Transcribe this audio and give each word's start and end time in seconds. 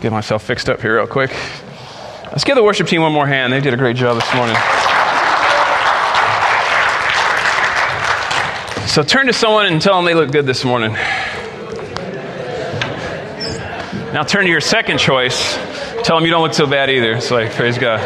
Get 0.00 0.12
myself 0.12 0.42
fixed 0.42 0.70
up 0.70 0.80
here 0.80 0.96
real 0.96 1.06
quick. 1.06 1.30
Let's 2.24 2.44
give 2.44 2.56
the 2.56 2.62
worship 2.62 2.86
team 2.86 3.02
one 3.02 3.12
more 3.12 3.26
hand. 3.26 3.52
They 3.52 3.60
did 3.60 3.74
a 3.74 3.76
great 3.76 3.96
job 3.96 4.14
this 4.14 4.34
morning. 4.34 4.56
So 8.88 9.02
turn 9.02 9.26
to 9.26 9.32
someone 9.32 9.66
and 9.66 9.80
tell 9.80 9.96
them 9.96 10.06
they 10.06 10.14
look 10.14 10.32
good 10.32 10.46
this 10.46 10.64
morning. 10.64 10.92
Now 14.12 14.24
turn 14.26 14.44
to 14.44 14.50
your 14.50 14.60
second 14.60 14.98
choice. 14.98 15.54
Tell 16.02 16.16
them 16.16 16.24
you 16.24 16.30
don't 16.30 16.42
look 16.42 16.54
so 16.54 16.66
bad 16.66 16.88
either. 16.88 17.12
It's 17.12 17.30
like, 17.30 17.52
praise 17.52 17.76
God. 17.76 18.00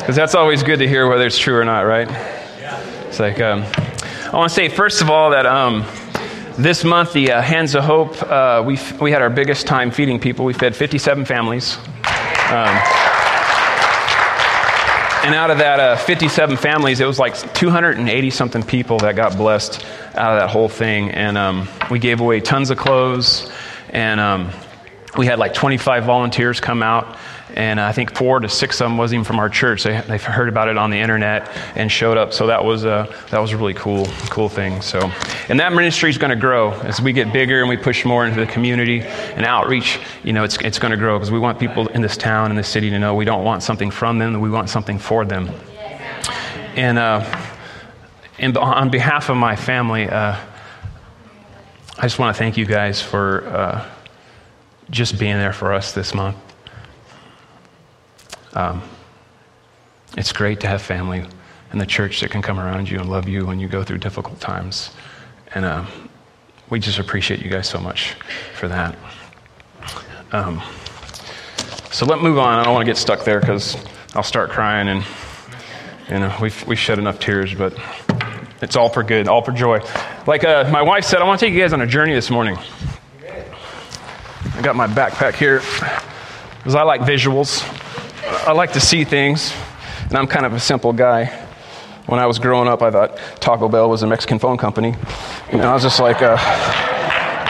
Because 0.00 0.16
that's 0.16 0.34
always 0.34 0.62
good 0.62 0.78
to 0.78 0.88
hear 0.88 1.06
whether 1.08 1.26
it's 1.26 1.38
true 1.38 1.56
or 1.56 1.64
not, 1.64 1.82
right? 1.82 2.08
It's 3.06 3.20
like, 3.20 3.38
um, 3.38 3.64
I 4.32 4.36
want 4.36 4.48
to 4.48 4.54
say, 4.54 4.70
first 4.70 5.02
of 5.02 5.10
all, 5.10 5.30
that 5.30 5.44
um, 5.44 5.84
this 6.58 6.84
month, 6.84 7.12
the 7.12 7.32
uh, 7.32 7.42
Hands 7.42 7.74
of 7.74 7.84
Hope, 7.84 8.22
uh, 8.22 8.62
we, 8.66 8.78
we 9.00 9.10
had 9.10 9.22
our 9.22 9.30
biggest 9.30 9.66
time 9.66 9.90
feeding 9.90 10.20
people. 10.20 10.44
We 10.44 10.52
fed 10.52 10.76
57 10.76 11.24
families. 11.24 11.76
Um, 11.78 12.76
and 15.24 15.34
out 15.34 15.50
of 15.50 15.58
that 15.58 15.80
uh, 15.80 15.96
57 15.96 16.56
families, 16.56 17.00
it 17.00 17.06
was 17.06 17.18
like 17.18 17.54
280 17.54 18.30
something 18.30 18.62
people 18.62 18.98
that 18.98 19.16
got 19.16 19.36
blessed 19.36 19.84
out 20.14 20.32
of 20.34 20.40
that 20.40 20.50
whole 20.50 20.68
thing. 20.68 21.10
And 21.10 21.38
um, 21.38 21.68
we 21.90 21.98
gave 21.98 22.20
away 22.20 22.40
tons 22.40 22.70
of 22.70 22.78
clothes. 22.78 23.50
And 23.90 24.20
um, 24.20 24.50
we 25.16 25.26
had 25.26 25.38
like 25.38 25.54
25 25.54 26.04
volunteers 26.04 26.60
come 26.60 26.82
out. 26.82 27.16
And 27.54 27.80
I 27.80 27.92
think 27.92 28.16
four 28.16 28.40
to 28.40 28.48
six 28.48 28.80
of 28.80 28.86
them 28.86 28.96
wasn't 28.96 29.16
even 29.16 29.24
from 29.24 29.38
our 29.38 29.48
church. 29.48 29.82
They, 29.82 30.00
they 30.00 30.18
heard 30.18 30.48
about 30.48 30.68
it 30.68 30.76
on 30.76 30.90
the 30.90 30.98
internet 30.98 31.50
and 31.76 31.90
showed 31.90 32.16
up. 32.16 32.32
So 32.32 32.46
that 32.46 32.64
was 32.64 32.84
a, 32.84 33.14
that 33.30 33.38
was 33.38 33.52
a 33.52 33.56
really 33.56 33.74
cool, 33.74 34.06
cool 34.30 34.48
thing. 34.48 34.80
So, 34.80 35.10
and 35.48 35.60
that 35.60 35.72
ministry 35.72 36.10
is 36.10 36.18
going 36.18 36.30
to 36.30 36.36
grow 36.36 36.72
as 36.80 37.00
we 37.00 37.12
get 37.12 37.32
bigger 37.32 37.60
and 37.60 37.68
we 37.68 37.76
push 37.76 38.04
more 38.04 38.26
into 38.26 38.40
the 38.40 38.46
community 38.46 39.00
and 39.00 39.44
outreach. 39.44 40.00
You 40.24 40.32
know, 40.32 40.44
it's, 40.44 40.56
it's 40.58 40.78
going 40.78 40.92
to 40.92 40.96
grow 40.96 41.18
because 41.18 41.30
we 41.30 41.38
want 41.38 41.58
people 41.58 41.88
in 41.88 42.00
this 42.02 42.16
town 42.16 42.50
and 42.50 42.58
this 42.58 42.68
city 42.68 42.90
to 42.90 42.98
know 42.98 43.14
we 43.14 43.24
don't 43.24 43.44
want 43.44 43.62
something 43.62 43.90
from 43.90 44.18
them, 44.18 44.40
we 44.40 44.50
want 44.50 44.70
something 44.70 44.98
for 44.98 45.24
them. 45.24 45.50
And, 46.74 46.98
uh, 46.98 47.48
and 48.38 48.56
on 48.56 48.90
behalf 48.90 49.28
of 49.28 49.36
my 49.36 49.56
family, 49.56 50.08
uh, 50.08 50.36
I 51.98 52.02
just 52.02 52.18
want 52.18 52.34
to 52.34 52.38
thank 52.38 52.56
you 52.56 52.64
guys 52.64 53.02
for 53.02 53.46
uh, 53.46 53.90
just 54.90 55.18
being 55.18 55.36
there 55.36 55.52
for 55.52 55.72
us 55.74 55.92
this 55.92 56.14
month. 56.14 56.36
Um, 58.54 58.82
it's 60.16 60.32
great 60.32 60.60
to 60.60 60.66
have 60.66 60.82
family 60.82 61.24
and 61.70 61.80
the 61.80 61.86
church 61.86 62.20
that 62.20 62.30
can 62.30 62.42
come 62.42 62.60
around 62.60 62.90
you 62.90 62.98
and 62.98 63.08
love 63.08 63.28
you 63.28 63.46
when 63.46 63.58
you 63.58 63.66
go 63.66 63.82
through 63.82 63.98
difficult 63.98 64.40
times. 64.40 64.90
And 65.54 65.64
um, 65.64 65.86
we 66.68 66.78
just 66.78 66.98
appreciate 66.98 67.40
you 67.40 67.50
guys 67.50 67.68
so 67.68 67.80
much 67.80 68.14
for 68.54 68.68
that. 68.68 68.96
Um, 70.32 70.62
so 71.90 72.06
let 72.06 72.18
me 72.18 72.24
move 72.24 72.38
on. 72.38 72.58
I 72.58 72.64
don't 72.64 72.74
want 72.74 72.84
to 72.86 72.90
get 72.90 72.96
stuck 72.96 73.24
there 73.24 73.40
because 73.40 73.76
I'll 74.14 74.22
start 74.22 74.50
crying 74.50 74.88
and 74.88 75.04
you 76.08 76.18
know 76.18 76.34
we've 76.40 76.66
we 76.66 76.76
shed 76.76 76.98
enough 76.98 77.18
tears, 77.18 77.54
but 77.54 77.78
it's 78.60 78.76
all 78.76 78.88
for 78.88 79.02
good, 79.02 79.28
all 79.28 79.42
for 79.42 79.52
joy. 79.52 79.80
Like 80.26 80.44
uh, 80.44 80.68
my 80.70 80.82
wife 80.82 81.04
said, 81.04 81.20
I 81.20 81.24
want 81.24 81.40
to 81.40 81.46
take 81.46 81.54
you 81.54 81.60
guys 81.60 81.72
on 81.72 81.80
a 81.80 81.86
journey 81.86 82.14
this 82.14 82.30
morning. 82.30 82.56
I 84.54 84.62
got 84.62 84.76
my 84.76 84.86
backpack 84.86 85.34
here 85.34 85.60
because 86.58 86.74
I 86.74 86.82
like 86.82 87.00
visuals. 87.02 87.62
I 88.24 88.52
like 88.52 88.72
to 88.74 88.80
see 88.80 89.04
things, 89.04 89.52
and 90.08 90.16
I'm 90.16 90.28
kind 90.28 90.46
of 90.46 90.52
a 90.52 90.60
simple 90.60 90.92
guy. 90.92 91.26
When 92.06 92.20
I 92.20 92.26
was 92.26 92.38
growing 92.38 92.68
up, 92.68 92.80
I 92.82 92.90
thought 92.90 93.16
Taco 93.40 93.68
Bell 93.68 93.90
was 93.90 94.02
a 94.02 94.06
Mexican 94.06 94.38
phone 94.38 94.58
company. 94.58 94.94
You 95.50 95.58
know, 95.58 95.70
I 95.70 95.74
was 95.74 95.82
just 95.82 95.98
like, 95.98 96.22
uh, 96.22 96.36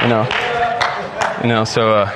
you 0.02 0.08
know, 0.08 0.26
you 1.42 1.48
know. 1.48 1.64
So, 1.64 1.94
uh, 1.94 2.10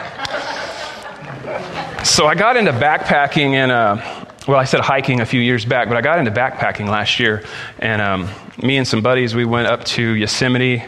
so 2.03 2.27
I 2.27 2.34
got 2.34 2.57
into 2.57 2.73
backpacking 2.73 3.53
and, 3.53 3.71
uh, 3.71 4.25
well, 4.49 4.59
I 4.59 4.65
said 4.65 4.81
hiking 4.81 5.21
a 5.21 5.27
few 5.27 5.41
years 5.41 5.65
back, 5.65 5.89
but 5.89 5.97
I 5.99 6.01
got 6.01 6.19
into 6.19 6.31
backpacking 6.31 6.89
last 6.89 7.21
year, 7.21 7.45
and 7.79 8.01
um, 8.01 8.29
me 8.62 8.78
and 8.78 8.89
some 8.89 9.03
buddies 9.03 9.34
we 9.34 9.45
went 9.45 9.66
up 9.66 9.84
to 9.84 10.03
Yosemite 10.03 10.83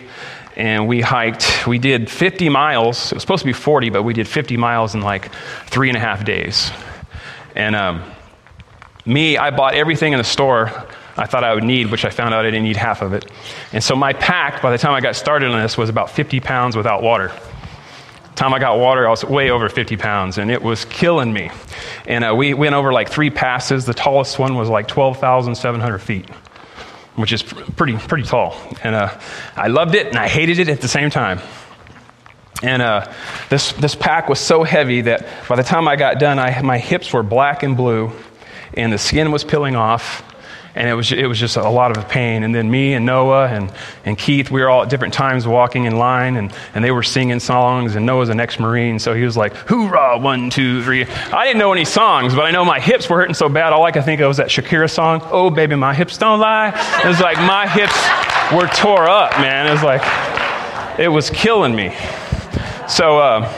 and 0.57 0.89
we 0.89 1.01
hiked. 1.01 1.67
We 1.67 1.79
did 1.79 2.11
50 2.11 2.49
miles. 2.49 3.13
It 3.13 3.17
was 3.17 3.23
supposed 3.23 3.43
to 3.43 3.47
be 3.47 3.53
40, 3.53 3.91
but 3.91 4.03
we 4.03 4.15
did 4.15 4.27
50 4.27 4.57
miles 4.57 4.95
in 4.95 5.03
like 5.03 5.31
three 5.67 5.89
and 5.89 5.97
a 5.97 6.01
half 6.01 6.25
days. 6.25 6.71
And 7.59 7.77
um, 7.77 8.03
me, 9.05 9.37
I 9.37 9.51
bought 9.51 9.75
everything 9.75 10.15
in 10.15 10.19
the 10.19 10.25
store 10.25 10.73
I 11.19 11.27
thought 11.27 11.43
I 11.43 11.53
would 11.53 11.65
need, 11.65 11.91
which 11.91 12.05
I 12.05 12.11
found 12.11 12.33
out 12.33 12.45
I 12.45 12.51
didn't 12.51 12.63
need 12.63 12.77
half 12.77 13.03
of 13.03 13.13
it. 13.13 13.29
And 13.73 13.83
so 13.83 13.97
my 13.97 14.13
pack, 14.13 14.63
by 14.63 14.71
the 14.71 14.79
time 14.79 14.95
I 14.95 15.01
got 15.01 15.17
started 15.17 15.51
on 15.51 15.61
this, 15.61 15.77
was 15.77 15.89
about 15.89 16.11
50 16.11 16.39
pounds 16.39 16.77
without 16.77 17.03
water. 17.03 17.33
Time 18.37 18.55
I 18.55 18.61
got 18.61 18.79
water, 18.79 19.05
I 19.05 19.11
was 19.11 19.25
way 19.25 19.51
over 19.51 19.69
50 19.69 19.97
pounds, 19.97 20.39
and 20.39 20.49
it 20.49 20.63
was 20.63 20.85
killing 20.85 21.33
me. 21.33 21.51
And 22.07 22.25
uh, 22.25 22.37
we 22.37 22.55
went 22.55 22.77
over 22.77 22.93
like 22.93 23.11
three 23.11 23.31
passes. 23.31 23.85
The 23.85 23.95
tallest 23.95 24.39
one 24.39 24.55
was 24.55 24.69
like 24.69 24.87
12,700 24.87 25.99
feet, 25.99 26.31
which 27.17 27.33
is 27.33 27.43
pretty, 27.43 27.97
pretty 27.97 28.23
tall. 28.23 28.57
And 28.85 28.95
uh, 28.95 29.19
I 29.57 29.67
loved 29.67 29.97
it, 29.97 30.07
and 30.07 30.17
I 30.17 30.29
hated 30.29 30.61
it 30.61 30.69
at 30.69 30.81
the 30.81 30.89
same 30.89 31.11
time. 31.11 31.41
And 32.63 32.83
uh, 32.83 33.13
this, 33.51 33.73
this 33.73 33.95
pack 33.95 34.29
was 34.29 34.41
so 34.41 34.65
heavy 34.65 35.03
that 35.03 35.27
by 35.49 35.57
the 35.57 35.63
time 35.63 35.87
I 35.87 35.97
got 35.97 36.19
done, 36.19 36.39
I, 36.39 36.61
my 36.63 36.79
hips 36.79 37.13
were 37.13 37.23
black 37.23 37.63
and 37.63 37.77
blue, 37.77 38.11
and 38.75 38.93
the 38.93 38.99
skin 38.99 39.31
was 39.31 39.45
peeling 39.45 39.77
off, 39.77 40.25
and 40.75 40.89
it 40.89 40.95
was, 40.95 41.13
it 41.13 41.27
was 41.27 41.39
just 41.39 41.57
a 41.57 41.69
lot 41.69 41.97
of 41.97 42.09
pain. 42.09 42.43
And 42.43 42.53
then 42.53 42.69
me 42.69 42.95
and 42.95 43.07
Noah 43.07 43.47
and, 43.47 43.73
and 44.05 44.19
Keith, 44.19 44.51
we 44.51 44.61
were 44.61 44.69
all 44.69 44.83
at 44.83 44.91
different 44.91 45.15
times 45.15 45.47
walking 45.47 45.85
in 45.85 45.99
line, 45.99 46.37
and, 46.37 46.53
and 46.75 46.85
they 46.85 46.91
were 46.91 47.05
singing 47.05 47.39
songs, 47.39 47.95
and 47.95 48.05
Noah's 48.05 48.29
an 48.29 48.41
ex-Marine, 48.41 48.99
so 48.99 49.15
he 49.15 49.23
was 49.23 49.37
like, 49.37 49.55
hoorah, 49.55 50.19
one, 50.19 50.51
two, 50.51 50.83
three. 50.83 51.05
I 51.05 51.47
didn't 51.47 51.59
know 51.59 51.73
any 51.73 51.85
songs, 51.85 52.35
but 52.35 52.45
I 52.45 52.51
know 52.51 52.65
my 52.65 52.81
hips 52.81 53.09
were 53.09 53.19
hurting 53.19 53.35
so 53.35 53.49
bad, 53.49 53.73
all 53.73 53.85
I 53.85 53.93
could 53.93 54.05
think 54.05 54.21
of 54.21 54.27
was 54.27 54.39
that 54.39 54.49
Shakira 54.49 54.91
song, 54.91 55.21
Oh, 55.27 55.49
baby, 55.49 55.77
my 55.77 55.95
hips 55.95 56.19
don't 56.19 56.41
lie. 56.41 56.69
It 57.05 57.07
was 57.07 57.21
like 57.21 57.37
my 57.39 57.69
hips 57.69 57.95
were 58.53 58.67
tore 58.69 59.09
up, 59.09 59.31
man. 59.39 59.69
It 59.69 59.73
was 59.73 59.85
like, 59.85 60.03
it 60.99 61.09
was 61.09 61.31
killing 61.31 61.75
me. 61.75 61.95
So, 62.89 63.19
uh, 63.19 63.53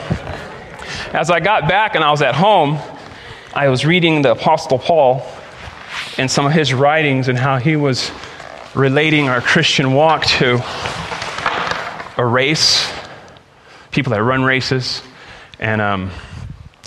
as 1.13 1.31
I 1.31 1.39
got 1.39 1.69
back 1.69 1.95
and 1.95 2.03
I 2.03 2.11
was 2.11 2.21
at 2.21 2.35
home, 2.35 2.77
I 3.53 3.69
was 3.69 3.85
reading 3.85 4.23
the 4.23 4.31
Apostle 4.31 4.77
Paul 4.77 5.25
and 6.17 6.29
some 6.29 6.45
of 6.45 6.51
his 6.51 6.73
writings 6.73 7.29
and 7.29 7.37
how 7.37 7.55
he 7.55 7.77
was 7.77 8.11
relating 8.75 9.29
our 9.29 9.39
Christian 9.39 9.93
walk 9.93 10.25
to 10.25 10.55
a 12.17 12.25
race, 12.25 12.91
people 13.91 14.11
that 14.11 14.21
run 14.21 14.43
races, 14.43 15.01
and 15.59 15.79
um, 15.79 16.11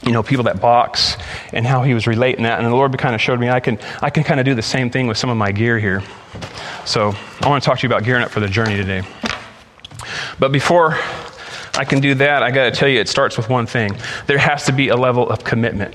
you 0.05 0.13
know 0.13 0.23
people 0.23 0.45
that 0.45 0.61
box, 0.61 1.17
and 1.51 1.67
how 1.67 1.83
he 1.83 1.95
was 1.95 2.07
relating 2.07 2.43
that. 2.43 2.59
And 2.59 2.69
the 2.69 2.77
Lord 2.77 2.97
kind 2.99 3.15
of 3.15 3.23
showed 3.23 3.41
me 3.41 3.49
I 3.49 3.61
can 3.61 3.79
I 4.03 4.11
can 4.11 4.23
kind 4.23 4.39
of 4.39 4.45
do 4.45 4.55
the 4.55 4.63
same 4.63 4.91
thing 4.91 5.07
with 5.07 5.17
some 5.17 5.31
of 5.31 5.39
my 5.39 5.51
gear 5.51 5.79
here. 5.79 6.03
So 6.85 7.15
I 7.41 7.49
want 7.49 7.63
to 7.63 7.67
talk 7.67 7.79
to 7.79 7.87
you 7.87 7.93
about 7.93 8.05
gearing 8.05 8.23
up 8.23 8.31
for 8.31 8.41
the 8.41 8.49
journey 8.49 8.77
today. 8.77 9.01
But 10.39 10.53
before 10.53 10.99
I 11.77 11.85
can 11.85 12.01
do 12.01 12.15
that, 12.15 12.43
I 12.43 12.51
got 12.51 12.65
to 12.65 12.71
tell 12.71 12.89
you, 12.89 13.01
it 13.01 13.09
starts 13.09 13.37
with 13.37 13.49
one 13.49 13.67
thing 13.67 13.97
there 14.27 14.39
has 14.39 14.65
to 14.67 14.73
be 14.73 14.89
a 14.89 14.97
level 14.97 15.29
of 15.29 15.45
commitment. 15.45 15.95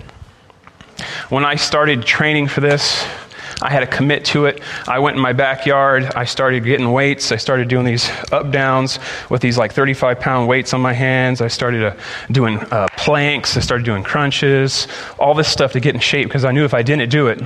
When 1.29 1.45
I 1.45 1.55
started 1.55 2.03
training 2.03 2.47
for 2.47 2.61
this, 2.61 3.05
I 3.61 3.69
had 3.69 3.81
to 3.81 3.87
commit 3.87 4.23
to 4.25 4.45
it. 4.45 4.61
I 4.87 4.99
went 4.99 5.17
in 5.17 5.21
my 5.21 5.33
backyard. 5.33 6.05
I 6.15 6.23
started 6.23 6.63
getting 6.63 6.91
weights. 6.91 7.31
I 7.31 7.35
started 7.35 7.67
doing 7.67 7.85
these 7.85 8.09
up 8.31 8.51
downs 8.51 8.99
with 9.29 9.41
these 9.41 9.57
like 9.57 9.73
35 9.73 10.19
pound 10.19 10.47
weights 10.47 10.73
on 10.73 10.81
my 10.81 10.93
hands. 10.93 11.41
I 11.41 11.49
started 11.49 11.83
uh, 11.83 11.95
doing 12.31 12.59
uh, 12.71 12.87
planks. 12.95 13.57
I 13.57 13.59
started 13.59 13.83
doing 13.83 14.03
crunches, 14.03 14.87
all 15.17 15.33
this 15.33 15.49
stuff 15.49 15.73
to 15.73 15.79
get 15.79 15.93
in 15.93 15.99
shape 15.99 16.27
because 16.27 16.45
I 16.45 16.51
knew 16.51 16.63
if 16.63 16.73
I 16.73 16.83
didn't 16.83 17.09
do 17.09 17.27
it, 17.27 17.41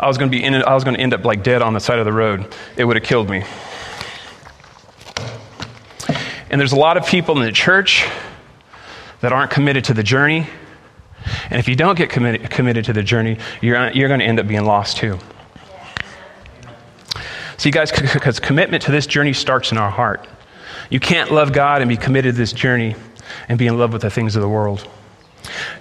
I 0.00 0.06
was 0.06 0.18
going 0.18 0.30
to 0.30 0.36
be 0.36 0.44
I 0.44 0.74
was 0.74 0.84
going 0.84 0.96
to 0.96 1.02
end 1.02 1.14
up 1.14 1.24
like 1.24 1.42
dead 1.42 1.62
on 1.62 1.72
the 1.72 1.80
side 1.80 1.98
of 1.98 2.04
the 2.04 2.12
road. 2.12 2.52
It 2.76 2.84
would 2.84 2.96
have 2.96 3.04
killed 3.04 3.30
me. 3.30 3.44
And 6.50 6.60
there's 6.60 6.72
a 6.72 6.78
lot 6.78 6.96
of 6.96 7.06
people 7.06 7.38
in 7.38 7.44
the 7.44 7.52
church 7.52 8.06
that 9.20 9.32
aren't 9.32 9.50
committed 9.50 9.84
to 9.84 9.94
the 9.94 10.02
journey. 10.02 10.46
And 11.50 11.58
if 11.58 11.68
you 11.68 11.76
don't 11.76 11.96
get 11.96 12.10
committed, 12.10 12.50
committed 12.50 12.86
to 12.86 12.92
the 12.92 13.02
journey, 13.02 13.38
you're, 13.60 13.90
you're 13.90 14.08
going 14.08 14.20
to 14.20 14.26
end 14.26 14.40
up 14.40 14.46
being 14.46 14.64
lost 14.64 14.96
too. 14.96 15.18
See, 17.58 17.70
guys, 17.70 17.90
because 17.90 18.38
commitment 18.38 18.84
to 18.84 18.92
this 18.92 19.06
journey 19.06 19.32
starts 19.32 19.72
in 19.72 19.78
our 19.78 19.90
heart. 19.90 20.26
You 20.90 21.00
can't 21.00 21.32
love 21.32 21.52
God 21.52 21.82
and 21.82 21.88
be 21.88 21.96
committed 21.96 22.34
to 22.34 22.38
this 22.38 22.52
journey 22.52 22.94
and 23.48 23.58
be 23.58 23.66
in 23.66 23.76
love 23.78 23.92
with 23.92 24.02
the 24.02 24.10
things 24.10 24.36
of 24.36 24.42
the 24.42 24.48
world. 24.48 24.88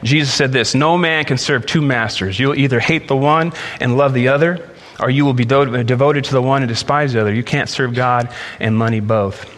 Jesus 0.04 0.34
said 0.34 0.52
this 0.52 0.76
No 0.76 0.98
man 0.98 1.24
can 1.26 1.38
serve 1.38 1.66
two 1.66 1.82
masters. 1.82 2.40
You'll 2.40 2.56
either 2.56 2.80
hate 2.80 3.08
the 3.08 3.16
one 3.16 3.54
and 3.80 3.96
love 3.96 4.14
the 4.14 4.30
other, 4.30 4.70
or 5.00 5.10
you 5.10 5.24
will 5.24 5.34
be 5.34 5.46
devoted 5.46 6.24
to 6.26 6.32
the 6.32 6.42
one 6.42 6.64
and 6.64 6.70
despise 6.70 7.14
the 7.14 7.22
other. 7.22 7.34
You 7.34 7.44
can't 7.44 7.70
serve 7.70 7.94
God 7.94 8.34
and 8.60 8.76
money 8.76 9.00
both. 9.00 9.54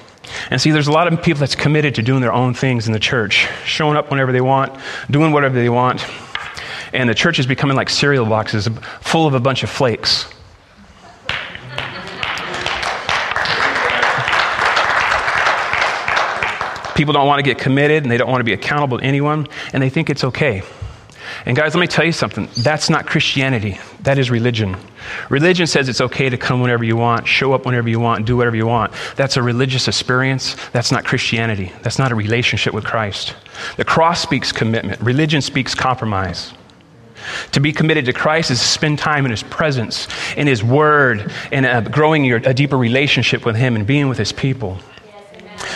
And 0.50 0.60
see, 0.60 0.72
there's 0.72 0.88
a 0.88 0.92
lot 0.92 1.12
of 1.12 1.22
people 1.22 1.40
that's 1.40 1.56
committed 1.56 1.96
to 1.96 2.02
doing 2.02 2.22
their 2.22 2.34
own 2.34 2.54
things 2.54 2.88
in 2.88 2.94
the 2.94 3.00
church, 3.00 3.48
showing 3.66 3.98
up 3.98 4.10
whenever 4.10 4.32
they 4.32 4.42
want, 4.42 4.80
doing 5.10 5.32
whatever 5.32 5.56
they 5.56 5.70
want. 5.70 6.06
And 6.94 7.10
the 7.10 7.16
church 7.16 7.40
is 7.40 7.46
becoming 7.46 7.78
like 7.78 7.90
cereal 7.90 8.26
boxes 8.26 8.68
full 9.02 9.28
of 9.28 9.34
a 9.34 9.40
bunch 9.40 9.64
of 9.64 9.70
flakes. 9.70 10.28
People 16.96 17.14
don't 17.14 17.28
want 17.28 17.40
to 17.40 17.44
get 17.44 17.58
committed 17.58 18.04
and 18.04 18.12
they 18.12 18.18
don't 18.18 18.30
want 18.30 18.42
to 18.42 18.46
be 18.46 18.54
accountable 18.54 18.98
to 18.98 19.04
anyone, 19.04 19.48
and 19.72 19.82
they 19.82 19.90
think 19.90 20.10
it's 20.10 20.24
okay. 20.26 20.64
And 21.46 21.56
guys, 21.56 21.74
let 21.74 21.82
me 21.82 21.88
tell 21.88 22.06
you 22.06 22.12
something. 22.12 22.50
That's 22.58 22.90
not 22.90 23.06
Christianity. 23.08 23.80
That 24.02 24.18
is 24.18 24.30
religion. 24.30 24.76
Religion 25.30 25.68
says 25.68 25.88
it's 25.88 26.02
okay 26.02 26.30
to 26.30 26.38
come 26.38 26.62
whenever 26.62 26.84
you 26.84 26.96
want, 26.96 27.28
show 27.28 27.54
up 27.54 27.66
whenever 27.66 27.90
you 27.90 28.00
want, 28.00 28.26
do 28.26 28.36
whatever 28.36 28.56
you 28.56 28.68
want. 28.68 28.94
That's 29.16 29.38
a 29.38 29.42
religious 29.42 29.88
experience. 29.88 30.56
That's 30.72 30.92
not 30.92 31.06
Christianity. 31.06 31.72
That's 31.82 32.00
not 32.00 32.12
a 32.12 32.16
relationship 32.16 32.74
with 32.74 32.84
Christ. 32.84 33.36
The 33.78 33.86
cross 33.86 34.22
speaks 34.22 34.52
commitment, 34.52 35.02
religion 35.02 35.42
speaks 35.42 35.74
compromise. 35.74 36.54
To 37.52 37.60
be 37.60 37.74
committed 37.74 38.06
to 38.06 38.14
Christ 38.14 38.50
is 38.50 38.60
to 38.60 38.66
spend 38.66 38.98
time 38.98 39.26
in 39.26 39.32
His 39.32 39.44
presence, 39.44 40.08
in 40.38 40.48
His 40.48 40.64
Word, 40.64 41.32
and 41.52 41.66
uh, 41.66 41.82
growing 41.82 42.24
your, 42.24 42.38
a 42.38 42.54
deeper 42.54 42.78
relationship 42.78 43.46
with 43.46 43.58
Him 43.58 43.76
and 43.76 43.86
being 43.86 44.08
with 44.08 44.18
His 44.18 44.32
people. 44.32 44.80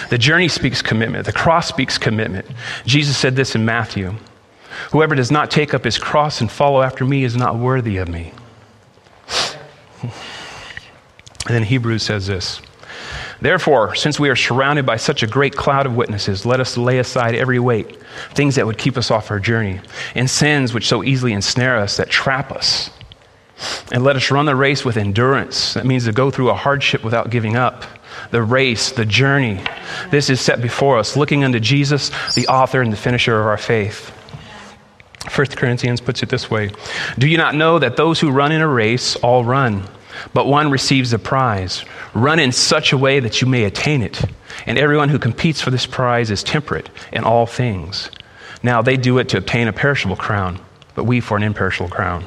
The 0.10 0.18
journey 0.18 0.48
speaks 0.48 0.82
commitment. 0.82 1.26
The 1.26 1.34
cross 1.34 1.68
speaks 1.68 1.98
commitment. 1.98 2.46
Jesus 2.86 3.18
said 3.18 3.36
this 3.36 3.56
in 3.56 3.66
Matthew 3.66 4.16
Whoever 4.92 5.16
does 5.16 5.32
not 5.32 5.52
take 5.52 5.74
up 5.74 5.84
his 5.84 5.98
cross 5.98 6.42
and 6.42 6.52
follow 6.52 6.82
after 6.82 7.06
me 7.06 7.24
is 7.24 7.36
not 7.36 7.58
worthy 7.58 7.98
of 7.98 8.08
me. 8.08 8.34
And 11.46 11.56
then 11.56 11.64
Hebrews 11.64 12.04
says 12.04 12.28
this 12.28 12.62
Therefore, 13.42 13.96
since 13.96 14.20
we 14.20 14.30
are 14.30 14.36
surrounded 14.36 14.86
by 14.86 14.96
such 14.96 15.24
a 15.24 15.28
great 15.28 15.56
cloud 15.56 15.86
of 15.86 15.96
witnesses, 15.96 16.46
let 16.46 16.62
us 16.62 16.78
lay 16.78 17.00
aside 17.00 17.36
every 17.36 17.60
weight, 17.60 17.98
things 18.34 18.56
that 18.56 18.66
would 18.66 18.78
keep 18.78 18.98
us 18.98 19.12
off 19.12 19.32
our 19.32 19.40
journey, 19.40 19.82
and 20.16 20.30
sins 20.30 20.74
which 20.74 20.88
so 20.88 21.04
easily 21.04 21.34
ensnare 21.34 21.78
us, 21.78 21.98
that 21.98 22.10
trap 22.10 22.52
us. 22.52 22.90
And 23.92 24.04
let 24.04 24.16
us 24.16 24.32
run 24.32 24.46
the 24.46 24.56
race 24.56 24.86
with 24.86 24.98
endurance. 24.98 25.74
That 25.74 25.86
means 25.86 26.06
to 26.06 26.12
go 26.12 26.32
through 26.32 26.50
a 26.50 26.56
hardship 26.56 27.04
without 27.04 27.30
giving 27.30 27.56
up. 27.56 27.84
The 28.32 28.42
race, 28.42 28.92
the 28.92 29.06
journey. 29.06 29.62
This 30.10 30.30
is 30.30 30.40
set 30.40 30.62
before 30.62 30.98
us, 30.98 31.18
looking 31.18 31.44
unto 31.44 31.60
Jesus, 31.60 32.12
the 32.36 32.48
author 32.48 32.82
and 32.82 32.92
the 32.94 32.98
finisher 32.98 33.40
of 33.40 33.46
our 33.46 33.58
faith. 33.58 34.12
1 35.32 35.48
Corinthians 35.48 36.02
puts 36.02 36.22
it 36.22 36.30
this 36.30 36.52
way 36.52 36.72
Do 37.18 37.28
you 37.28 37.38
not 37.38 37.56
know 37.56 37.80
that 37.80 37.98
those 37.98 38.20
who 38.20 38.32
run 38.32 38.52
in 38.52 38.62
a 38.62 38.68
race 38.68 39.16
all 39.18 39.46
run, 39.46 39.84
but 40.34 40.48
one 40.48 40.70
receives 40.70 41.14
a 41.14 41.20
prize? 41.20 41.86
Run 42.14 42.40
in 42.40 42.52
such 42.52 42.92
a 42.92 42.98
way 42.98 43.20
that 43.20 43.42
you 43.42 43.48
may 43.48 43.64
attain 43.64 44.02
it. 44.02 44.22
And 44.66 44.78
everyone 44.78 45.10
who 45.10 45.20
competes 45.20 45.62
for 45.62 45.72
this 45.72 45.86
prize 45.86 46.30
is 46.30 46.44
temperate 46.44 46.90
in 47.12 47.24
all 47.24 47.46
things. 47.46 48.12
Now 48.62 48.82
they 48.82 48.98
do 48.98 49.18
it 49.18 49.30
to 49.30 49.38
obtain 49.38 49.68
a 49.68 49.74
perishable 49.74 50.16
crown, 50.16 50.60
but 50.96 51.06
we 51.06 51.20
for 51.20 51.38
an 51.38 51.44
imperishable 51.44 51.90
crown. 51.90 52.26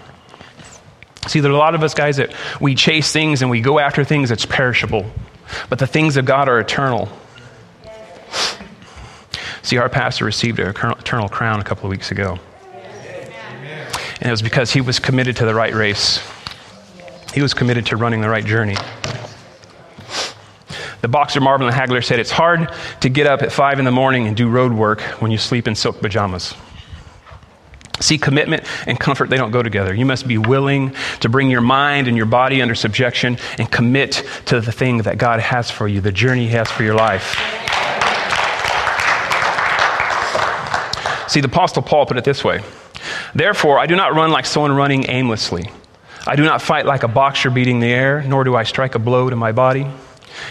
See, 1.28 1.40
there 1.40 1.50
are 1.50 1.54
a 1.54 1.58
lot 1.58 1.75
of 1.75 1.82
us 1.82 1.94
guys 1.94 2.16
that 2.16 2.32
we 2.60 2.75
chase 2.75 3.12
things 3.12 3.43
and 3.43 3.50
we 3.50 3.60
go 3.60 3.78
after 3.78 4.04
things 4.04 4.28
that's 4.28 4.46
perishable, 4.46 5.06
but 5.69 5.78
the 5.78 5.87
things 5.87 6.16
of 6.16 6.25
God 6.25 6.48
are 6.48 6.58
eternal. 6.60 7.08
See, 9.62 9.78
our 9.78 9.88
pastor 9.88 10.25
received 10.25 10.60
an 10.60 10.69
eternal 10.69 11.28
crown 11.28 11.60
a 11.60 11.64
couple 11.64 11.87
of 11.87 11.90
weeks 11.90 12.12
ago. 12.12 12.38
And 14.20 14.28
it 14.28 14.30
was 14.30 14.42
because 14.42 14.72
he 14.72 14.80
was 14.80 14.98
committed 14.98 15.36
to 15.36 15.44
the 15.44 15.54
right 15.54 15.74
race, 15.74 16.20
he 17.34 17.42
was 17.42 17.52
committed 17.54 17.86
to 17.86 17.96
running 17.96 18.20
the 18.20 18.30
right 18.30 18.44
journey. 18.44 18.76
The 21.02 21.08
boxer 21.08 21.40
Marvin 21.40 21.70
Hagler 21.72 22.04
said, 22.04 22.18
It's 22.18 22.30
hard 22.30 22.72
to 23.00 23.08
get 23.08 23.26
up 23.26 23.42
at 23.42 23.52
5 23.52 23.78
in 23.78 23.84
the 23.84 23.90
morning 23.90 24.26
and 24.26 24.36
do 24.36 24.48
road 24.48 24.72
work 24.72 25.00
when 25.20 25.30
you 25.30 25.38
sleep 25.38 25.68
in 25.68 25.74
silk 25.74 26.00
pajamas. 26.00 26.54
See, 28.00 28.18
commitment 28.18 28.64
and 28.86 28.98
comfort, 28.98 29.30
they 29.30 29.36
don't 29.36 29.50
go 29.50 29.62
together. 29.62 29.94
You 29.94 30.04
must 30.04 30.26
be 30.26 30.36
willing 30.36 30.94
to 31.20 31.28
bring 31.28 31.50
your 31.50 31.60
mind 31.60 32.08
and 32.08 32.16
your 32.16 32.26
body 32.26 32.60
under 32.60 32.74
subjection 32.74 33.38
and 33.58 33.70
commit 33.70 34.22
to 34.46 34.60
the 34.60 34.72
thing 34.72 34.98
that 34.98 35.16
God 35.16 35.40
has 35.40 35.70
for 35.70 35.88
you, 35.88 36.00
the 36.00 36.12
journey 36.12 36.46
He 36.46 36.52
has 36.52 36.70
for 36.70 36.82
your 36.82 36.94
life. 36.94 37.36
See, 41.28 41.40
the 41.40 41.48
Apostle 41.48 41.82
Paul 41.82 42.06
put 42.06 42.16
it 42.16 42.24
this 42.24 42.42
way 42.42 42.62
Therefore, 43.36 43.78
I 43.78 43.84
do 43.84 43.96
not 43.96 44.14
run 44.14 44.30
like 44.30 44.46
someone 44.46 44.72
running 44.72 45.10
aimlessly. 45.10 45.70
I 46.26 46.36
do 46.36 46.44
not 46.44 46.62
fight 46.62 46.86
like 46.86 47.02
a 47.02 47.08
boxer 47.08 47.50
beating 47.50 47.80
the 47.80 47.92
air, 47.92 48.22
nor 48.22 48.44
do 48.44 48.56
I 48.56 48.62
strike 48.62 48.94
a 48.94 48.98
blow 48.98 49.28
to 49.28 49.36
my 49.36 49.52
body. 49.52 49.86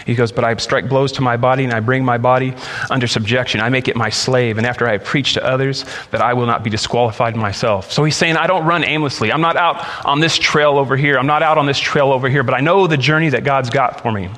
He 0.04 0.14
goes, 0.14 0.30
But 0.30 0.44
I 0.44 0.54
strike 0.54 0.88
blows 0.88 1.10
to 1.12 1.20
my 1.20 1.36
body, 1.36 1.64
and 1.64 1.72
I 1.72 1.80
bring 1.80 2.04
my 2.04 2.16
body 2.16 2.54
under 2.88 3.08
subjection. 3.08 3.60
I 3.60 3.70
make 3.70 3.88
it 3.88 3.96
my 3.96 4.10
slave, 4.10 4.56
and 4.56 4.64
after 4.64 4.86
I 4.86 4.98
preach 4.98 5.34
to 5.34 5.44
others, 5.44 5.84
that 6.12 6.20
I 6.20 6.34
will 6.34 6.46
not 6.46 6.62
be 6.62 6.70
disqualified 6.70 7.34
myself. 7.34 7.90
So 7.90 8.04
he's 8.04 8.16
saying, 8.16 8.36
I 8.36 8.46
don't 8.46 8.64
run 8.64 8.84
aimlessly. 8.84 9.32
I'm 9.32 9.40
not 9.40 9.56
out 9.56 9.84
on 10.06 10.20
this 10.20 10.38
trail 10.38 10.78
over 10.78 10.96
here. 10.96 11.18
I'm 11.18 11.26
not 11.26 11.42
out 11.42 11.58
on 11.58 11.66
this 11.66 11.80
trail 11.80 12.12
over 12.12 12.28
here, 12.28 12.44
but 12.44 12.54
I 12.54 12.60
know 12.60 12.86
the 12.86 12.96
journey 12.96 13.30
that 13.30 13.42
God's 13.42 13.70
got 13.70 14.00
for 14.00 14.12
me. 14.12 14.30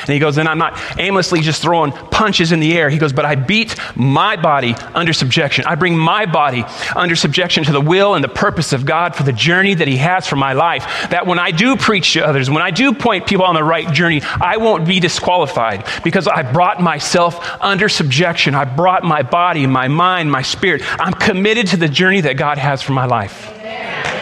And 0.00 0.10
he 0.10 0.18
goes, 0.18 0.38
and 0.38 0.48
I'm 0.48 0.58
not 0.58 0.78
aimlessly 0.98 1.40
just 1.40 1.62
throwing 1.62 1.92
punches 1.92 2.52
in 2.52 2.60
the 2.60 2.76
air. 2.76 2.90
He 2.90 2.98
goes, 2.98 3.12
but 3.12 3.24
I 3.24 3.34
beat 3.34 3.76
my 3.94 4.36
body 4.36 4.74
under 4.94 5.12
subjection. 5.12 5.64
I 5.66 5.74
bring 5.74 5.96
my 5.96 6.26
body 6.26 6.64
under 6.94 7.16
subjection 7.16 7.64
to 7.64 7.72
the 7.72 7.80
will 7.80 8.14
and 8.14 8.24
the 8.24 8.28
purpose 8.28 8.72
of 8.72 8.84
God 8.84 9.14
for 9.14 9.22
the 9.22 9.32
journey 9.32 9.74
that 9.74 9.88
he 9.88 9.96
has 9.98 10.26
for 10.26 10.36
my 10.36 10.52
life. 10.52 10.84
That 11.10 11.26
when 11.26 11.38
I 11.38 11.50
do 11.50 11.76
preach 11.76 12.12
to 12.14 12.26
others, 12.26 12.50
when 12.50 12.62
I 12.62 12.70
do 12.70 12.92
point 12.92 13.26
people 13.26 13.44
on 13.44 13.54
the 13.54 13.64
right 13.64 13.92
journey, 13.92 14.22
I 14.22 14.56
won't 14.56 14.86
be 14.86 15.00
disqualified 15.00 15.86
because 16.04 16.26
I 16.26 16.42
brought 16.42 16.80
myself 16.80 17.44
under 17.60 17.88
subjection. 17.88 18.54
I 18.54 18.64
brought 18.64 19.04
my 19.04 19.22
body, 19.22 19.66
my 19.66 19.88
mind, 19.88 20.30
my 20.30 20.42
spirit. 20.42 20.82
I'm 21.00 21.14
committed 21.14 21.68
to 21.68 21.76
the 21.76 21.88
journey 21.88 22.20
that 22.22 22.36
God 22.36 22.58
has 22.58 22.82
for 22.82 22.92
my 22.92 23.06
life. 23.06 24.19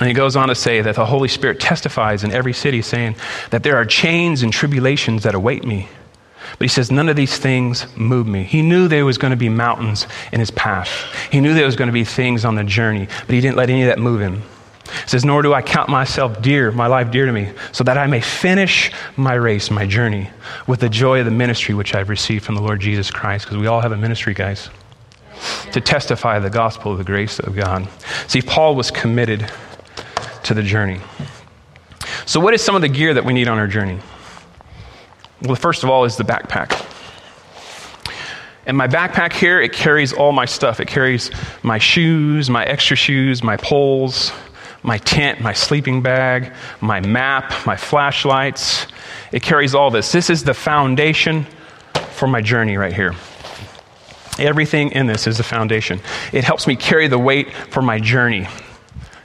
And 0.00 0.08
he 0.08 0.14
goes 0.14 0.36
on 0.36 0.48
to 0.48 0.54
say 0.54 0.80
that 0.80 0.94
the 0.94 1.06
Holy 1.06 1.28
Spirit 1.28 1.58
testifies 1.58 2.22
in 2.22 2.30
every 2.30 2.52
city, 2.52 2.82
saying 2.82 3.16
that 3.50 3.62
there 3.62 3.76
are 3.76 3.84
chains 3.84 4.42
and 4.42 4.52
tribulations 4.52 5.24
that 5.24 5.34
await 5.34 5.64
me. 5.64 5.88
But 6.52 6.64
he 6.64 6.68
says, 6.68 6.90
none 6.90 7.08
of 7.08 7.16
these 7.16 7.36
things 7.36 7.86
move 7.96 8.26
me. 8.26 8.44
He 8.44 8.62
knew 8.62 8.88
there 8.88 9.04
was 9.04 9.18
going 9.18 9.32
to 9.32 9.36
be 9.36 9.48
mountains 9.48 10.06
in 10.32 10.40
his 10.40 10.50
path. 10.50 10.88
He 11.30 11.40
knew 11.40 11.52
there 11.54 11.66
was 11.66 11.76
going 11.76 11.88
to 11.88 11.92
be 11.92 12.04
things 12.04 12.44
on 12.44 12.54
the 12.54 12.64
journey, 12.64 13.06
but 13.26 13.34
he 13.34 13.40
didn't 13.40 13.56
let 13.56 13.70
any 13.70 13.82
of 13.82 13.88
that 13.88 13.98
move 13.98 14.20
him. 14.20 14.42
He 14.84 15.08
says, 15.08 15.24
Nor 15.24 15.42
do 15.42 15.52
I 15.52 15.60
count 15.60 15.90
myself 15.90 16.40
dear, 16.40 16.72
my 16.72 16.86
life 16.86 17.10
dear 17.10 17.26
to 17.26 17.32
me, 17.32 17.52
so 17.72 17.84
that 17.84 17.98
I 17.98 18.06
may 18.06 18.20
finish 18.20 18.90
my 19.16 19.34
race, 19.34 19.70
my 19.70 19.84
journey, 19.84 20.30
with 20.66 20.80
the 20.80 20.88
joy 20.88 21.18
of 21.18 21.26
the 21.26 21.30
ministry 21.30 21.74
which 21.74 21.94
I've 21.94 22.08
received 22.08 22.44
from 22.44 22.54
the 22.54 22.62
Lord 22.62 22.80
Jesus 22.80 23.10
Christ. 23.10 23.44
Because 23.44 23.58
we 23.58 23.66
all 23.66 23.82
have 23.82 23.92
a 23.92 23.96
ministry, 23.96 24.32
guys, 24.32 24.70
to 25.72 25.80
testify 25.80 26.38
the 26.38 26.50
gospel 26.50 26.92
of 26.92 26.98
the 26.98 27.04
grace 27.04 27.38
of 27.38 27.54
God. 27.54 27.86
See, 28.28 28.40
Paul 28.40 28.74
was 28.76 28.90
committed 28.90 29.50
to 30.44 30.54
the 30.54 30.62
journey. 30.62 31.00
So, 32.26 32.40
what 32.40 32.54
is 32.54 32.62
some 32.62 32.74
of 32.74 32.82
the 32.82 32.88
gear 32.88 33.14
that 33.14 33.24
we 33.24 33.32
need 33.32 33.48
on 33.48 33.58
our 33.58 33.66
journey? 33.66 33.98
Well, 35.42 35.56
first 35.56 35.84
of 35.84 35.90
all, 35.90 36.04
is 36.04 36.16
the 36.16 36.24
backpack. 36.24 36.84
And 38.66 38.76
my 38.76 38.86
backpack 38.86 39.32
here, 39.32 39.60
it 39.60 39.72
carries 39.72 40.12
all 40.12 40.32
my 40.32 40.44
stuff. 40.44 40.78
It 40.78 40.88
carries 40.88 41.30
my 41.62 41.78
shoes, 41.78 42.50
my 42.50 42.64
extra 42.64 42.96
shoes, 42.96 43.42
my 43.42 43.56
poles, 43.56 44.30
my 44.82 44.98
tent, 44.98 45.40
my 45.40 45.54
sleeping 45.54 46.02
bag, 46.02 46.52
my 46.80 47.00
map, 47.00 47.66
my 47.66 47.76
flashlights. 47.76 48.86
It 49.32 49.42
carries 49.42 49.74
all 49.74 49.90
this. 49.90 50.12
This 50.12 50.28
is 50.28 50.44
the 50.44 50.54
foundation 50.54 51.46
for 52.10 52.28
my 52.28 52.42
journey 52.42 52.76
right 52.76 52.92
here. 52.92 53.14
Everything 54.38 54.92
in 54.92 55.06
this 55.06 55.26
is 55.26 55.38
the 55.38 55.42
foundation. 55.42 56.00
It 56.32 56.44
helps 56.44 56.66
me 56.66 56.76
carry 56.76 57.08
the 57.08 57.18
weight 57.18 57.52
for 57.70 57.80
my 57.80 57.98
journey. 57.98 58.48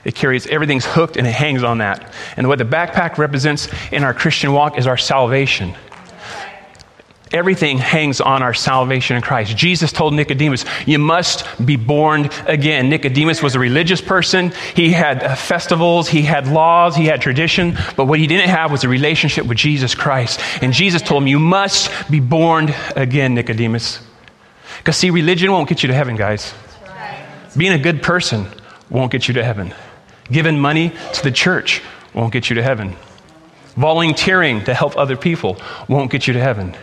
It 0.04 0.14
carries 0.14 0.46
everything's 0.46 0.84
hooked 0.84 1.16
and 1.16 1.26
it 1.26 1.32
hangs 1.32 1.62
on 1.62 1.78
that. 1.78 2.12
And 2.36 2.48
what 2.48 2.58
the 2.58 2.64
backpack 2.64 3.18
represents 3.18 3.68
in 3.90 4.04
our 4.04 4.14
Christian 4.14 4.52
walk 4.52 4.78
is 4.78 4.86
our 4.86 4.98
salvation. 4.98 5.74
Everything 7.32 7.78
hangs 7.78 8.20
on 8.20 8.44
our 8.44 8.54
salvation 8.54 9.16
in 9.16 9.22
Christ. 9.22 9.56
Jesus 9.56 9.90
told 9.90 10.14
Nicodemus, 10.14 10.64
You 10.86 11.00
must 11.00 11.44
be 11.66 11.74
born 11.74 12.30
again. 12.46 12.88
Nicodemus 12.88 13.42
was 13.42 13.56
a 13.56 13.58
religious 13.58 14.00
person. 14.00 14.52
He 14.76 14.92
had 14.92 15.24
uh, 15.24 15.34
festivals, 15.34 16.08
he 16.08 16.22
had 16.22 16.46
laws, 16.46 16.94
he 16.94 17.06
had 17.06 17.20
tradition, 17.20 17.76
but 17.96 18.04
what 18.04 18.20
he 18.20 18.28
didn't 18.28 18.50
have 18.50 18.70
was 18.70 18.84
a 18.84 18.88
relationship 18.88 19.46
with 19.46 19.58
Jesus 19.58 19.96
Christ. 19.96 20.38
And 20.62 20.72
Jesus 20.72 21.02
told 21.02 21.24
him, 21.24 21.26
You 21.26 21.40
must 21.40 21.90
be 22.08 22.20
born 22.20 22.72
again, 22.94 23.34
Nicodemus. 23.34 23.98
Because, 24.78 24.96
see, 24.96 25.10
religion 25.10 25.50
won't 25.50 25.68
get 25.68 25.82
you 25.82 25.88
to 25.88 25.94
heaven, 25.94 26.14
guys. 26.14 26.54
Being 27.56 27.72
a 27.72 27.78
good 27.78 28.00
person 28.00 28.46
won't 28.90 29.10
get 29.10 29.26
you 29.26 29.34
to 29.34 29.44
heaven. 29.44 29.74
Giving 30.30 30.58
money 30.58 30.92
to 31.12 31.22
the 31.22 31.30
church 31.30 31.82
won't 32.14 32.32
get 32.32 32.48
you 32.48 32.56
to 32.56 32.62
heaven. 32.62 32.96
Volunteering 33.76 34.64
to 34.64 34.74
help 34.74 34.96
other 34.96 35.16
people 35.16 35.56
won't 35.88 36.10
get 36.10 36.26
you 36.26 36.34
to 36.34 36.40
heaven. 36.40 36.76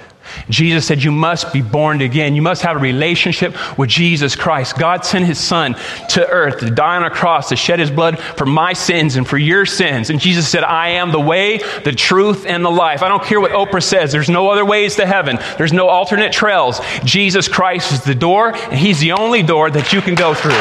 Jesus 0.50 0.86
said, 0.86 1.04
You 1.04 1.12
must 1.12 1.52
be 1.54 1.62
born 1.62 2.02
again. 2.02 2.36
You 2.36 2.42
must 2.42 2.62
have 2.62 2.78
a 2.78 2.80
relationship 2.80 3.56
with 3.78 3.90
Jesus 3.90 4.36
Christ. 4.36 4.78
God 4.78 5.06
sent 5.06 5.26
his 5.26 5.40
son 5.40 5.76
to 6.10 6.28
earth 6.28 6.60
to 6.60 6.70
die 6.70 6.98
on 6.98 7.04
a 7.04 7.10
cross, 7.10 7.50
to 7.50 7.56
shed 7.56 7.80
his 7.80 7.92
blood 7.92 8.20
for 8.20 8.46
my 8.46 8.74
sins 8.74 9.16
and 9.16 9.28
for 9.28 9.38
your 9.38 9.66
sins. 9.66 10.10
And 10.10 10.20
Jesus 10.20 10.48
said, 10.48 10.64
I 10.64 10.90
am 10.90 11.12
the 11.12 11.20
way, 11.20 11.60
the 11.84 11.92
truth, 11.92 12.46
and 12.46 12.64
the 12.64 12.70
life. 12.70 13.04
I 13.04 13.08
don't 13.08 13.24
care 13.24 13.42
what 13.42 13.52
Oprah 13.52 13.84
says. 13.84 14.12
There's 14.12 14.30
no 14.30 14.50
other 14.50 14.66
ways 14.66 14.96
to 14.98 15.06
heaven, 15.06 15.40
there's 15.58 15.74
no 15.74 15.88
alternate 15.88 16.32
trails. 16.32 16.82
Jesus 17.04 17.48
Christ 17.48 17.92
is 17.92 18.04
the 18.04 18.16
door, 18.16 18.56
and 18.56 18.80
he's 18.80 19.00
the 19.00 19.14
only 19.14 19.44
door 19.44 19.70
that 19.70 19.94
you 19.94 20.02
can 20.02 20.16
go 20.16 20.34
through. 20.34 20.52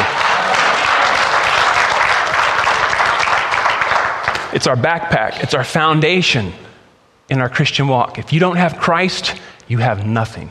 It's 4.53 4.67
our 4.67 4.77
backpack, 4.77 5.43
it's 5.43 5.55
our 5.55 5.65
foundation. 5.65 6.53
in 7.31 7.41
our 7.41 7.49
Christian 7.49 7.87
walk. 7.87 8.19
If 8.19 8.33
you 8.33 8.41
don't 8.41 8.57
have 8.57 8.77
Christ, 8.79 9.41
you 9.69 9.79
have 9.79 10.05
nothing. 10.05 10.51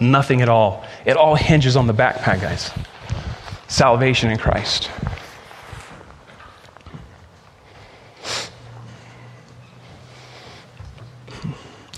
Nothing 0.00 0.40
at 0.40 0.48
all. 0.48 0.84
It 1.04 1.16
all 1.16 1.34
hinges 1.34 1.76
on 1.76 1.86
the 1.86 1.92
backpack, 1.92 2.40
guys. 2.40 2.70
Salvation 3.68 4.30
in 4.30 4.38
Christ. 4.38 4.90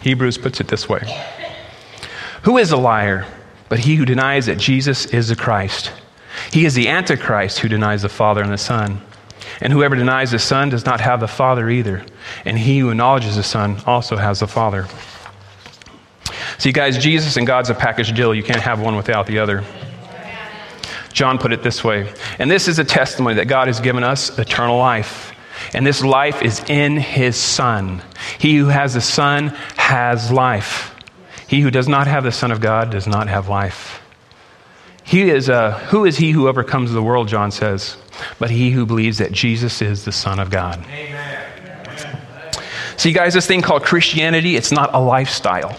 Hebrews 0.03 0.39
puts 0.39 0.61
it 0.61 0.69
this 0.69 0.89
way 0.89 1.03
Who 2.43 2.59
is 2.59 2.73
a 2.73 2.77
liar 2.77 3.27
but 3.69 3.79
he 3.79 3.95
who 3.95 4.05
denies 4.05 4.47
that 4.47 4.59
Jesus 4.59 5.07
is 5.07 5.29
the 5.29 5.37
Christ? 5.37 5.93
He 6.53 6.65
is 6.65 6.75
the 6.75 6.89
Antichrist 6.89 7.61
who 7.61 7.69
denies 7.69 8.03
the 8.03 8.09
Father 8.09 8.43
and 8.43 8.51
the 8.51 8.59
Son. 8.59 9.01
And 9.61 9.73
whoever 9.73 9.95
denies 9.95 10.31
the 10.31 10.39
Son 10.39 10.71
does 10.71 10.87
not 10.87 11.01
have 11.01 11.21
the 11.21 11.29
Father 11.29 11.69
either. 11.69 12.05
And 12.45 12.59
he 12.59 12.79
who 12.79 12.91
acknowledges 12.91 13.37
the 13.37 13.43
Son 13.43 13.83
also 13.87 14.17
has 14.17 14.41
the 14.41 14.47
Father. 14.47 14.87
See, 16.59 16.73
guys, 16.73 16.99
Jesus 16.99 17.37
and 17.37 17.47
God's 17.47 17.71
a 17.71 17.75
package 17.75 18.15
deal. 18.15 18.35
You 18.35 18.43
can't 18.43 18.61
have 18.61 18.81
one 18.81 18.97
without 18.97 19.27
the 19.27 19.39
other. 19.39 19.65
John 21.13 21.39
put 21.39 21.53
it 21.53 21.63
this 21.63 21.83
way 21.83 22.13
And 22.39 22.51
this 22.51 22.69
is 22.69 22.79
a 22.79 22.85
testimony 22.85 23.35
that 23.37 23.49
God 23.49 23.67
has 23.67 23.81
given 23.81 24.05
us 24.05 24.39
eternal 24.39 24.79
life. 24.79 25.33
And 25.75 25.87
this 25.87 26.03
life 26.03 26.43
is 26.43 26.63
in 26.69 26.97
his 26.97 27.37
Son. 27.37 28.03
He 28.39 28.57
who 28.57 28.67
has 28.67 28.95
the 28.95 29.01
Son 29.01 29.49
has 29.77 30.31
life. 30.33 30.95
He 31.49 31.61
who 31.61 31.71
does 31.71 31.89
not 31.89 32.07
have 32.07 32.25
the 32.25 32.33
Son 32.33 32.51
of 32.51 32.61
God 32.61 32.91
does 32.91 33.07
not 33.07 33.29
have 33.29 33.49
life. 33.49 34.00
He 35.11 35.29
is, 35.29 35.51
uh, 35.51 35.73
who 35.89 36.05
is 36.05 36.19
he 36.19 36.31
who 36.31 36.47
overcomes 36.47 36.93
the 36.93 37.03
world, 37.03 37.27
John 37.27 37.51
says, 37.51 37.97
but 38.39 38.49
he 38.49 38.71
who 38.71 38.87
believes 38.87 39.19
that 39.19 39.33
Jesus 39.33 39.83
is 39.83 40.05
the 40.05 40.13
Son 40.13 40.39
of 40.39 40.51
God. 40.51 40.87
Amen. 40.87 41.49
See, 42.97 43.13
guys, 43.13 43.35
this 43.35 43.45
thing 43.45 43.61
called 43.61 43.83
Christianity, 43.83 44.55
it's 44.55 44.71
not 44.71 44.95
a 44.95 45.01
lifestyle. 45.01 45.77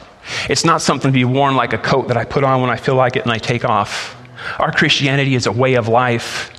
It's 0.49 0.65
not 0.65 0.81
something 0.81 1.07
to 1.07 1.13
be 1.13 1.23
worn 1.23 1.55
like 1.55 1.71
a 1.71 1.77
coat 1.77 2.09
that 2.09 2.17
I 2.17 2.25
put 2.25 2.43
on 2.43 2.59
when 2.59 2.69
I 2.69 2.75
feel 2.75 2.95
like 2.95 3.15
it 3.15 3.23
and 3.23 3.31
I 3.31 3.37
take 3.37 3.63
off. 3.63 4.17
Our 4.59 4.73
Christianity 4.73 5.33
is 5.35 5.45
a 5.45 5.51
way 5.53 5.75
of 5.75 5.87
life. 5.87 6.51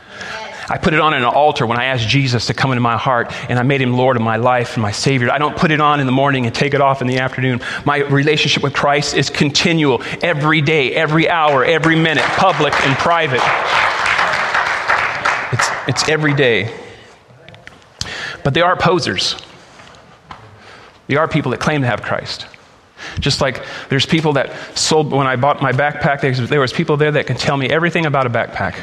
I 0.68 0.78
put 0.78 0.94
it 0.94 1.00
on 1.00 1.14
an 1.14 1.24
altar 1.24 1.66
when 1.66 1.78
I 1.78 1.86
asked 1.86 2.08
Jesus 2.08 2.46
to 2.46 2.54
come 2.54 2.70
into 2.70 2.80
my 2.80 2.96
heart 2.96 3.32
and 3.48 3.58
I 3.58 3.62
made 3.62 3.80
him 3.80 3.94
Lord 3.94 4.16
of 4.16 4.22
my 4.22 4.36
life 4.36 4.74
and 4.74 4.82
my 4.82 4.92
Savior. 4.92 5.30
I 5.30 5.38
don't 5.38 5.56
put 5.56 5.70
it 5.70 5.80
on 5.80 6.00
in 6.00 6.06
the 6.06 6.12
morning 6.12 6.46
and 6.46 6.54
take 6.54 6.74
it 6.74 6.80
off 6.80 7.00
in 7.00 7.08
the 7.08 7.18
afternoon. 7.18 7.60
My 7.84 7.98
relationship 7.98 8.62
with 8.62 8.72
Christ 8.72 9.14
is 9.14 9.28
continual 9.28 10.02
every 10.22 10.60
day, 10.60 10.94
every 10.94 11.28
hour, 11.28 11.64
every 11.64 11.96
minute, 11.96 12.24
public 12.36 12.72
and 12.84 12.96
private. 12.98 13.42
It's, 15.52 15.68
it's 15.88 16.08
every 16.08 16.34
day. 16.34 16.72
But 18.44 18.54
they 18.54 18.60
are 18.60 18.76
posers. 18.76 19.36
They 21.08 21.16
are 21.16 21.28
people 21.28 21.50
that 21.50 21.60
claim 21.60 21.82
to 21.82 21.86
have 21.86 22.02
Christ. 22.02 22.46
Just 23.18 23.40
like 23.40 23.64
there's 23.88 24.06
people 24.06 24.34
that 24.34 24.78
sold, 24.78 25.10
when 25.10 25.26
I 25.26 25.36
bought 25.36 25.60
my 25.60 25.72
backpack, 25.72 26.48
there 26.48 26.60
was 26.60 26.72
people 26.72 26.96
there 26.96 27.10
that 27.12 27.26
can 27.26 27.36
tell 27.36 27.56
me 27.56 27.68
everything 27.68 28.06
about 28.06 28.26
a 28.26 28.30
backpack. 28.30 28.76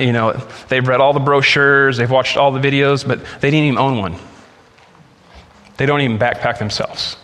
You 0.00 0.12
know, 0.12 0.32
they've 0.68 0.86
read 0.86 1.00
all 1.00 1.12
the 1.12 1.20
brochures, 1.20 1.96
they've 1.96 2.10
watched 2.10 2.36
all 2.36 2.52
the 2.52 2.60
videos, 2.60 3.06
but 3.06 3.24
they 3.40 3.50
didn't 3.50 3.66
even 3.66 3.78
own 3.78 3.98
one. 3.98 4.16
They 5.76 5.86
don't 5.86 6.00
even 6.00 6.18
backpack 6.18 6.58
themselves. 6.58 7.16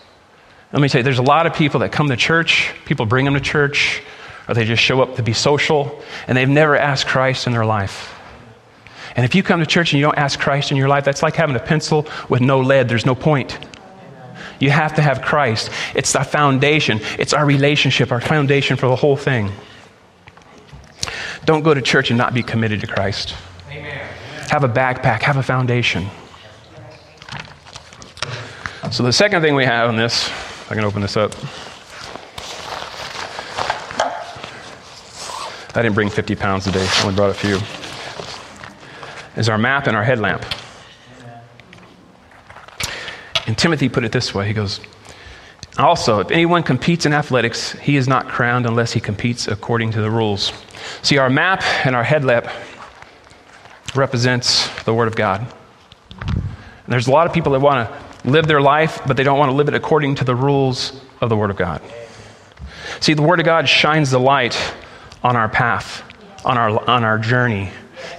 Let 0.72 0.80
me 0.80 0.88
tell 0.88 1.00
you, 1.00 1.02
there's 1.02 1.18
a 1.18 1.22
lot 1.22 1.46
of 1.46 1.54
people 1.54 1.80
that 1.80 1.92
come 1.92 2.08
to 2.08 2.16
church, 2.16 2.72
people 2.84 3.06
bring 3.06 3.24
them 3.24 3.34
to 3.34 3.40
church, 3.40 4.02
or 4.48 4.54
they 4.54 4.64
just 4.64 4.82
show 4.82 5.02
up 5.02 5.16
to 5.16 5.22
be 5.22 5.32
social, 5.32 6.02
and 6.26 6.36
they've 6.36 6.48
never 6.48 6.76
asked 6.76 7.06
Christ 7.06 7.46
in 7.46 7.52
their 7.52 7.64
life. 7.64 8.14
And 9.16 9.24
if 9.24 9.34
you 9.34 9.42
come 9.42 9.60
to 9.60 9.66
church 9.66 9.92
and 9.92 10.00
you 10.00 10.06
don't 10.06 10.18
ask 10.18 10.38
Christ 10.38 10.70
in 10.70 10.76
your 10.76 10.88
life, 10.88 11.04
that's 11.04 11.22
like 11.22 11.36
having 11.36 11.56
a 11.56 11.60
pencil 11.60 12.06
with 12.28 12.40
no 12.40 12.60
lead. 12.60 12.88
There's 12.88 13.06
no 13.06 13.14
point. 13.14 13.58
You 14.58 14.70
have 14.70 14.94
to 14.94 15.02
have 15.02 15.22
Christ. 15.22 15.70
It's 15.94 16.12
the 16.12 16.24
foundation, 16.24 17.00
it's 17.18 17.32
our 17.32 17.44
relationship, 17.44 18.10
our 18.12 18.20
foundation 18.20 18.76
for 18.76 18.88
the 18.88 18.96
whole 18.96 19.16
thing. 19.16 19.50
Don't 21.44 21.62
go 21.62 21.74
to 21.74 21.82
church 21.82 22.10
and 22.10 22.16
not 22.16 22.32
be 22.32 22.42
committed 22.42 22.80
to 22.80 22.86
Christ. 22.86 23.34
Amen. 23.68 24.06
Have 24.48 24.64
a 24.64 24.68
backpack, 24.68 25.22
have 25.22 25.36
a 25.36 25.42
foundation. 25.42 26.08
So, 28.90 29.02
the 29.02 29.12
second 29.12 29.42
thing 29.42 29.54
we 29.54 29.64
have 29.64 29.88
on 29.88 29.96
this, 29.96 30.30
I 30.70 30.74
can 30.74 30.84
open 30.84 31.02
this 31.02 31.16
up. 31.16 31.32
I 35.76 35.82
didn't 35.82 35.94
bring 35.94 36.08
50 36.08 36.36
pounds 36.36 36.64
today, 36.64 36.86
I 36.88 37.02
only 37.02 37.16
brought 37.16 37.30
a 37.30 37.34
few. 37.34 37.58
Is 39.36 39.48
our 39.48 39.58
map 39.58 39.88
and 39.88 39.96
our 39.96 40.04
headlamp. 40.04 40.44
And 43.46 43.58
Timothy 43.58 43.88
put 43.88 44.04
it 44.04 44.12
this 44.12 44.32
way 44.34 44.46
he 44.46 44.54
goes, 44.54 44.80
Also, 45.76 46.20
if 46.20 46.30
anyone 46.30 46.62
competes 46.62 47.04
in 47.04 47.12
athletics, 47.12 47.72
he 47.72 47.96
is 47.96 48.06
not 48.06 48.28
crowned 48.28 48.64
unless 48.64 48.92
he 48.92 49.00
competes 49.00 49.48
according 49.48 49.90
to 49.90 50.00
the 50.00 50.10
rules. 50.10 50.52
See, 51.02 51.18
our 51.18 51.30
map 51.30 51.62
and 51.84 51.94
our 51.94 52.04
headlamp 52.04 52.46
represents 53.94 54.68
the 54.84 54.94
Word 54.94 55.08
of 55.08 55.16
God. 55.16 55.40
And 56.20 56.92
there's 56.92 57.06
a 57.06 57.10
lot 57.10 57.26
of 57.26 57.32
people 57.32 57.52
that 57.52 57.60
want 57.60 57.88
to 57.88 58.30
live 58.30 58.46
their 58.46 58.60
life, 58.60 59.00
but 59.06 59.16
they 59.16 59.22
don't 59.22 59.38
want 59.38 59.50
to 59.50 59.54
live 59.54 59.68
it 59.68 59.74
according 59.74 60.16
to 60.16 60.24
the 60.24 60.34
rules 60.34 61.00
of 61.20 61.28
the 61.28 61.36
Word 61.36 61.50
of 61.50 61.56
God. 61.56 61.82
See, 63.00 63.14
the 63.14 63.22
Word 63.22 63.40
of 63.40 63.46
God 63.46 63.68
shines 63.68 64.10
the 64.10 64.20
light 64.20 64.58
on 65.22 65.36
our 65.36 65.48
path, 65.48 66.02
on 66.44 66.58
our, 66.58 66.88
on 66.88 67.04
our 67.04 67.18
journey. 67.18 67.70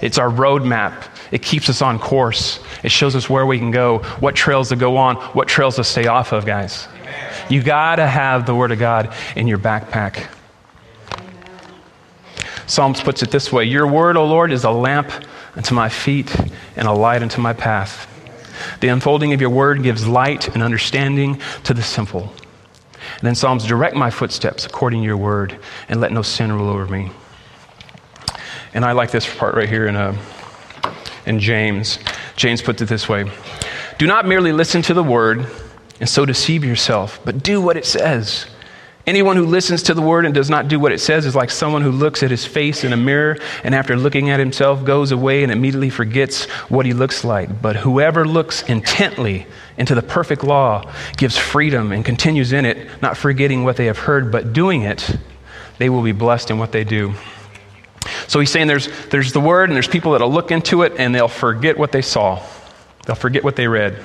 It's 0.02 0.18
our 0.18 0.28
roadmap. 0.28 1.08
It 1.30 1.42
keeps 1.42 1.68
us 1.68 1.82
on 1.82 1.98
course. 1.98 2.60
It 2.82 2.90
shows 2.90 3.14
us 3.14 3.30
where 3.30 3.46
we 3.46 3.58
can 3.58 3.70
go, 3.70 3.98
what 4.20 4.34
trails 4.34 4.68
to 4.70 4.76
go 4.76 4.96
on, 4.96 5.16
what 5.16 5.48
trails 5.48 5.76
to 5.76 5.84
stay 5.84 6.06
off 6.06 6.32
of, 6.32 6.44
guys. 6.44 6.88
You 7.48 7.62
got 7.62 7.96
to 7.96 8.06
have 8.06 8.46
the 8.46 8.54
Word 8.54 8.72
of 8.72 8.78
God 8.78 9.14
in 9.36 9.46
your 9.46 9.58
backpack. 9.58 10.26
Psalms 12.66 13.00
puts 13.00 13.22
it 13.22 13.30
this 13.30 13.52
way 13.52 13.64
Your 13.64 13.86
word, 13.86 14.16
O 14.16 14.26
Lord, 14.26 14.52
is 14.52 14.64
a 14.64 14.70
lamp 14.70 15.10
unto 15.54 15.74
my 15.74 15.88
feet 15.88 16.34
and 16.76 16.86
a 16.88 16.92
light 16.92 17.22
unto 17.22 17.40
my 17.40 17.52
path. 17.52 18.12
The 18.80 18.88
unfolding 18.88 19.32
of 19.32 19.40
your 19.40 19.50
word 19.50 19.82
gives 19.82 20.06
light 20.06 20.48
and 20.48 20.62
understanding 20.62 21.40
to 21.64 21.74
the 21.74 21.82
simple. 21.82 22.32
And 23.18 23.22
then 23.22 23.34
Psalms 23.34 23.64
direct 23.64 23.94
my 23.94 24.10
footsteps 24.10 24.66
according 24.66 25.00
to 25.00 25.06
your 25.06 25.16
word, 25.16 25.58
and 25.88 26.00
let 26.00 26.12
no 26.12 26.22
sin 26.22 26.52
rule 26.52 26.68
over 26.68 26.86
me. 26.86 27.10
And 28.74 28.84
I 28.84 28.92
like 28.92 29.10
this 29.10 29.32
part 29.36 29.54
right 29.54 29.68
here 29.68 29.86
in, 29.86 29.96
uh, 29.96 30.16
in 31.24 31.40
James. 31.40 31.98
James 32.34 32.60
puts 32.60 32.82
it 32.82 32.88
this 32.88 33.08
way 33.08 33.30
Do 33.98 34.06
not 34.06 34.26
merely 34.26 34.52
listen 34.52 34.82
to 34.82 34.94
the 34.94 35.04
word 35.04 35.46
and 36.00 36.08
so 36.08 36.26
deceive 36.26 36.64
yourself, 36.64 37.20
but 37.24 37.42
do 37.42 37.60
what 37.60 37.76
it 37.76 37.86
says. 37.86 38.46
Anyone 39.06 39.36
who 39.36 39.46
listens 39.46 39.84
to 39.84 39.94
the 39.94 40.02
word 40.02 40.24
and 40.24 40.34
does 40.34 40.50
not 40.50 40.66
do 40.66 40.80
what 40.80 40.90
it 40.90 40.98
says 40.98 41.26
is 41.26 41.36
like 41.36 41.50
someone 41.50 41.82
who 41.82 41.92
looks 41.92 42.24
at 42.24 42.30
his 42.32 42.44
face 42.44 42.82
in 42.82 42.92
a 42.92 42.96
mirror 42.96 43.38
and 43.62 43.72
after 43.72 43.96
looking 43.96 44.30
at 44.30 44.40
himself 44.40 44.84
goes 44.84 45.12
away 45.12 45.44
and 45.44 45.52
immediately 45.52 45.90
forgets 45.90 46.46
what 46.68 46.86
he 46.86 46.92
looks 46.92 47.22
like. 47.22 47.62
But 47.62 47.76
whoever 47.76 48.26
looks 48.26 48.62
intently 48.62 49.46
into 49.78 49.94
the 49.94 50.02
perfect 50.02 50.42
law 50.42 50.92
gives 51.16 51.38
freedom 51.38 51.92
and 51.92 52.04
continues 52.04 52.52
in 52.52 52.64
it, 52.64 53.00
not 53.00 53.16
forgetting 53.16 53.62
what 53.62 53.76
they 53.76 53.86
have 53.86 53.98
heard, 53.98 54.32
but 54.32 54.52
doing 54.52 54.82
it, 54.82 55.16
they 55.78 55.88
will 55.88 56.02
be 56.02 56.12
blessed 56.12 56.50
in 56.50 56.58
what 56.58 56.72
they 56.72 56.82
do. 56.82 57.14
So 58.26 58.40
he's 58.40 58.50
saying 58.50 58.66
there's, 58.66 58.88
there's 59.10 59.32
the 59.32 59.40
word, 59.40 59.70
and 59.70 59.76
there's 59.76 59.86
people 59.86 60.12
that'll 60.12 60.32
look 60.32 60.50
into 60.50 60.82
it 60.82 60.94
and 60.98 61.14
they'll 61.14 61.28
forget 61.28 61.78
what 61.78 61.92
they 61.92 62.02
saw. 62.02 62.44
They'll 63.04 63.14
forget 63.14 63.44
what 63.44 63.54
they 63.54 63.68
read. 63.68 64.04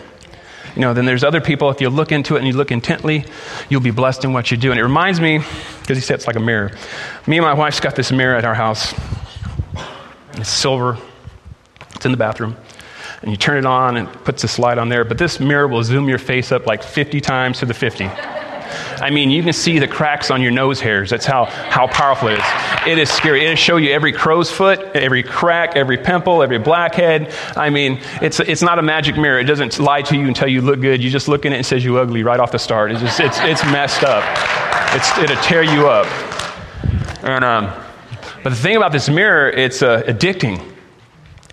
You 0.76 0.82
know, 0.82 0.94
then 0.94 1.06
there's 1.06 1.24
other 1.24 1.42
people, 1.42 1.70
if 1.70 1.82
you 1.82 1.90
look 1.90 2.12
into 2.12 2.36
it 2.36 2.40
and 2.40 2.48
you 2.48 2.54
look 2.54 2.72
intently, 2.72 3.26
you'll 3.70 3.82
be 3.82 3.92
blessed 3.92 4.24
in 4.24 4.34
what 4.34 4.52
you 4.52 4.58
do. 4.58 4.72
And 4.72 4.80
it 4.80 4.84
reminds 4.84 5.20
me, 5.20 5.40
because 5.82 5.98
he 5.98 6.02
said 6.02 6.16
it's 6.16 6.28
like 6.28 6.38
a 6.38 6.42
mirror. 6.42 6.72
Me 7.28 7.38
and 7.38 7.46
my 7.46 7.54
wife's 7.54 7.80
got 7.80 7.96
this 7.96 8.12
mirror 8.12 8.36
at 8.36 8.46
our 8.46 8.56
house. 8.56 8.94
It's 10.36 10.50
silver, 10.50 10.98
it's 11.94 12.06
in 12.06 12.12
the 12.12 12.18
bathroom. 12.18 12.56
And 13.22 13.30
you 13.30 13.38
turn 13.38 13.58
it 13.58 13.66
on 13.66 13.98
and 13.98 14.08
it 14.08 14.24
puts 14.24 14.42
this 14.42 14.58
light 14.58 14.78
on 14.78 14.90
there, 14.90 15.04
but 15.04 15.18
this 15.18 15.40
mirror 15.40 15.68
will 15.68 15.84
zoom 15.84 16.08
your 16.08 16.18
face 16.18 16.52
up 16.52 16.66
like 16.66 16.82
50 16.84 17.22
times 17.22 17.60
to 17.60 17.66
the 17.66 17.74
50. 17.74 18.10
I 19.02 19.10
mean, 19.10 19.32
you 19.32 19.42
can 19.42 19.54
see 19.54 19.80
the 19.80 19.88
cracks 19.88 20.30
on 20.30 20.42
your 20.42 20.52
nose 20.52 20.80
hairs. 20.80 21.10
That's 21.10 21.26
how, 21.26 21.46
how 21.46 21.88
powerful 21.88 22.28
it 22.28 22.40
is. 22.40 22.46
It 22.88 22.98
is 23.00 23.10
scary. 23.10 23.44
It'll 23.44 23.56
show 23.56 23.78
you 23.78 23.92
every 23.92 24.12
crow's 24.12 24.52
foot, 24.52 24.80
every 24.96 25.24
crack, 25.24 25.76
every 25.76 25.98
pimple, 25.98 26.44
every 26.44 26.60
blackhead. 26.60 27.34
I 27.56 27.72
mean, 27.72 28.00
it's, 28.22 28.40
it's 28.40 28.62
not 28.62 28.78
a 28.78 28.82
magic 28.84 29.18
mirror. 29.18 29.40
It 29.40 29.46
doesn't 29.46 29.80
lie 29.80 30.04
to 30.04 30.16
you 30.16 30.28
until 30.28 30.48
you 30.48 30.62
look 30.62 30.80
good. 30.82 31.02
You 31.02 31.10
just 31.10 31.28
look 31.28 31.46
in 31.46 31.54
it 31.54 31.58
and 31.58 31.66
says 31.66 31.84
you 31.84 31.98
ugly 31.98 32.24
right 32.24 32.40
off 32.40 32.52
the 32.52 32.60
start. 32.60 32.92
It's, 32.92 33.02
just, 33.02 33.20
it's, 33.20 33.40
it's 33.40 33.64
messed 33.66 34.04
up. 34.04 34.24
It's, 34.96 35.18
it'll 35.18 35.42
tear 35.44 35.64
you 35.64 35.88
up. 35.88 36.06
And, 37.24 37.44
um, 37.44 37.74
but 38.44 38.52
the 38.52 38.56
thing 38.56 38.76
about 38.76 38.92
this 38.92 39.10
mirror, 39.10 39.50
it's 39.50 39.82
uh, 39.82 40.04
addicting 40.04 40.64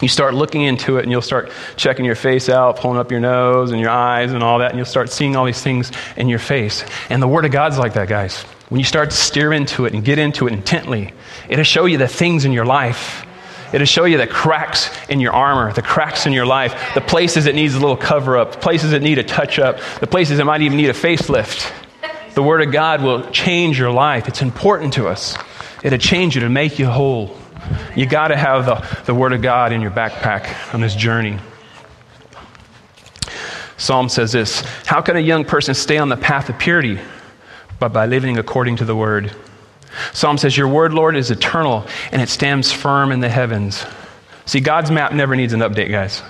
you 0.03 0.09
start 0.09 0.35
looking 0.35 0.63
into 0.63 0.99
it 0.99 1.03
and 1.03 1.11
you'll 1.11 1.23
start 1.23 1.51
checking 1.77 2.05
your 2.05 2.15
face 2.15 2.49
out, 2.49 2.77
pulling 2.77 2.99
up 2.99 3.11
your 3.11 3.21
nose 3.21 3.71
and 3.71 3.81
your 3.81 3.91
eyes 3.91 4.33
and 4.33 4.43
all 4.43 4.61
that, 4.61 4.71
and 4.71 4.79
you'll 4.79 4.87
start 4.87 5.11
seeing 5.11 5.37
all 5.37 5.45
these 5.45 5.63
things 5.63 5.91
in 6.17 6.29
your 6.29 6.39
face. 6.39 6.85
And 7.11 7.23
the 7.23 7.29
Word 7.29 7.45
of 7.45 7.51
God's 7.51 7.79
like 7.79 7.95
that, 7.95 8.09
guys. 8.09 8.43
When 8.69 8.79
you 8.79 8.85
start 8.85 9.11
to 9.11 9.17
steer 9.17 9.53
into 9.53 9.87
it 9.87 9.95
and 9.95 10.05
get 10.05 10.19
into 10.19 10.47
it 10.47 10.53
intently, 10.53 11.13
it'll 11.49 11.65
show 11.65 11.87
you 11.87 11.99
the 11.99 12.09
things 12.09 12.45
in 12.45 12.53
your 12.53 12.67
life. 12.67 13.25
It'll 13.73 13.87
show 13.87 14.05
you 14.05 14.17
the 14.17 14.27
cracks 14.27 14.91
in 15.09 15.21
your 15.21 15.33
armor, 15.33 15.73
the 15.73 15.83
cracks 15.83 16.27
in 16.27 16.33
your 16.33 16.47
life, 16.47 16.95
the 16.95 17.01
places 17.01 17.45
that 17.45 17.55
needs 17.55 17.75
a 17.75 17.81
little 17.81 17.97
cover 17.97 18.39
up, 18.39 18.61
places 18.61 18.93
that 18.93 19.03
need 19.03 19.19
a 19.19 19.23
touch 19.23 19.59
up, 19.59 19.79
the 20.01 20.07
places 20.07 20.39
that 20.39 20.45
might 20.45 20.63
even 20.63 20.79
need 20.79 20.89
a 20.89 20.95
facelift. 20.95 21.71
The 22.35 22.43
Word 22.43 22.63
of 22.63 22.73
God 22.73 23.03
will 23.03 23.31
change 23.31 23.79
your 23.79 23.91
life. 23.91 24.29
It's 24.29 24.43
important 24.43 24.95
to 24.95 25.09
us. 25.09 25.37
It'll 25.83 25.99
change 25.99 26.35
you 26.35 26.43
to 26.43 26.49
make 26.49 26.79
you 26.79 26.87
whole. 26.87 27.37
You 27.97 28.07
got 28.07 28.29
to 28.29 28.37
have 28.37 28.67
the, 28.67 29.05
the 29.05 29.15
Word 29.15 29.33
of 29.33 29.43
God 29.43 29.73
in 29.73 29.81
your 29.81 29.91
backpack 29.91 30.75
on 30.75 30.81
this 30.81 30.95
journey. 30.95 31.39
Psalm 33.77 34.09
says 34.09 34.33
this 34.33 34.61
How 34.87 35.01
can 35.01 35.17
a 35.17 35.21
young 35.21 35.45
person 35.45 35.75
stay 35.75 35.99
on 35.99 36.09
the 36.09 36.17
path 36.17 36.49
of 36.49 36.59
purity? 36.59 36.99
But 37.79 37.93
by 37.93 38.07
living 38.07 38.39
according 38.39 38.77
to 38.77 38.85
the 38.85 38.97
Word. 38.97 39.33
Psalm 40.13 40.39
says, 40.39 40.57
Your 40.57 40.69
word, 40.69 40.93
Lord, 40.93 41.17
is 41.17 41.31
eternal 41.31 41.87
and 42.13 42.21
it 42.21 42.29
stands 42.29 42.73
firm 42.73 43.13
in 43.13 43.21
the 43.21 43.29
heavens. 43.29 43.85
See, 44.47 44.61
God's 44.61 44.91
map 44.91 45.13
never 45.13 45.37
needs 45.37 45.53
an 45.53 45.61
update, 45.61 45.91
guys. 45.91 46.23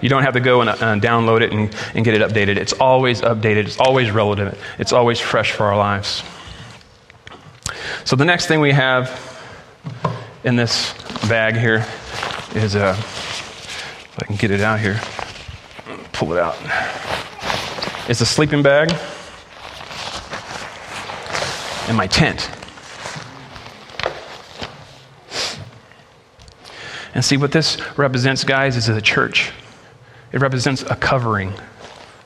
You 0.00 0.08
don't 0.08 0.24
have 0.24 0.34
to 0.34 0.40
go 0.40 0.60
and 0.60 0.70
uh, 0.70 0.74
download 0.74 1.42
it 1.42 1.52
and, 1.52 1.74
and 1.94 2.04
get 2.04 2.14
it 2.14 2.22
updated. 2.22 2.56
It's 2.56 2.72
always 2.72 3.20
updated, 3.20 3.66
it's 3.66 3.78
always 3.78 4.10
relevant, 4.10 4.58
it's 4.78 4.92
always 4.92 5.20
fresh 5.20 5.52
for 5.52 5.66
our 5.66 5.76
lives. 5.76 6.22
So, 8.04 8.16
the 8.16 8.24
next 8.24 8.46
thing 8.46 8.60
we 8.60 8.72
have 8.72 9.08
in 10.44 10.56
this 10.56 10.92
bag 11.28 11.56
here 11.56 11.86
is 12.54 12.74
a, 12.74 12.86
uh, 12.86 12.92
if 12.94 14.18
I 14.20 14.26
can 14.26 14.36
get 14.36 14.50
it 14.50 14.60
out 14.60 14.80
here, 14.80 15.00
pull 16.12 16.32
it 16.32 16.38
out. 16.38 16.56
It's 18.08 18.20
a 18.20 18.26
sleeping 18.26 18.62
bag 18.62 18.90
and 21.88 21.96
my 21.96 22.08
tent. 22.08 22.50
And 27.14 27.24
see, 27.24 27.36
what 27.36 27.52
this 27.52 27.78
represents, 27.96 28.42
guys, 28.42 28.76
is 28.76 28.88
a 28.88 29.00
church. 29.00 29.52
It 30.32 30.40
represents 30.40 30.82
a 30.82 30.96
covering, 30.96 31.52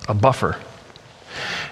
a 0.08 0.14
buffer. 0.14 0.56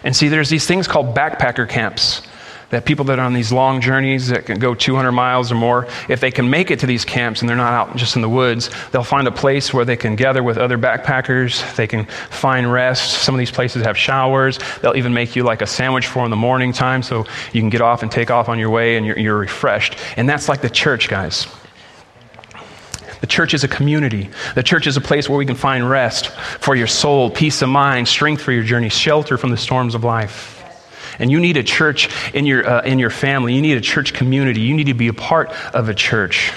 And 0.02 0.14
see, 0.14 0.28
there's 0.28 0.50
these 0.50 0.66
things 0.66 0.86
called 0.88 1.14
backpacker 1.14 1.68
camps 1.68 2.22
that 2.70 2.84
people 2.84 3.04
that 3.06 3.18
are 3.18 3.24
on 3.24 3.34
these 3.34 3.52
long 3.52 3.80
journeys 3.80 4.28
that 4.28 4.46
can 4.46 4.58
go 4.58 4.74
200 4.74 5.12
miles 5.12 5.52
or 5.52 5.54
more, 5.54 5.86
if 6.08 6.20
they 6.20 6.30
can 6.30 6.48
make 6.50 6.70
it 6.70 6.80
to 6.80 6.86
these 6.86 7.04
camps 7.04 7.40
and 7.40 7.48
they're 7.48 7.56
not 7.56 7.72
out 7.72 7.96
just 7.96 8.16
in 8.16 8.22
the 8.22 8.28
woods, 8.28 8.70
they'll 8.90 9.04
find 9.04 9.28
a 9.28 9.32
place 9.32 9.72
where 9.72 9.84
they 9.84 9.96
can 9.96 10.16
gather 10.16 10.42
with 10.42 10.58
other 10.58 10.78
backpackers. 10.78 11.74
They 11.76 11.86
can 11.86 12.06
find 12.30 12.70
rest. 12.72 13.22
Some 13.22 13.34
of 13.34 13.38
these 13.38 13.50
places 13.50 13.84
have 13.84 13.96
showers. 13.96 14.58
They'll 14.82 14.96
even 14.96 15.14
make 15.14 15.36
you 15.36 15.44
like 15.44 15.62
a 15.62 15.66
sandwich 15.66 16.06
for 16.06 16.24
in 16.24 16.30
the 16.30 16.36
morning 16.36 16.72
time 16.72 17.02
so 17.02 17.26
you 17.52 17.60
can 17.60 17.70
get 17.70 17.80
off 17.80 18.02
and 18.02 18.10
take 18.10 18.30
off 18.30 18.48
on 18.48 18.58
your 18.58 18.70
way 18.70 18.96
and 18.96 19.06
you're, 19.06 19.18
you're 19.18 19.38
refreshed. 19.38 19.96
And 20.16 20.28
that's 20.28 20.48
like 20.48 20.60
the 20.60 20.70
church, 20.70 21.08
guys. 21.08 21.46
The 23.24 23.28
church 23.28 23.54
is 23.54 23.64
a 23.64 23.68
community. 23.68 24.28
The 24.54 24.62
church 24.62 24.86
is 24.86 24.98
a 24.98 25.00
place 25.00 25.30
where 25.30 25.38
we 25.38 25.46
can 25.46 25.54
find 25.54 25.88
rest 25.88 26.28
for 26.60 26.74
your 26.76 26.86
soul, 26.86 27.30
peace 27.30 27.62
of 27.62 27.70
mind, 27.70 28.06
strength 28.06 28.42
for 28.42 28.52
your 28.52 28.64
journey, 28.64 28.90
shelter 28.90 29.38
from 29.38 29.50
the 29.50 29.56
storms 29.56 29.94
of 29.94 30.04
life. 30.04 30.53
And 31.18 31.30
you 31.30 31.40
need 31.40 31.56
a 31.56 31.62
church 31.62 32.08
in 32.34 32.46
your, 32.46 32.68
uh, 32.68 32.82
in 32.82 32.98
your 32.98 33.10
family. 33.10 33.54
You 33.54 33.62
need 33.62 33.76
a 33.76 33.80
church 33.80 34.12
community. 34.12 34.60
You 34.60 34.74
need 34.74 34.86
to 34.86 34.94
be 34.94 35.08
a 35.08 35.12
part 35.12 35.50
of 35.74 35.88
a 35.88 35.94
church. 35.94 36.52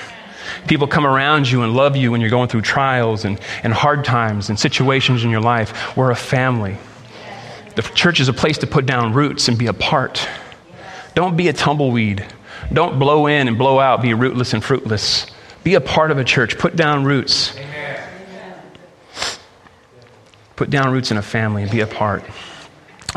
People 0.67 0.87
come 0.87 1.05
around 1.05 1.49
you 1.49 1.61
and 1.61 1.73
love 1.73 1.95
you 1.95 2.11
when 2.11 2.21
you're 2.21 2.29
going 2.29 2.49
through 2.49 2.61
trials 2.61 3.25
and, 3.25 3.39
and 3.63 3.73
hard 3.73 4.03
times 4.03 4.49
and 4.49 4.59
situations 4.59 5.23
in 5.23 5.29
your 5.29 5.41
life. 5.41 5.95
We're 5.95 6.11
a 6.11 6.15
family. 6.15 6.77
The 7.75 7.83
church 7.83 8.19
is 8.19 8.27
a 8.27 8.33
place 8.33 8.57
to 8.59 8.67
put 8.67 8.85
down 8.85 9.13
roots 9.13 9.47
and 9.47 9.57
be 9.57 9.67
a 9.67 9.73
part. 9.73 10.27
Don't 11.13 11.37
be 11.37 11.47
a 11.47 11.53
tumbleweed. 11.53 12.25
Don't 12.73 12.99
blow 12.99 13.27
in 13.27 13.47
and 13.47 13.57
blow 13.57 13.79
out, 13.79 14.01
be 14.01 14.13
rootless 14.13 14.53
and 14.53 14.63
fruitless. 14.63 15.27
Be 15.63 15.75
a 15.75 15.81
part 15.81 16.11
of 16.11 16.17
a 16.17 16.23
church. 16.23 16.57
Put 16.57 16.75
down 16.75 17.05
roots. 17.05 17.55
Put 20.55 20.69
down 20.69 20.91
roots 20.91 21.11
in 21.11 21.17
a 21.17 21.21
family 21.21 21.61
and 21.61 21.71
be 21.71 21.81
a 21.81 21.87
part. 21.87 22.23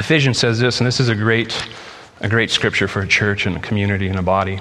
Ephesians 0.00 0.38
says 0.38 0.59
this, 0.59 0.80
and 0.80 0.87
this 0.87 0.99
is 0.99 1.11
a 1.11 1.14
great, 1.14 1.62
a 2.21 2.28
great 2.28 2.50
scripture 2.50 2.88
for 2.88 3.02
a 3.02 3.07
church 3.07 3.45
and 3.45 3.57
a 3.57 3.61
community 3.61 4.09
and 4.09 4.19
a 4.19 4.23
body. 4.23 4.54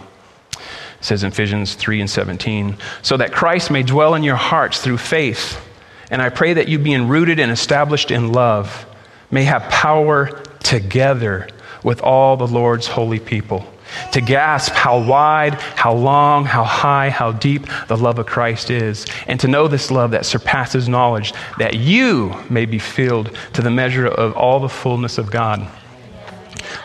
It 0.51 0.60
says 1.00 1.24
in 1.24 1.31
Ephesians 1.31 1.75
3 1.75 2.02
and 2.02 2.10
17, 2.10 2.78
so 3.02 3.15
that 3.15 3.32
Christ 3.32 3.71
may 3.71 3.82
dwell 3.82 4.15
in 4.15 4.23
your 4.23 4.36
hearts 4.36 4.82
through 4.82 4.97
faith. 4.97 5.65
And 6.12 6.21
I 6.21 6.28
pray 6.28 6.54
that 6.54 6.67
you, 6.67 6.78
being 6.78 7.08
rooted 7.08 7.39
and 7.39 7.54
established 7.54 8.12
in 8.12 8.34
love, 8.34 8.86
may 9.32 9.45
have 9.45 9.63
power 9.69 10.43
together 10.62 11.47
with 11.86 12.02
all 12.02 12.36
the 12.36 12.47
Lord's 12.47 12.88
holy 12.88 13.19
people 13.19 13.65
to 14.12 14.21
gasp 14.21 14.73
how 14.73 14.99
wide, 15.02 15.56
how 15.56 15.93
long, 15.93 16.45
how 16.45 16.63
high, 16.63 17.10
how 17.10 17.32
deep 17.32 17.65
the 17.88 17.97
love 17.97 18.19
of 18.19 18.25
Christ 18.25 18.69
is, 18.69 19.06
and 19.28 19.39
to 19.39 19.47
know 19.47 19.67
this 19.67 19.91
love 19.91 20.12
that 20.12 20.25
surpasses 20.25 20.89
knowledge, 20.89 21.34
that 21.58 21.75
you 21.75 22.36
may 22.49 22.65
be 22.65 22.80
filled 22.80 23.36
to 23.54 23.62
the 23.62 23.71
measure 23.71 24.08
of 24.08 24.34
all 24.36 24.60
the 24.60 24.69
fullness 24.69 25.17
of 25.17 25.32
God. 25.32 25.67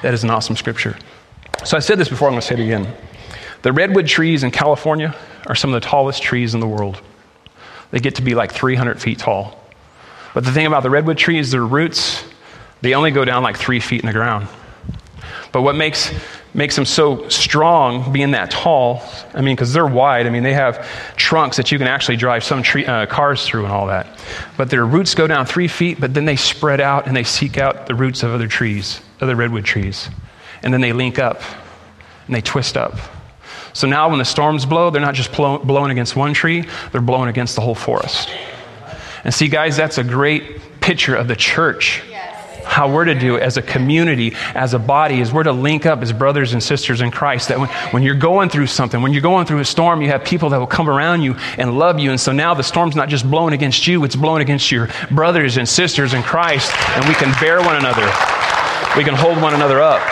That 0.03 0.15
is 0.15 0.25
an 0.25 0.31
awesome 0.31 0.57
scripture. 0.57 0.97
So 1.65 1.77
I 1.77 1.81
said 1.81 1.99
this 1.99 2.09
before, 2.09 2.29
I'm 2.29 2.35
going 2.35 2.43
to 2.43 2.47
say 2.47 2.55
it 2.55 2.61
again. 2.61 2.95
The 3.63 3.73
redwood 3.73 4.07
trees 4.07 4.43
in 4.43 4.51
California 4.51 5.15
are 5.47 5.55
some 5.55 5.73
of 5.73 5.81
the 5.81 5.89
tallest 5.89 6.23
trees 6.23 6.55
in 6.55 6.61
the 6.61 6.67
world. 6.67 7.01
They 7.91 8.01
get 8.01 8.17
to 8.17 8.23
be 8.23 8.35
like 8.35 8.53
300 8.53 9.01
feet 9.01 9.19
tall. 9.19 9.59
But 10.35 10.45
the 10.45 10.53
thing 10.53 10.67
about 10.67 10.83
the 10.83 10.91
redwood 10.91 11.17
trees, 11.17 11.51
their 11.51 11.65
roots, 11.65 12.25
they 12.83 12.95
only 12.95 13.13
go 13.13 13.25
down 13.25 13.43
like 13.43 13.57
three 13.57 13.81
feet 13.81 14.01
in 14.01 14.07
the 14.07 14.13
ground. 14.13 14.49
But 15.53 15.63
what 15.63 15.77
makes 15.77 16.13
makes 16.55 16.77
them 16.77 16.85
so 16.85 17.29
strong 17.29 18.13
being 18.13 18.31
that 18.31 18.51
tall. 18.51 19.03
I 19.35 19.41
mean, 19.41 19.57
because 19.57 19.73
they're 19.73 19.87
wide. 19.87 20.27
I 20.27 20.31
mean, 20.31 20.45
they 20.45 20.55
have 20.55 20.89
trunks 21.17 21.57
that 21.57 21.73
you 21.73 21.79
can 21.79 21.89
actually 21.89 22.17
drive 22.17 22.45
some 22.45 22.63
tree, 22.63 22.87
uh, 22.87 23.07
cars 23.07 23.45
through 23.45 23.65
and 23.65 23.73
all 23.73 23.89
that. 23.89 24.07
But 24.57 24.71
their 24.71 24.87
roots 24.87 25.15
go 25.15 25.27
down 25.27 25.47
three 25.47 25.69
feet, 25.69 26.01
but 26.01 26.15
then 26.15 26.25
they 26.25 26.37
spread 26.37 26.81
out 26.81 27.09
and 27.09 27.17
they 27.17 27.25
seek 27.25 27.59
out 27.59 27.87
the 27.87 27.95
roots 27.95 28.23
of 28.23 28.31
other 28.31 28.47
trees, 28.47 29.01
other 29.21 29.35
redwood 29.35 29.65
trees. 29.65 30.09
And 30.63 30.73
then 30.73 30.81
they 30.81 30.93
link 30.93 31.19
up 31.19 31.43
and 32.27 32.35
they 32.35 32.41
twist 32.41 32.77
up. 32.77 32.95
So 33.73 33.89
now 33.89 34.09
when 34.09 34.21
the 34.21 34.25
storms 34.25 34.65
blow, 34.65 34.91
they're 34.91 35.03
not 35.03 35.15
just 35.15 35.33
blowing 35.33 35.91
against 35.91 36.15
one 36.15 36.33
tree, 36.33 36.65
they're 36.93 37.01
blowing 37.01 37.29
against 37.29 37.57
the 37.57 37.61
whole 37.61 37.75
forest. 37.75 38.31
And 39.25 39.35
see, 39.35 39.49
guys, 39.49 39.77
that's 39.77 39.99
a 39.99 40.05
great 40.05 40.81
picture 40.81 41.17
of 41.17 41.27
the 41.27 41.37
church 41.37 42.03
how 42.75 42.91
we're 42.91 43.05
to 43.05 43.15
do 43.15 43.39
as 43.39 43.57
a 43.57 43.63
community, 43.63 44.35
as 44.53 44.75
a 44.75 44.81
body, 44.81 45.21
is 45.21 45.33
we're 45.33 45.45
to 45.45 45.53
link 45.53 45.87
up 45.87 46.03
as 46.03 46.13
brothers 46.13 46.55
and 46.55 46.61
sisters 46.61 47.03
in 47.03 47.13
Christ. 47.13 47.47
That 47.47 47.61
when, 47.61 47.69
when 47.93 48.03
you're 48.03 48.17
going 48.17 48.49
through 48.49 48.67
something, 48.67 49.01
when 49.01 49.13
you're 49.13 49.23
going 49.23 49.47
through 49.47 49.61
a 49.61 49.65
storm, 49.65 50.03
you 50.03 50.09
have 50.09 50.25
people 50.25 50.49
that 50.49 50.59
will 50.59 50.67
come 50.67 50.91
around 50.91 51.23
you 51.23 51.37
and 51.57 51.79
love 51.79 52.01
you. 52.01 52.11
And 52.11 52.19
so 52.19 52.33
now 52.33 52.53
the 52.53 52.65
storm's 52.65 52.97
not 52.97 53.09
just 53.09 53.31
blowing 53.31 53.55
against 53.55 53.87
you, 53.87 54.03
it's 54.03 54.17
blowing 54.17 54.43
against 54.43 54.73
your 54.73 54.89
brothers 55.13 55.57
and 55.57 55.69
sisters 55.69 56.15
in 56.15 56.25
Christ. 56.25 56.73
And 56.97 57.07
we 57.07 57.15
can 57.15 57.33
bear 57.41 57.61
one 57.61 57.77
another, 57.77 58.07
we 58.97 59.05
can 59.05 59.15
hold 59.15 59.41
one 59.41 59.55
another 59.55 59.81
up. 59.81 60.03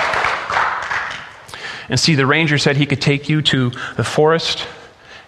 And 1.89 1.99
see, 1.99 2.15
the 2.15 2.27
ranger 2.27 2.59
said 2.59 2.77
he 2.77 2.87
could 2.87 3.03
take 3.03 3.29
you 3.29 3.43
to 3.43 3.71
the 3.97 4.05
forest, 4.05 4.69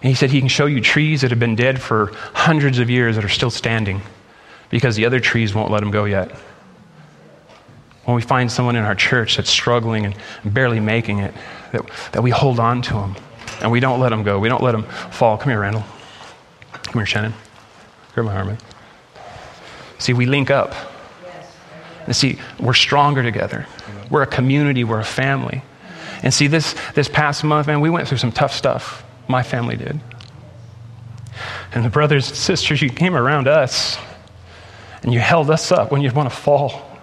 and 0.03 0.09
he 0.09 0.15
said 0.15 0.31
he 0.31 0.39
can 0.39 0.49
show 0.49 0.67
you 0.67 0.81
trees 0.81 1.23
that 1.23 1.31
have 1.31 1.41
been 1.41 1.57
dead 1.57 1.83
for 1.83 2.13
hundreds 2.33 2.79
of 2.79 2.89
years 2.89 3.17
that 3.17 3.25
are 3.25 3.29
still 3.29 3.51
standing 3.51 4.03
because 4.71 4.95
the 4.95 5.05
other 5.05 5.19
trees 5.19 5.53
won't 5.53 5.73
let 5.73 5.81
them 5.81 5.91
go 5.91 6.05
yet. 6.05 6.31
When 8.05 8.15
we 8.15 8.23
find 8.23 8.51
someone 8.53 8.77
in 8.77 8.85
our 8.85 8.95
church 8.95 9.37
that's 9.37 9.51
struggling 9.51 10.05
and 10.05 10.15
barely 10.45 10.81
making 10.81 11.21
it, 11.21 11.35
that, 11.73 11.89
that 12.13 12.23
we 12.23 12.31
hold 12.31 12.61
on 12.61 12.83
to 12.83 12.95
them 12.95 13.17
and 13.61 13.71
we 13.71 13.81
don't 13.81 14.01
let 14.01 14.11
them 14.11 14.23
go. 14.23 14.39
We 14.39 14.49
don't 14.49 14.63
let 14.63 14.73
them 14.73 14.83
fall. 14.83 15.39
Come 15.39 15.51
here, 15.51 15.61
Randall. 15.61 15.85
Come 16.73 17.01
here, 17.01 17.07
Shannon. 17.07 17.35
Grab 18.15 18.27
my 18.27 18.37
arm, 18.37 18.49
man. 18.49 18.59
See, 19.99 20.13
we 20.13 20.27
link 20.27 20.51
up. 20.51 20.75
And 22.07 22.15
see, 22.15 22.39
we're 22.61 22.75
stronger 22.75 23.23
together. 23.23 23.67
We're 24.11 24.23
a 24.23 24.27
community, 24.27 24.85
we're 24.85 25.01
a 25.01 25.05
family. 25.05 25.63
And 26.23 26.33
see, 26.33 26.47
this, 26.47 26.75
this 26.95 27.09
past 27.09 27.43
month, 27.43 27.67
man, 27.67 27.81
we 27.81 27.91
went 27.91 28.07
through 28.07 28.19
some 28.19 28.33
tough 28.33 28.53
stuff. 28.53 29.03
My 29.29 29.43
family 29.43 29.77
did. 29.77 29.99
And 31.73 31.85
the 31.85 31.91
brothers 31.91 32.29
and 32.29 32.37
sisters, 32.37 32.83
you 32.83 32.91
came 32.91 33.17
around 33.17 33.49
us 33.49 33.97
and 35.03 35.13
you 35.13 35.21
held 35.21 35.51
us 35.51 35.73
up 35.73 35.91
when 35.91 36.03
you'd 36.03 36.13
want 36.13 36.31
to 36.31 36.37
fall 36.37 36.94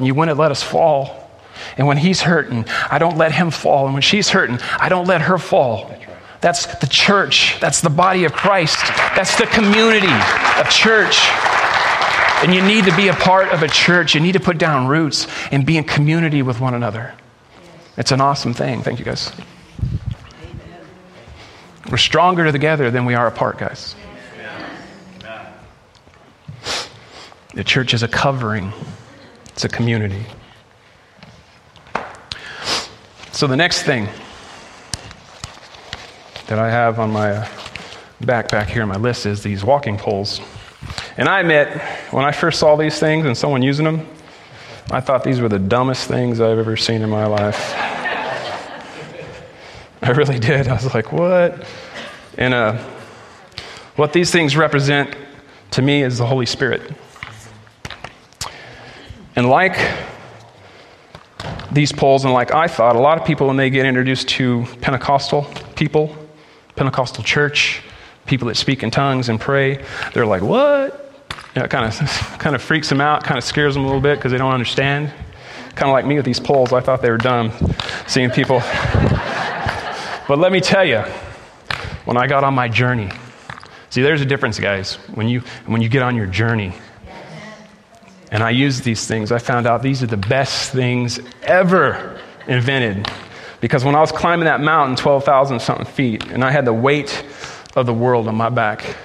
and 0.00 0.06
you 0.06 0.14
wouldn't 0.14 0.38
let 0.38 0.50
us 0.50 0.62
fall. 0.62 1.30
And 1.76 1.86
when 1.86 1.98
he's 1.98 2.22
hurting, 2.22 2.64
I 2.90 2.98
don't 2.98 3.18
let 3.18 3.32
him 3.32 3.50
fall. 3.50 3.84
And 3.84 3.92
when 3.92 4.00
she's 4.00 4.30
hurting, 4.30 4.58
I 4.78 4.88
don't 4.88 5.06
let 5.06 5.20
her 5.20 5.36
fall. 5.36 5.94
That's 6.40 6.64
the 6.78 6.86
church. 6.86 7.58
That's 7.60 7.82
the 7.82 7.90
body 7.90 8.24
of 8.24 8.32
Christ. 8.32 8.78
That's 9.14 9.36
the 9.36 9.44
community 9.44 10.12
of 10.58 10.70
church. 10.70 11.20
And 12.42 12.54
you 12.54 12.62
need 12.62 12.86
to 12.86 12.96
be 12.96 13.08
a 13.08 13.12
part 13.12 13.48
of 13.48 13.62
a 13.62 13.68
church. 13.68 14.14
You 14.14 14.22
need 14.22 14.32
to 14.32 14.40
put 14.40 14.56
down 14.56 14.86
roots 14.86 15.26
and 15.52 15.66
be 15.66 15.76
in 15.76 15.84
community 15.84 16.40
with 16.40 16.60
one 16.60 16.72
another. 16.72 17.12
It's 17.98 18.10
an 18.10 18.22
awesome 18.22 18.54
thing. 18.54 18.80
Thank 18.80 18.98
you, 19.00 19.04
guys. 19.04 19.30
We're 21.90 21.98
stronger 21.98 22.50
together 22.50 22.90
than 22.90 23.04
we 23.04 23.12
are 23.12 23.26
apart, 23.26 23.58
guys. 23.58 23.94
The 27.52 27.64
church 27.64 27.92
is 27.92 28.02
a 28.02 28.08
covering. 28.08 28.72
It's 29.60 29.66
a 29.66 29.76
community. 29.76 30.24
So, 33.30 33.46
the 33.46 33.58
next 33.58 33.82
thing 33.82 34.08
that 36.46 36.58
I 36.58 36.70
have 36.70 36.98
on 36.98 37.10
my, 37.10 37.32
uh, 37.32 37.48
back 38.22 38.48
back 38.48 38.70
here 38.70 38.86
my 38.86 38.96
list 38.96 39.26
is 39.26 39.42
these 39.42 39.62
walking 39.62 39.98
poles. 39.98 40.40
And 41.18 41.28
I 41.28 41.40
admit, 41.40 41.78
when 42.10 42.24
I 42.24 42.32
first 42.32 42.58
saw 42.58 42.74
these 42.74 42.98
things 42.98 43.26
and 43.26 43.36
someone 43.36 43.60
using 43.60 43.84
them, 43.84 44.08
I 44.90 45.00
thought 45.02 45.24
these 45.24 45.42
were 45.42 45.50
the 45.50 45.58
dumbest 45.58 46.08
things 46.08 46.40
I've 46.40 46.58
ever 46.58 46.78
seen 46.78 47.02
in 47.02 47.10
my 47.10 47.26
life. 47.26 47.74
I 50.00 50.12
really 50.12 50.38
did. 50.38 50.68
I 50.68 50.72
was 50.72 50.94
like, 50.94 51.12
what? 51.12 51.66
And 52.38 52.54
uh, 52.54 52.82
what 53.96 54.14
these 54.14 54.30
things 54.30 54.56
represent 54.56 55.14
to 55.72 55.82
me 55.82 56.02
is 56.02 56.16
the 56.16 56.24
Holy 56.24 56.46
Spirit. 56.46 56.80
And 59.36 59.48
like 59.48 59.78
these 61.72 61.92
poles, 61.92 62.24
and 62.24 62.32
like 62.32 62.52
I 62.52 62.66
thought, 62.66 62.96
a 62.96 63.00
lot 63.00 63.18
of 63.18 63.26
people, 63.26 63.46
when 63.46 63.56
they 63.56 63.70
get 63.70 63.86
introduced 63.86 64.28
to 64.30 64.66
Pentecostal 64.80 65.42
people, 65.76 66.16
Pentecostal 66.76 67.22
church, 67.22 67.82
people 68.26 68.48
that 68.48 68.56
speak 68.56 68.82
in 68.82 68.90
tongues 68.90 69.28
and 69.28 69.40
pray, 69.40 69.84
they're 70.12 70.26
like, 70.26 70.42
what? 70.42 71.06
Know, 71.56 71.64
it 71.64 71.70
kind 71.70 71.84
of, 71.84 71.98
kind 72.38 72.54
of 72.54 72.62
freaks 72.62 72.88
them 72.88 73.00
out, 73.00 73.24
kind 73.24 73.38
of 73.38 73.44
scares 73.44 73.74
them 73.74 73.84
a 73.84 73.86
little 73.86 74.00
bit 74.00 74.18
because 74.18 74.32
they 74.32 74.38
don't 74.38 74.52
understand. 74.52 75.12
Kind 75.74 75.88
of 75.88 75.92
like 75.92 76.06
me 76.06 76.16
with 76.16 76.24
these 76.24 76.40
poles, 76.40 76.72
I 76.72 76.80
thought 76.80 77.02
they 77.02 77.10
were 77.10 77.18
dumb, 77.18 77.52
seeing 78.06 78.30
people. 78.30 78.58
but 80.28 80.38
let 80.38 80.52
me 80.52 80.60
tell 80.60 80.84
you, 80.84 81.00
when 82.04 82.16
I 82.16 82.26
got 82.26 82.44
on 82.44 82.54
my 82.54 82.68
journey, 82.68 83.10
see, 83.88 84.02
there's 84.02 84.20
a 84.20 84.26
difference, 84.26 84.58
guys. 84.58 84.94
When 85.14 85.28
you, 85.28 85.40
when 85.66 85.80
you 85.80 85.88
get 85.88 86.02
on 86.02 86.16
your 86.16 86.26
journey, 86.26 86.74
and 88.30 88.42
I 88.42 88.50
used 88.50 88.84
these 88.84 89.06
things, 89.06 89.32
I 89.32 89.38
found 89.38 89.66
out 89.66 89.82
these 89.82 90.02
are 90.02 90.06
the 90.06 90.16
best 90.16 90.72
things 90.72 91.18
ever 91.42 92.20
invented. 92.46 93.10
Because 93.60 93.84
when 93.84 93.94
I 93.94 94.00
was 94.00 94.12
climbing 94.12 94.46
that 94.46 94.60
mountain, 94.60 94.96
12,000 94.96 95.60
something 95.60 95.86
feet, 95.86 96.26
and 96.26 96.44
I 96.44 96.50
had 96.50 96.64
the 96.64 96.72
weight 96.72 97.24
of 97.76 97.86
the 97.86 97.94
world 97.94 98.28
on 98.28 98.34
my 98.34 98.48
back, 98.48 98.96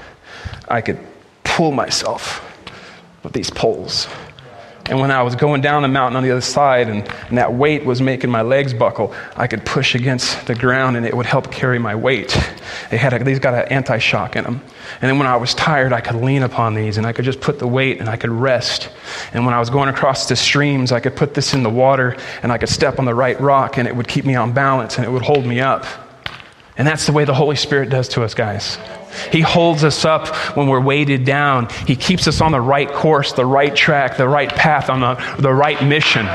I 0.68 0.82
could 0.82 1.00
pull 1.44 1.72
myself 1.72 2.42
with 3.24 3.34
these 3.34 3.50
poles. 3.50 4.08
And 4.88 5.00
when 5.00 5.10
I 5.10 5.24
was 5.24 5.36
going 5.36 5.62
down 5.62 5.82
the 5.82 5.88
mountain 5.88 6.16
on 6.16 6.24
the 6.24 6.32
other 6.32 6.42
side 6.42 6.88
and, 6.88 7.08
and, 7.28 7.38
that 7.40 7.54
weight 7.54 7.84
was 7.86 8.02
making 8.02 8.30
my 8.30 8.44
legs 8.44 8.72
buckle, 8.72 9.16
I 9.36 9.48
could 9.48 9.66
push 9.66 9.96
against 9.96 10.46
the 10.46 10.54
ground 10.54 10.96
and 10.96 11.06
it 11.06 11.18
would 11.18 11.26
help 11.26 11.52
carry 11.52 11.80
my 11.80 11.96
weight. 11.96 12.38
They 12.90 12.98
had 12.98 13.14
a, 13.14 13.24
these 13.24 13.40
got 13.40 13.54
an 13.54 13.72
anti 13.72 13.98
shock 13.98 14.36
in 14.36 14.44
them. 14.44 14.62
And 15.02 15.10
then 15.10 15.18
when 15.18 15.28
I 15.28 15.38
was 15.38 15.54
tired, 15.54 15.94
I 15.94 16.02
could 16.02 16.16
lean 16.16 16.44
upon 16.44 16.74
these 16.74 16.98
and 16.98 17.06
I 17.06 17.14
could 17.14 17.26
just 17.26 17.42
put 17.42 17.60
the 17.60 17.68
weight 17.68 18.00
and 18.00 18.10
I 18.10 18.18
could 18.18 18.30
rest. 18.30 18.90
And 19.34 19.46
when 19.46 19.54
I 19.54 19.60
was 19.60 19.70
going 19.70 19.90
across 19.90 20.28
the 20.28 20.36
streams, 20.36 20.92
I 20.92 21.00
could 21.00 21.16
put 21.16 21.34
this 21.34 21.54
in 21.54 21.64
the 21.64 21.70
water 21.70 22.18
and 22.44 22.52
I 22.52 22.58
could 22.58 22.70
step 22.70 23.00
on 23.00 23.06
the 23.06 23.16
right 23.16 23.40
rock 23.40 23.78
and 23.78 23.88
it 23.88 23.96
would 23.96 24.08
keep 24.08 24.26
me 24.26 24.36
on 24.36 24.54
balance 24.54 24.98
and 24.98 25.06
it 25.06 25.10
would 25.10 25.24
hold 25.24 25.46
me 25.46 25.60
up. 25.60 25.86
And 26.78 26.88
that's 26.88 27.06
the 27.06 27.14
way 27.14 27.24
the 27.24 27.34
Holy 27.34 27.56
Spirit 27.56 27.90
does 27.90 28.10
to 28.10 28.24
us, 28.24 28.34
guys. 28.34 28.78
He 29.32 29.40
holds 29.40 29.84
us 29.84 30.04
up 30.04 30.28
when 30.58 30.68
we're 30.68 30.82
weighted 30.82 31.24
down. 31.24 31.70
He 31.88 31.96
keeps 31.96 32.28
us 32.28 32.42
on 32.42 32.52
the 32.52 32.60
right 32.60 32.92
course, 32.92 33.32
the 33.32 33.46
right 33.46 33.74
track, 33.74 34.18
the 34.18 34.28
right 34.28 34.50
path, 34.50 34.90
on 34.90 35.00
the, 35.00 35.16
the 35.40 35.54
right 35.54 35.82
mission. 35.84 36.26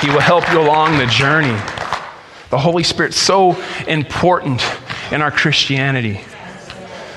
He 0.00 0.08
will 0.10 0.20
help 0.20 0.50
you 0.52 0.60
along 0.60 0.96
the 0.96 1.06
journey. 1.06 1.56
The 2.50 2.58
Holy 2.58 2.82
Spirit 2.82 3.12
so 3.12 3.62
important 3.86 4.62
in 5.12 5.20
our 5.20 5.30
Christianity. 5.30 6.20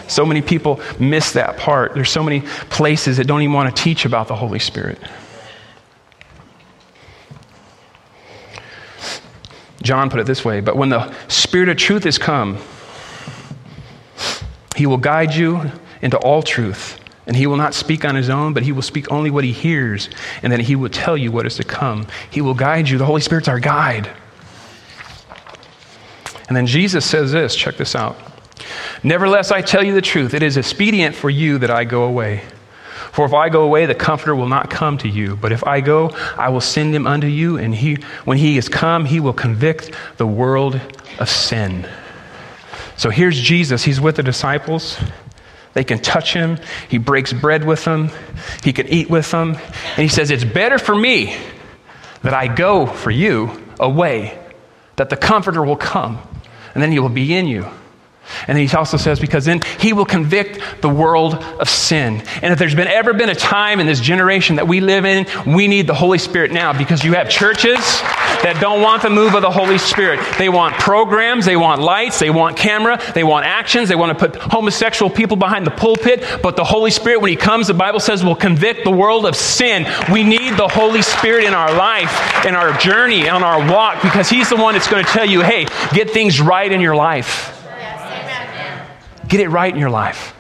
So 0.08 0.26
many 0.26 0.41
people 0.41 0.82
miss 1.00 1.32
that 1.34 1.58
part. 1.58 1.94
There's 1.94 2.10
so 2.10 2.22
many 2.22 2.41
places 2.70 3.17
that 3.17 3.28
don't 3.28 3.41
even 3.41 3.54
want 3.54 3.74
to 3.74 3.82
teach 3.82 4.04
about 4.04 4.28
the 4.28 4.36
Holy 4.36 4.60
Spirit. 4.60 5.00
John 9.82 10.10
put 10.10 10.20
it 10.20 10.26
this 10.26 10.44
way 10.44 10.62
But 10.62 10.76
when 10.76 10.89
the 10.89 11.13
Spirit 11.28 11.70
of 11.70 11.78
truth 11.78 12.06
is 12.06 12.17
come, 12.17 12.58
he 14.76 14.86
will 14.86 14.98
guide 14.98 15.34
you 15.34 15.72
into 16.02 16.17
all 16.17 16.44
truth. 16.44 16.98
And 17.28 17.36
he 17.36 17.48
will 17.48 17.56
not 17.56 17.74
speak 17.74 18.04
on 18.04 18.15
his 18.15 18.30
own, 18.30 18.54
but 18.54 18.63
he 18.63 18.72
will 18.72 18.82
speak 18.82 19.12
only 19.12 19.30
what 19.30 19.44
he 19.44 19.54
hears, 19.54 20.10
and 20.41 20.52
then 20.52 20.60
he 20.60 20.76
will 20.76 20.89
tell 20.89 21.15
you 21.15 21.32
what 21.32 21.46
is 21.46 21.56
to 21.58 21.63
come. 21.63 22.08
He 22.32 22.41
will 22.41 22.56
guide 22.56 22.89
you. 22.89 22.98
The 22.98 23.06
Holy 23.06 23.22
Spirit's 23.22 23.48
our 23.48 23.60
guide. 23.60 24.10
And 26.52 26.58
then 26.58 26.68
Jesus 26.68 27.06
says 27.06 27.32
this 27.32 27.56
check 27.56 27.78
this 27.78 27.96
out. 27.96 28.18
Nevertheless, 29.04 29.52
I 29.52 29.62
tell 29.62 29.86
you 29.86 29.94
the 29.94 30.02
truth, 30.02 30.34
it 30.34 30.44
is 30.44 30.58
expedient 30.58 31.16
for 31.16 31.30
you 31.30 31.58
that 31.60 31.72
I 31.72 31.86
go 31.86 32.04
away. 32.04 32.44
For 33.14 33.24
if 33.24 33.34
I 33.34 33.48
go 33.48 33.64
away, 33.64 33.86
the 33.86 33.96
Comforter 33.96 34.36
will 34.36 34.50
not 34.50 34.70
come 34.70 34.98
to 34.98 35.08
you. 35.08 35.38
But 35.38 35.54
if 35.54 35.66
I 35.66 35.80
go, 35.80 36.10
I 36.38 36.50
will 36.50 36.60
send 36.60 36.94
him 36.94 37.08
unto 37.08 37.28
you, 37.28 37.58
and 37.58 37.74
he, 37.74 38.00
when 38.26 38.38
he 38.38 38.58
is 38.58 38.68
come, 38.68 39.06
he 39.06 39.22
will 39.22 39.32
convict 39.32 39.92
the 40.18 40.28
world 40.28 40.82
of 41.20 41.30
sin. 41.30 41.88
So 42.98 43.10
here's 43.10 43.40
Jesus. 43.40 43.86
He's 43.86 44.02
with 44.02 44.18
the 44.18 44.24
disciples. 44.24 45.00
They 45.72 45.86
can 45.86 46.00
touch 46.00 46.34
him. 46.34 46.58
He 46.90 46.98
breaks 46.98 47.32
bread 47.32 47.64
with 47.64 47.86
them. 47.86 48.10
He 48.62 48.74
can 48.74 48.90
eat 48.90 49.10
with 49.10 49.32
them. 49.32 49.56
And 49.56 50.00
he 50.00 50.10
says, 50.10 50.32
It's 50.32 50.44
better 50.44 50.78
for 50.78 50.96
me 50.96 51.34
that 52.24 52.34
I 52.34 52.54
go 52.54 52.88
for 52.88 53.10
you 53.10 53.66
away, 53.80 54.38
that 54.98 55.10
the 55.10 55.16
Comforter 55.16 55.64
will 55.64 55.78
come, 55.78 56.20
and 56.74 56.82
then 56.82 56.92
he 56.92 57.00
will 57.00 57.10
be 57.10 57.34
in 57.34 57.48
you. 57.48 57.66
And 58.48 58.58
he 58.58 58.70
also 58.76 58.98
says, 58.98 59.20
because 59.20 59.46
then 59.46 59.62
he 59.80 59.94
will 59.94 60.06
convict 60.06 60.82
the 60.82 60.90
world 60.90 61.36
of 61.36 61.70
sin. 61.70 62.24
And 62.42 62.54
if 62.54 62.60
there's 62.60 62.76
been 62.76 62.88
ever 62.88 63.14
been 63.14 63.30
a 63.30 63.36
time 63.36 63.80
in 63.80 63.88
this 63.88 64.00
generation 64.00 64.56
that 64.56 64.68
we 64.68 64.80
live 64.80 65.06
in, 65.06 65.26
we 65.46 65.68
need 65.68 65.88
the 65.88 65.94
Holy 65.94 66.18
Spirit 66.18 66.52
now 66.52 66.78
because 66.78 67.04
you 67.04 67.14
have 67.14 67.30
churches 67.30 67.80
that 68.44 68.58
don't 68.60 68.82
want 68.82 69.04
the 69.04 69.10
move 69.10 69.36
of 69.36 69.42
the 69.42 69.52
Holy 69.52 69.78
Spirit. 69.78 70.20
They 70.38 70.50
want 70.50 70.76
programs, 70.76 71.46
they 71.46 71.58
want 71.58 71.82
lights, 71.82 72.20
they 72.20 72.30
want 72.30 72.58
camera, 72.58 73.00
they 73.14 73.24
want 73.24 73.46
actions, 73.46 73.90
they 73.90 73.96
want 73.96 74.18
to 74.18 74.28
put 74.28 74.36
homosexual 74.42 75.12
people 75.12 75.38
behind 75.38 75.68
the 75.68 75.72
pulpit. 75.72 76.24
But 76.42 76.56
the 76.56 76.64
Holy 76.64 76.92
Spirit, 76.92 77.22
when 77.22 77.30
he 77.30 77.36
comes, 77.36 77.68
the 77.68 77.74
Bible 77.74 78.00
says, 78.00 78.24
will 78.24 78.36
convict 78.36 78.84
the 78.84 78.92
world 78.92 79.26
of 79.26 79.36
sin. 79.36 79.86
We 80.12 80.24
need 80.24 80.58
the 80.58 80.68
Holy 80.68 81.02
Spirit 81.02 81.44
in 81.44 81.54
our 81.54 81.74
life, 81.74 82.46
in 82.46 82.56
our 82.56 82.78
journey, 82.78 83.30
on 83.30 83.44
our 83.44 83.60
walk, 83.72 84.02
because 84.02 84.30
he's 84.30 84.50
the 84.50 84.58
one 84.58 84.74
that's 84.74 84.88
going 84.88 85.04
to 85.04 85.12
tell 85.12 85.26
you, 85.26 85.42
hey, 85.42 85.66
get 85.94 86.10
things 86.10 86.42
right 86.42 86.72
in 86.72 86.82
your 86.82 86.96
life. 86.96 87.61
Get 89.32 89.39
it 89.39 89.48
right 89.48 89.74
in 89.74 89.80
your 89.80 89.89
life. 89.89 90.36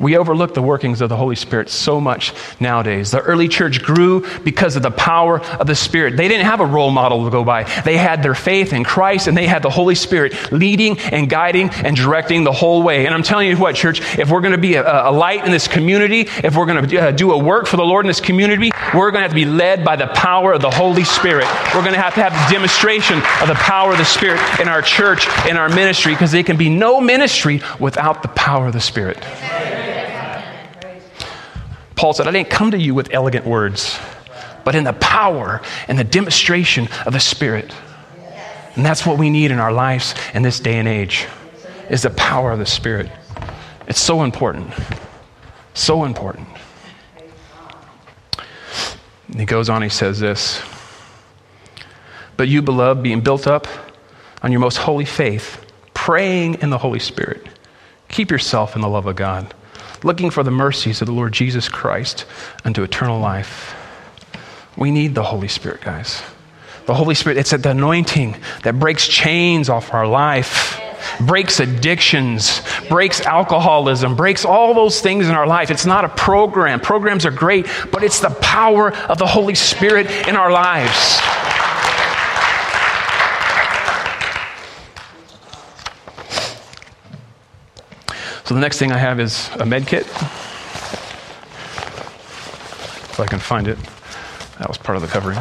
We 0.00 0.16
overlook 0.16 0.54
the 0.54 0.62
workings 0.62 1.00
of 1.00 1.08
the 1.08 1.16
Holy 1.16 1.36
Spirit 1.36 1.68
so 1.68 2.00
much 2.00 2.32
nowadays. 2.60 3.10
The 3.10 3.20
early 3.20 3.48
church 3.48 3.82
grew 3.82 4.26
because 4.40 4.76
of 4.76 4.82
the 4.82 4.90
power 4.90 5.40
of 5.40 5.66
the 5.66 5.74
Spirit. 5.74 6.16
They 6.16 6.28
didn't 6.28 6.46
have 6.46 6.60
a 6.60 6.66
role 6.66 6.90
model 6.90 7.24
to 7.24 7.30
go 7.30 7.44
by. 7.44 7.64
They 7.82 7.96
had 7.96 8.22
their 8.22 8.34
faith 8.34 8.72
in 8.72 8.84
Christ 8.84 9.26
and 9.26 9.36
they 9.36 9.46
had 9.46 9.62
the 9.62 9.70
Holy 9.70 9.94
Spirit 9.94 10.52
leading 10.52 10.98
and 10.98 11.28
guiding 11.28 11.70
and 11.70 11.96
directing 11.96 12.44
the 12.44 12.52
whole 12.52 12.82
way. 12.82 13.06
And 13.06 13.14
I'm 13.14 13.22
telling 13.22 13.48
you 13.48 13.56
what, 13.56 13.74
church, 13.74 14.00
if 14.18 14.30
we're 14.30 14.40
going 14.40 14.52
to 14.52 14.58
be 14.58 14.74
a, 14.74 15.08
a, 15.08 15.12
light 15.12 15.44
in 15.44 15.50
this 15.50 15.68
community, 15.68 16.22
if 16.42 16.56
we're 16.56 16.66
going 16.66 16.88
to 16.88 16.98
uh, 16.98 17.10
do 17.10 17.32
a 17.32 17.38
work 17.38 17.66
for 17.66 17.76
the 17.76 17.84
Lord 17.84 18.04
in 18.04 18.08
this 18.08 18.20
community, 18.20 18.70
we're 18.94 19.10
going 19.10 19.22
to 19.22 19.28
have 19.28 19.30
to 19.30 19.34
be 19.34 19.44
led 19.44 19.84
by 19.84 19.96
the 19.96 20.08
power 20.08 20.52
of 20.52 20.60
the 20.60 20.70
Holy 20.70 21.04
Spirit. 21.04 21.46
We're 21.74 21.82
going 21.82 21.94
to 21.94 22.00
have 22.00 22.14
to 22.14 22.22
have 22.22 22.32
a 22.32 22.52
demonstration 22.52 23.18
of 23.40 23.48
the 23.48 23.54
power 23.54 23.92
of 23.92 23.98
the 23.98 24.04
Spirit 24.04 24.40
in 24.60 24.68
our 24.68 24.82
church, 24.82 25.26
in 25.48 25.56
our 25.56 25.68
ministry, 25.68 26.12
because 26.12 26.32
there 26.32 26.42
can 26.42 26.56
be 26.56 26.68
no 26.68 27.00
ministry 27.00 27.62
without 27.78 28.22
the 28.22 28.28
power 28.28 28.66
of 28.66 28.72
the 28.72 28.80
Spirit. 28.80 29.18
Paul 31.96 32.12
said, 32.12 32.26
I 32.26 32.32
didn't 32.32 32.50
come 32.50 32.72
to 32.72 32.78
you 32.78 32.94
with 32.94 33.12
elegant 33.12 33.46
words, 33.46 33.98
but 34.64 34.74
in 34.74 34.84
the 34.84 34.92
power 34.94 35.60
and 35.86 35.98
the 35.98 36.04
demonstration 36.04 36.88
of 37.06 37.12
the 37.12 37.20
Spirit. 37.20 37.72
And 38.74 38.84
that's 38.84 39.06
what 39.06 39.18
we 39.18 39.30
need 39.30 39.50
in 39.50 39.58
our 39.58 39.72
lives 39.72 40.14
in 40.32 40.42
this 40.42 40.58
day 40.58 40.78
and 40.78 40.88
age 40.88 41.26
is 41.88 42.02
the 42.02 42.10
power 42.10 42.50
of 42.50 42.58
the 42.58 42.66
Spirit. 42.66 43.10
It's 43.86 44.00
so 44.00 44.22
important. 44.22 44.72
So 45.74 46.04
important. 46.04 46.48
And 49.28 49.40
he 49.40 49.46
goes 49.46 49.68
on, 49.68 49.82
he 49.82 49.88
says 49.88 50.18
this 50.18 50.62
But 52.36 52.48
you, 52.48 52.62
beloved, 52.62 53.02
being 53.02 53.20
built 53.20 53.46
up 53.46 53.68
on 54.42 54.50
your 54.50 54.60
most 54.60 54.76
holy 54.76 55.04
faith, 55.04 55.64
praying 55.94 56.54
in 56.54 56.70
the 56.70 56.78
Holy 56.78 56.98
Spirit, 56.98 57.46
keep 58.08 58.30
yourself 58.30 58.74
in 58.74 58.82
the 58.82 58.88
love 58.88 59.06
of 59.06 59.16
God 59.16 59.54
looking 60.04 60.30
for 60.30 60.42
the 60.44 60.50
mercies 60.50 61.00
of 61.00 61.06
the 61.06 61.12
Lord 61.12 61.32
Jesus 61.32 61.68
Christ 61.68 62.26
unto 62.64 62.82
eternal 62.82 63.18
life. 63.18 63.74
We 64.76 64.90
need 64.90 65.14
the 65.14 65.22
Holy 65.22 65.48
Spirit, 65.48 65.80
guys. 65.80 66.22
The 66.86 66.94
Holy 66.94 67.14
Spirit, 67.14 67.38
it's 67.38 67.50
the 67.50 67.70
anointing 67.70 68.36
that 68.62 68.78
breaks 68.78 69.08
chains 69.08 69.70
off 69.70 69.94
our 69.94 70.06
life, 70.06 70.78
breaks 71.18 71.58
addictions, 71.58 72.60
breaks 72.90 73.22
alcoholism, 73.22 74.16
breaks 74.16 74.44
all 74.44 74.74
those 74.74 75.00
things 75.00 75.26
in 75.26 75.34
our 75.34 75.46
life. 75.46 75.70
It's 75.70 75.86
not 75.86 76.04
a 76.04 76.10
program. 76.10 76.80
Programs 76.80 77.24
are 77.24 77.30
great, 77.30 77.66
but 77.90 78.02
it's 78.02 78.20
the 78.20 78.30
power 78.30 78.92
of 78.92 79.16
the 79.16 79.26
Holy 79.26 79.54
Spirit 79.54 80.10
in 80.28 80.36
our 80.36 80.52
lives. 80.52 81.18
The 88.54 88.60
next 88.60 88.78
thing 88.78 88.92
I 88.92 88.98
have 88.98 89.18
is 89.18 89.50
a 89.58 89.66
med 89.66 89.84
kit. 89.84 90.06
If 93.10 93.18
I 93.18 93.26
can 93.26 93.40
find 93.40 93.66
it. 93.66 93.76
That 94.60 94.68
was 94.68 94.78
part 94.78 94.94
of 94.94 95.02
the 95.02 95.08
covering. 95.08 95.38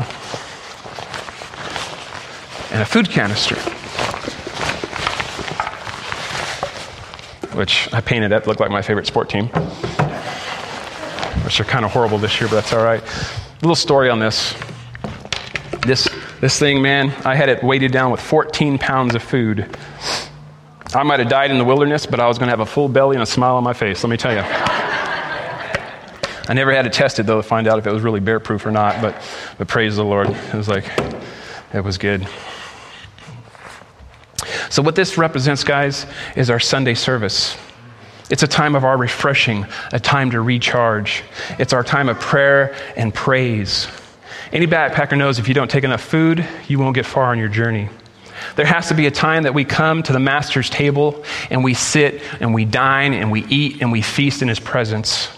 And 2.71 2.81
a 2.81 2.85
food 2.85 3.11
canister. 3.11 3.55
which 7.53 7.87
I 7.93 8.01
painted 8.01 8.33
up, 8.33 8.47
looked 8.47 8.59
like 8.59 8.71
my 8.71 8.81
favorite 8.81 9.05
sport 9.05 9.29
team, 9.29 9.45
which 11.45 11.61
are 11.61 11.65
kind 11.65 11.85
of 11.85 11.91
horrible 11.91 12.17
this 12.17 12.41
year, 12.41 12.49
but 12.49 12.55
that's 12.55 12.73
all 12.73 12.83
right. 12.83 13.03
Little 13.61 13.75
story 13.75 14.09
on 14.09 14.17
this. 14.17 14.55
This, 15.85 16.09
this 16.41 16.57
thing, 16.57 16.81
man, 16.81 17.11
I 17.23 17.35
had 17.35 17.49
it 17.49 17.63
weighted 17.63 17.91
down 17.91 18.09
with 18.09 18.21
14 18.21 18.79
pounds 18.79 19.13
of 19.13 19.21
food. 19.21 19.77
I 20.95 21.03
might 21.03 21.19
have 21.19 21.29
died 21.29 21.49
in 21.49 21.57
the 21.57 21.65
wilderness, 21.65 22.05
but 22.05 22.19
I 22.19 22.27
was 22.27 22.37
going 22.37 22.47
to 22.47 22.51
have 22.51 22.59
a 22.59 22.65
full 22.65 22.87
belly 22.87 23.15
and 23.15 23.23
a 23.23 23.25
smile 23.25 23.55
on 23.55 23.63
my 23.63 23.73
face, 23.73 24.03
let 24.03 24.09
me 24.09 24.17
tell 24.17 24.33
you. 24.33 24.43
I 26.45 26.53
never 26.53 26.73
had 26.73 26.85
it 26.85 26.93
tested, 26.93 27.25
though, 27.25 27.37
to 27.37 27.47
find 27.47 27.67
out 27.67 27.79
if 27.79 27.87
it 27.87 27.91
was 27.91 28.03
really 28.03 28.19
bear 28.19 28.39
proof 28.39 28.65
or 28.65 28.71
not, 28.71 29.01
but, 29.01 29.15
but 29.57 29.67
praise 29.67 29.95
the 29.95 30.03
Lord. 30.03 30.29
It 30.29 30.53
was 30.53 30.67
like, 30.67 30.85
it 31.73 31.83
was 31.83 31.97
good. 31.97 32.27
So, 34.69 34.81
what 34.81 34.95
this 34.95 35.17
represents, 35.17 35.63
guys, 35.63 36.05
is 36.35 36.49
our 36.49 36.59
Sunday 36.59 36.95
service. 36.95 37.57
It's 38.29 38.43
a 38.43 38.47
time 38.47 38.75
of 38.75 38.83
our 38.83 38.97
refreshing, 38.97 39.65
a 39.91 39.99
time 39.99 40.31
to 40.31 40.41
recharge. 40.41 41.23
It's 41.59 41.73
our 41.73 41.83
time 41.83 42.09
of 42.09 42.19
prayer 42.19 42.75
and 42.95 43.13
praise. 43.13 43.87
Any 44.51 44.67
backpacker 44.67 45.17
knows 45.17 45.39
if 45.39 45.47
you 45.47 45.53
don't 45.53 45.71
take 45.71 45.83
enough 45.83 46.01
food, 46.01 46.45
you 46.67 46.77
won't 46.77 46.95
get 46.95 47.05
far 47.05 47.25
on 47.25 47.39
your 47.39 47.49
journey. 47.49 47.89
There 48.55 48.65
has 48.65 48.89
to 48.89 48.93
be 48.93 49.07
a 49.07 49.11
time 49.11 49.43
that 49.43 49.53
we 49.53 49.65
come 49.65 50.03
to 50.03 50.13
the 50.13 50.19
Master's 50.19 50.69
table 50.69 51.23
and 51.49 51.63
we 51.63 51.73
sit 51.73 52.21
and 52.39 52.53
we 52.53 52.65
dine 52.65 53.13
and 53.13 53.31
we 53.31 53.45
eat 53.45 53.81
and 53.81 53.91
we 53.91 54.01
feast 54.01 54.41
in 54.41 54.47
His 54.47 54.59
presence. 54.59 55.29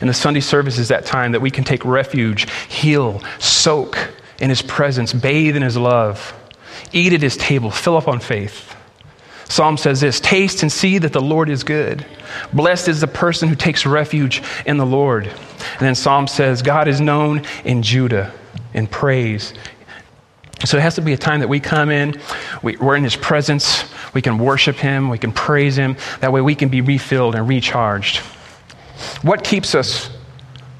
And 0.00 0.08
the 0.08 0.14
Sunday 0.14 0.40
service 0.40 0.78
is 0.78 0.88
that 0.88 1.06
time 1.06 1.32
that 1.32 1.40
we 1.40 1.50
can 1.50 1.64
take 1.64 1.84
refuge, 1.84 2.50
heal, 2.68 3.22
soak 3.38 4.12
in 4.38 4.50
His 4.50 4.62
presence, 4.62 5.12
bathe 5.12 5.56
in 5.56 5.62
His 5.62 5.76
love, 5.76 6.34
eat 6.92 7.12
at 7.12 7.22
His 7.22 7.36
table, 7.36 7.70
fill 7.70 7.96
up 7.96 8.08
on 8.08 8.20
faith. 8.20 8.74
Psalm 9.48 9.76
says 9.76 10.00
this 10.00 10.18
Taste 10.18 10.62
and 10.62 10.72
see 10.72 10.98
that 10.98 11.12
the 11.12 11.20
Lord 11.20 11.50
is 11.50 11.62
good. 11.62 12.06
Blessed 12.52 12.88
is 12.88 13.00
the 13.00 13.06
person 13.06 13.48
who 13.48 13.54
takes 13.54 13.84
refuge 13.84 14.42
in 14.64 14.78
the 14.78 14.86
Lord. 14.86 15.26
And 15.26 15.80
then 15.80 15.94
Psalm 15.94 16.26
says, 16.26 16.62
God 16.62 16.88
is 16.88 17.00
known 17.00 17.42
in 17.64 17.82
Judah 17.82 18.32
in 18.72 18.86
praise. 18.86 19.52
So 20.64 20.76
it 20.76 20.82
has 20.82 20.94
to 20.94 21.02
be 21.02 21.12
a 21.12 21.16
time 21.16 21.40
that 21.40 21.48
we 21.48 21.58
come 21.60 21.90
in, 21.90 22.20
we, 22.62 22.76
are 22.76 22.94
in 22.94 23.02
His 23.02 23.16
presence, 23.16 23.84
we 24.14 24.22
can 24.22 24.38
worship 24.38 24.76
Him, 24.76 25.08
we 25.08 25.18
can 25.18 25.32
praise 25.32 25.76
Him. 25.76 25.96
That 26.20 26.32
way 26.32 26.40
we 26.40 26.54
can 26.54 26.68
be 26.68 26.80
refilled 26.80 27.34
and 27.34 27.48
recharged. 27.48 28.18
What 29.22 29.42
keeps 29.42 29.74
us 29.74 30.10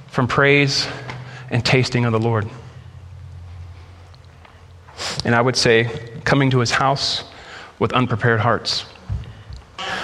from 0.09 0.29
praise 0.29 0.87
and 1.51 1.64
tasting 1.64 2.05
of 2.05 2.12
the 2.12 2.21
Lord? 2.21 2.49
And 5.25 5.35
I 5.35 5.40
would 5.40 5.57
say, 5.57 5.90
coming 6.25 6.51
to 6.51 6.61
His 6.61 6.71
house 6.71 7.25
with 7.81 7.92
unprepared 7.92 8.38
hearts. 8.38 8.85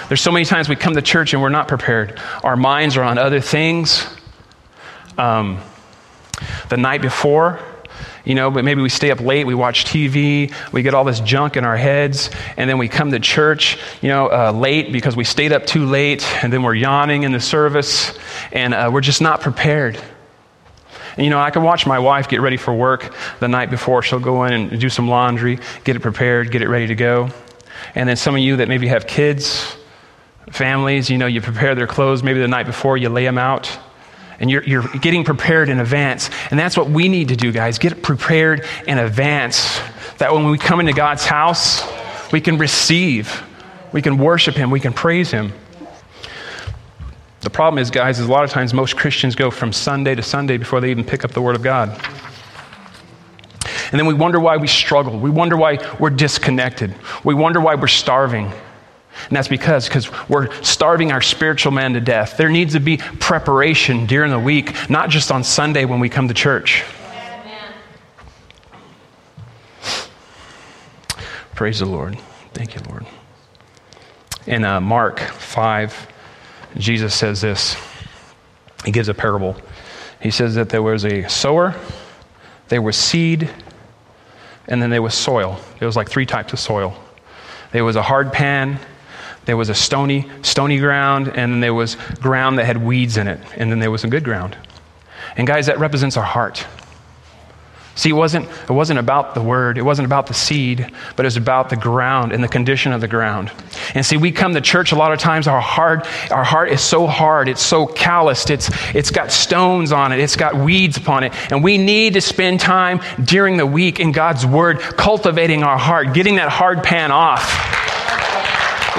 There's 0.09 0.21
so 0.21 0.31
many 0.31 0.43
times 0.43 0.67
we 0.67 0.75
come 0.75 0.95
to 0.95 1.01
church 1.01 1.33
and 1.33 1.41
we're 1.41 1.49
not 1.49 1.69
prepared. 1.69 2.19
Our 2.43 2.57
minds 2.57 2.97
are 2.97 3.03
on 3.03 3.17
other 3.17 3.39
things. 3.39 4.05
Um, 5.17 5.61
the 6.69 6.77
night 6.77 7.01
before, 7.01 7.59
you 8.25 8.35
know, 8.35 8.51
but 8.51 8.63
maybe 8.63 8.81
we 8.81 8.89
stay 8.89 9.11
up 9.11 9.19
late, 9.19 9.45
we 9.45 9.55
watch 9.55 9.85
TV, 9.85 10.53
we 10.71 10.81
get 10.81 10.93
all 10.93 11.03
this 11.03 11.19
junk 11.19 11.57
in 11.57 11.65
our 11.65 11.77
heads, 11.77 12.29
and 12.57 12.69
then 12.69 12.77
we 12.77 12.87
come 12.87 13.11
to 13.11 13.19
church, 13.19 13.77
you 14.01 14.09
know, 14.09 14.31
uh, 14.31 14.51
late 14.51 14.91
because 14.91 15.15
we 15.15 15.23
stayed 15.23 15.51
up 15.51 15.65
too 15.65 15.85
late, 15.85 16.25
and 16.43 16.51
then 16.51 16.63
we're 16.63 16.75
yawning 16.75 17.23
in 17.23 17.31
the 17.31 17.39
service, 17.39 18.17
and 18.51 18.73
uh, 18.73 18.89
we're 18.91 19.01
just 19.01 19.21
not 19.21 19.41
prepared. 19.41 19.99
And, 21.15 21.25
you 21.25 21.29
know, 21.29 21.39
I 21.39 21.51
can 21.51 21.63
watch 21.63 21.85
my 21.85 21.99
wife 21.99 22.29
get 22.29 22.39
ready 22.39 22.57
for 22.57 22.73
work 22.73 23.13
the 23.39 23.47
night 23.47 23.69
before. 23.69 24.01
She'll 24.01 24.19
go 24.19 24.45
in 24.45 24.53
and 24.53 24.79
do 24.79 24.89
some 24.89 25.09
laundry, 25.09 25.59
get 25.83 25.95
it 25.95 25.99
prepared, 25.99 26.51
get 26.51 26.61
it 26.61 26.69
ready 26.69 26.87
to 26.87 26.95
go. 26.95 27.29
And 27.95 28.07
then 28.07 28.15
some 28.15 28.35
of 28.35 28.41
you 28.41 28.57
that 28.57 28.67
maybe 28.67 28.87
have 28.87 29.07
kids, 29.07 29.75
families, 30.51 31.09
you 31.09 31.17
know, 31.17 31.25
you 31.25 31.41
prepare 31.41 31.75
their 31.75 31.87
clothes 31.87 32.23
maybe 32.23 32.39
the 32.39 32.47
night 32.47 32.65
before, 32.65 32.97
you 32.97 33.09
lay 33.09 33.25
them 33.25 33.37
out. 33.37 33.77
And 34.39 34.49
you're, 34.49 34.63
you're 34.63 34.87
getting 35.01 35.23
prepared 35.23 35.69
in 35.69 35.79
advance. 35.79 36.29
And 36.49 36.59
that's 36.59 36.77
what 36.77 36.89
we 36.89 37.09
need 37.09 37.27
to 37.29 37.35
do, 37.35 37.51
guys. 37.51 37.77
Get 37.77 38.01
prepared 38.01 38.65
in 38.87 38.97
advance. 38.97 39.79
That 40.17 40.33
when 40.33 40.49
we 40.49 40.57
come 40.57 40.79
into 40.79 40.93
God's 40.93 41.25
house, 41.25 41.83
we 42.31 42.41
can 42.41 42.57
receive, 42.57 43.43
we 43.91 44.01
can 44.01 44.17
worship 44.17 44.55
Him, 44.55 44.71
we 44.71 44.79
can 44.79 44.93
praise 44.93 45.31
Him. 45.31 45.51
The 47.41 47.49
problem 47.49 47.81
is, 47.81 47.89
guys, 47.89 48.19
is 48.19 48.27
a 48.27 48.31
lot 48.31 48.43
of 48.43 48.49
times 48.49 48.73
most 48.73 48.97
Christians 48.97 49.35
go 49.35 49.49
from 49.49 49.71
Sunday 49.71 50.13
to 50.15 50.21
Sunday 50.21 50.57
before 50.57 50.81
they 50.81 50.91
even 50.91 51.05
pick 51.05 51.23
up 51.23 51.31
the 51.31 51.41
Word 51.41 51.55
of 51.55 51.63
God. 51.63 51.89
And 53.91 53.99
then 53.99 54.05
we 54.05 54.13
wonder 54.13 54.39
why 54.39 54.57
we 54.57 54.67
struggle. 54.67 55.17
We 55.17 55.29
wonder 55.29 55.57
why 55.57 55.79
we're 55.99 56.11
disconnected. 56.11 56.93
We 57.23 57.33
wonder 57.33 57.59
why 57.59 57.75
we're 57.75 57.87
starving. 57.87 58.51
And 59.27 59.35
that's 59.35 59.47
because 59.47 59.87
because 59.87 60.09
we're 60.29 60.51
starving 60.63 61.11
our 61.11 61.21
spiritual 61.21 61.71
man 61.71 61.93
to 61.93 62.01
death. 62.01 62.37
There 62.37 62.49
needs 62.49 62.73
to 62.73 62.79
be 62.79 62.97
preparation 62.97 64.05
during 64.05 64.31
the 64.31 64.39
week, 64.39 64.89
not 64.89 65.09
just 65.09 65.31
on 65.31 65.43
Sunday 65.43 65.85
when 65.85 65.99
we 65.99 66.09
come 66.09 66.27
to 66.27 66.33
church. 66.33 66.83
Amen. 67.11 67.73
Praise 71.55 71.79
the 71.79 71.85
Lord. 71.85 72.17
Thank 72.53 72.75
you, 72.75 72.81
Lord. 72.89 73.05
In 74.47 74.63
uh, 74.63 74.79
Mark 74.79 75.19
5, 75.19 76.07
Jesus 76.77 77.13
says 77.13 77.41
this. 77.41 77.75
He 78.85 78.91
gives 78.91 79.09
a 79.09 79.13
parable. 79.13 79.57
He 80.21 80.31
says 80.31 80.55
that 80.55 80.69
there 80.69 80.81
was 80.81 81.05
a 81.05 81.27
sower, 81.29 81.75
there 82.67 82.81
was 82.81 82.95
seed, 82.95 83.49
and 84.67 84.81
then 84.81 84.89
there 84.89 85.01
was 85.01 85.13
soil. 85.13 85.59
There 85.79 85.87
was 85.87 85.95
like 85.95 86.09
three 86.09 86.25
types 86.25 86.53
of 86.53 86.59
soil. 86.59 86.95
There 87.71 87.83
was 87.85 87.95
a 87.95 88.01
hard 88.01 88.33
pan, 88.33 88.79
there 89.49 89.57
was 89.57 89.69
a 89.69 89.73
stony, 89.73 90.29
stony 90.43 90.77
ground, 90.77 91.27
and 91.27 91.51
then 91.51 91.59
there 91.59 91.73
was 91.73 91.95
ground 92.21 92.59
that 92.59 92.65
had 92.65 92.77
weeds 92.77 93.17
in 93.17 93.27
it, 93.27 93.39
and 93.57 93.71
then 93.71 93.79
there 93.79 93.89
was 93.89 93.99
some 93.99 94.11
good 94.11 94.23
ground. 94.23 94.55
And 95.37 95.47
guys, 95.47 95.65
that 95.65 95.79
represents 95.79 96.17
our 96.17 96.23
heart. 96.23 96.67
See, 97.95 98.11
it 98.11 98.13
wasn't, 98.13 98.47
it 98.47 98.69
wasn't 98.69 98.99
about 98.99 99.33
the 99.33 99.41
word, 99.41 99.79
it 99.79 99.81
wasn't 99.81 100.05
about 100.05 100.27
the 100.27 100.35
seed, 100.35 100.87
but 101.15 101.25
it 101.25 101.27
was 101.27 101.35
about 101.35 101.71
the 101.71 101.77
ground 101.77 102.31
and 102.31 102.43
the 102.43 102.47
condition 102.47 102.93
of 102.93 103.01
the 103.01 103.07
ground. 103.07 103.51
And 103.95 104.05
see, 104.05 104.17
we 104.17 104.31
come 104.31 104.53
to 104.53 104.61
church 104.61 104.91
a 104.91 104.95
lot 104.95 105.13
of 105.13 105.17
times, 105.17 105.47
our 105.47 105.59
heart, 105.59 106.05
our 106.31 106.43
heart 106.43 106.69
is 106.69 106.79
so 106.79 107.07
hard, 107.07 107.49
it's 107.49 107.63
so 107.63 107.87
calloused, 107.87 108.51
it's, 108.51 108.69
it's 108.93 109.09
got 109.09 109.31
stones 109.31 109.91
on 109.91 110.11
it, 110.11 110.19
it's 110.19 110.35
got 110.35 110.55
weeds 110.55 110.95
upon 110.95 111.23
it. 111.23 111.33
And 111.51 111.63
we 111.63 111.79
need 111.79 112.13
to 112.13 112.21
spend 112.21 112.59
time 112.59 113.01
during 113.25 113.57
the 113.57 113.65
week 113.65 113.99
in 113.99 114.11
God's 114.11 114.45
word 114.45 114.79
cultivating 114.79 115.63
our 115.63 115.79
heart, 115.79 116.13
getting 116.13 116.35
that 116.35 116.49
hard 116.49 116.83
pan 116.83 117.11
off 117.11 117.98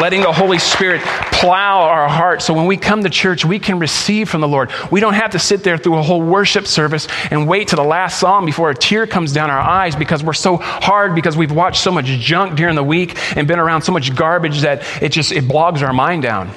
letting 0.00 0.22
the 0.22 0.32
Holy 0.32 0.58
Spirit 0.58 1.02
plow 1.02 1.82
our 1.82 2.08
hearts 2.08 2.46
so 2.46 2.54
when 2.54 2.66
we 2.66 2.76
come 2.76 3.02
to 3.04 3.10
church, 3.10 3.44
we 3.44 3.58
can 3.58 3.78
receive 3.78 4.28
from 4.28 4.40
the 4.40 4.48
Lord. 4.48 4.70
We 4.90 5.00
don't 5.00 5.14
have 5.14 5.32
to 5.32 5.38
sit 5.38 5.62
there 5.62 5.76
through 5.76 5.96
a 5.96 6.02
whole 6.02 6.22
worship 6.22 6.66
service 6.66 7.06
and 7.30 7.46
wait 7.46 7.68
to 7.68 7.76
the 7.76 7.84
last 7.84 8.18
song 8.18 8.46
before 8.46 8.70
a 8.70 8.74
tear 8.74 9.06
comes 9.06 9.32
down 9.32 9.50
our 9.50 9.60
eyes 9.60 9.94
because 9.94 10.24
we're 10.24 10.32
so 10.32 10.56
hard 10.56 11.14
because 11.14 11.36
we've 11.36 11.52
watched 11.52 11.82
so 11.82 11.92
much 11.92 12.06
junk 12.06 12.56
during 12.56 12.76
the 12.76 12.82
week 12.82 13.16
and 13.36 13.46
been 13.46 13.58
around 13.58 13.82
so 13.82 13.92
much 13.92 14.14
garbage 14.14 14.60
that 14.62 14.82
it 15.02 15.10
just 15.10 15.32
it 15.32 15.46
bogs 15.46 15.82
our 15.82 15.92
mind 15.92 16.22
down, 16.22 16.50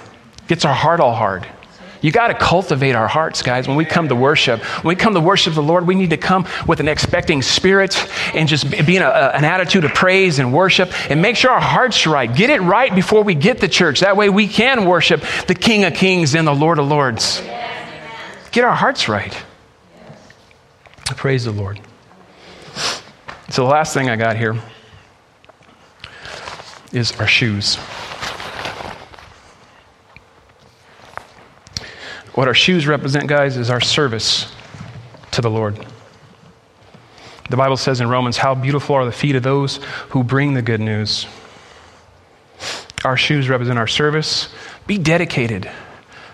gets 0.48 0.64
our 0.64 0.74
heart 0.74 1.00
all 1.00 1.14
hard. 1.14 1.46
You 2.04 2.12
got 2.12 2.28
to 2.28 2.34
cultivate 2.34 2.96
our 2.96 3.08
hearts, 3.08 3.42
guys, 3.42 3.66
when 3.66 3.78
we 3.78 3.86
come 3.86 4.10
to 4.10 4.16
worship. 4.16 4.62
When 4.84 4.90
we 4.90 4.96
come 4.96 5.14
to 5.14 5.22
worship 5.22 5.54
the 5.54 5.64
Lord, 5.64 5.88
we 5.88 5.96
need 5.96 6.10
to 6.10 6.18
come 6.18 6.46
with 6.68 6.82
an 6.82 6.90
expecting 6.90 7.42
spirit 7.42 7.98
and 8.36 8.50
just 8.50 8.70
be 8.70 8.98
in 8.98 9.02
a, 9.02 9.08
an 9.08 9.46
attitude 9.46 9.86
of 9.86 9.94
praise 9.94 10.38
and 10.38 10.54
worship 10.54 10.92
and 11.10 11.22
make 11.22 11.38
sure 11.38 11.52
our 11.52 11.62
heart's 11.62 12.06
right. 12.06 12.34
Get 12.36 12.50
it 12.50 12.60
right 12.60 12.94
before 12.94 13.24
we 13.24 13.36
get 13.36 13.62
to 13.62 13.70
church. 13.70 14.02
That 14.02 14.18
way 14.18 14.30
we 14.30 14.50
can 14.50 14.86
worship 14.86 15.24
the 15.48 15.56
King 15.56 15.86
of 15.86 15.94
Kings 15.94 16.36
and 16.36 16.46
the 16.46 16.54
Lord 16.54 16.78
of 16.78 16.90
Lords. 16.90 17.42
Get 18.52 18.66
our 18.66 18.76
hearts 18.76 19.08
right. 19.08 19.36
Praise 21.16 21.46
the 21.46 21.52
Lord. 21.52 21.80
So 23.50 23.64
the 23.64 23.70
last 23.70 23.94
thing 23.94 24.10
I 24.10 24.18
got 24.18 24.36
here 24.36 24.60
is 26.92 27.18
our 27.18 27.28
shoes. 27.28 27.78
What 32.34 32.48
our 32.48 32.54
shoes 32.54 32.88
represent, 32.88 33.28
guys, 33.28 33.58
is 33.58 33.70
our 33.70 33.82
service 33.82 34.52
to 35.32 35.42
the 35.42 35.50
Lord. 35.50 35.86
The 37.50 37.58
Bible 37.58 37.78
says 37.78 38.02
in 38.02 38.10
Romans, 38.10 38.38
How 38.38 38.56
beautiful 38.56 38.96
are 38.96 39.06
the 39.06 39.12
feet 39.12 39.36
of 39.36 39.44
those 39.44 39.78
who 40.10 40.24
bring 40.24 40.54
the 40.54 40.62
good 40.62 40.80
news. 40.80 41.28
Our 43.06 43.18
shoes 43.18 43.50
represent 43.50 43.78
our 43.78 43.88
service. 43.88 44.50
Be 44.88 44.98
dedicated. 44.98 45.70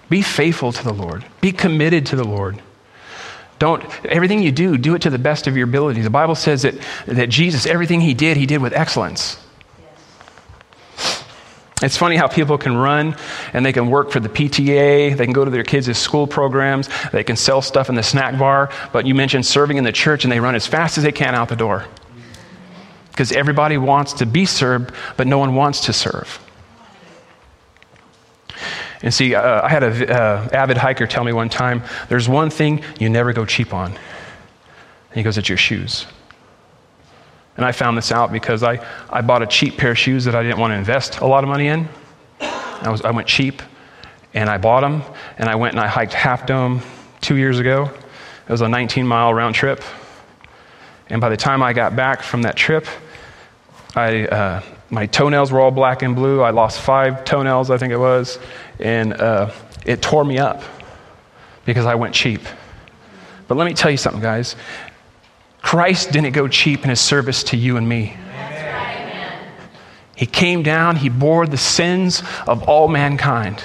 Be 0.09 0.21
faithful 0.21 0.71
to 0.71 0.83
the 0.83 0.93
Lord. 0.93 1.25
Be 1.41 1.51
committed 1.51 2.05
to 2.07 2.15
the 2.15 2.23
Lord. 2.23 2.61
Don't, 3.57 3.83
everything 4.05 4.41
you 4.41 4.53
do, 4.53 4.77
do 4.77 4.95
it 4.95 5.01
to 5.01 5.09
the 5.09 5.19
best 5.19 5.47
of 5.47 5.57
your 5.57 5.67
ability. 5.67 6.01
The 6.01 6.09
Bible 6.09 6.35
says 6.35 6.61
that, 6.61 6.75
that 7.07 7.27
Jesus, 7.27 7.65
everything 7.65 7.99
he 7.99 8.13
did, 8.13 8.37
he 8.37 8.45
did 8.45 8.61
with 8.61 8.71
excellence. 8.71 9.37
It's 11.81 11.95
funny 11.95 12.17
how 12.17 12.27
people 12.27 12.57
can 12.57 12.75
run 12.75 13.15
and 13.53 13.65
they 13.65 13.71
can 13.71 13.89
work 13.89 14.11
for 14.11 14.19
the 14.19 14.27
PTA, 14.27 15.15
they 15.15 15.25
can 15.25 15.33
go 15.33 15.45
to 15.45 15.51
their 15.51 15.63
kids' 15.63 15.97
school 15.97 16.27
programs, 16.27 16.89
they 17.11 17.23
can 17.23 17.37
sell 17.37 17.61
stuff 17.61 17.87
in 17.89 17.95
the 17.95 18.03
snack 18.03 18.37
bar, 18.37 18.69
but 18.91 19.05
you 19.05 19.15
mentioned 19.15 19.45
serving 19.45 19.77
in 19.77 19.85
the 19.85 19.91
church 19.91 20.25
and 20.25 20.31
they 20.31 20.39
run 20.39 20.55
as 20.55 20.67
fast 20.67 20.97
as 20.97 21.05
they 21.05 21.11
can 21.11 21.35
out 21.35 21.47
the 21.47 21.55
door. 21.55 21.85
Because 23.11 23.31
everybody 23.31 23.77
wants 23.77 24.13
to 24.13 24.25
be 24.25 24.45
served, 24.45 24.93
but 25.15 25.27
no 25.27 25.37
one 25.37 25.55
wants 25.55 25.85
to 25.85 25.93
serve. 25.93 26.39
And 29.01 29.13
see, 29.13 29.33
uh, 29.33 29.61
I 29.61 29.69
had 29.69 29.83
an 29.83 30.09
uh, 30.09 30.49
avid 30.51 30.77
hiker 30.77 31.07
tell 31.07 31.23
me 31.23 31.31
one 31.31 31.47
time 31.47 31.83
there's 32.09 32.27
one 32.27 32.49
thing 32.49 32.83
you 32.99 33.09
never 33.09 33.31
go 33.31 33.45
cheap 33.45 33.73
on. 33.73 33.91
And 33.91 35.15
he 35.15 35.23
goes, 35.23 35.37
It's 35.37 35.47
your 35.47 35.57
shoes. 35.57 36.05
And 37.59 37.65
I 37.65 37.73
found 37.73 37.97
this 37.97 38.13
out 38.13 38.31
because 38.31 38.63
I, 38.63 38.79
I 39.09 39.19
bought 39.19 39.41
a 39.41 39.45
cheap 39.45 39.75
pair 39.75 39.91
of 39.91 39.97
shoes 39.97 40.23
that 40.23 40.33
I 40.33 40.43
didn't 40.43 40.59
want 40.59 40.71
to 40.71 40.75
invest 40.75 41.19
a 41.19 41.25
lot 41.25 41.43
of 41.43 41.49
money 41.49 41.67
in. 41.67 41.89
I, 42.39 42.87
was, 42.89 43.01
I 43.01 43.11
went 43.11 43.27
cheap 43.27 43.61
and 44.33 44.49
I 44.49 44.57
bought 44.57 44.79
them 44.79 45.03
and 45.37 45.49
I 45.49 45.55
went 45.55 45.73
and 45.73 45.81
I 45.81 45.87
hiked 45.87 46.13
Half 46.13 46.45
Dome 46.45 46.81
two 47.19 47.35
years 47.35 47.59
ago. 47.59 47.91
It 48.47 48.49
was 48.49 48.61
a 48.61 48.69
19 48.69 49.05
mile 49.05 49.33
round 49.33 49.55
trip. 49.55 49.83
And 51.09 51.19
by 51.19 51.27
the 51.27 51.35
time 51.35 51.61
I 51.61 51.73
got 51.73 51.97
back 51.97 52.21
from 52.21 52.43
that 52.43 52.55
trip, 52.55 52.87
I, 53.93 54.27
uh, 54.27 54.61
my 54.89 55.05
toenails 55.07 55.51
were 55.51 55.59
all 55.59 55.71
black 55.71 56.01
and 56.01 56.15
blue. 56.15 56.39
I 56.39 56.51
lost 56.51 56.79
five 56.79 57.25
toenails, 57.25 57.71
I 57.71 57.77
think 57.77 57.91
it 57.91 57.97
was. 57.97 58.39
And 58.79 59.11
uh, 59.15 59.51
it 59.85 60.01
tore 60.01 60.23
me 60.23 60.37
up 60.37 60.63
because 61.65 61.85
I 61.85 61.95
went 61.95 62.15
cheap. 62.15 62.39
But 63.49 63.57
let 63.57 63.65
me 63.65 63.73
tell 63.73 63.91
you 63.91 63.97
something, 63.97 64.21
guys. 64.21 64.55
Christ 65.69 66.11
didn't 66.11 66.31
go 66.31 66.47
cheap 66.47 66.83
in 66.83 66.89
his 66.89 66.99
service 66.99 67.43
to 67.43 67.55
you 67.55 67.77
and 67.77 67.87
me. 67.87 68.17
He 70.15 70.25
came 70.25 70.63
down, 70.63 70.95
he 70.95 71.09
bore 71.09 71.45
the 71.45 71.59
sins 71.59 72.23
of 72.47 72.67
all 72.67 72.87
mankind. 72.87 73.61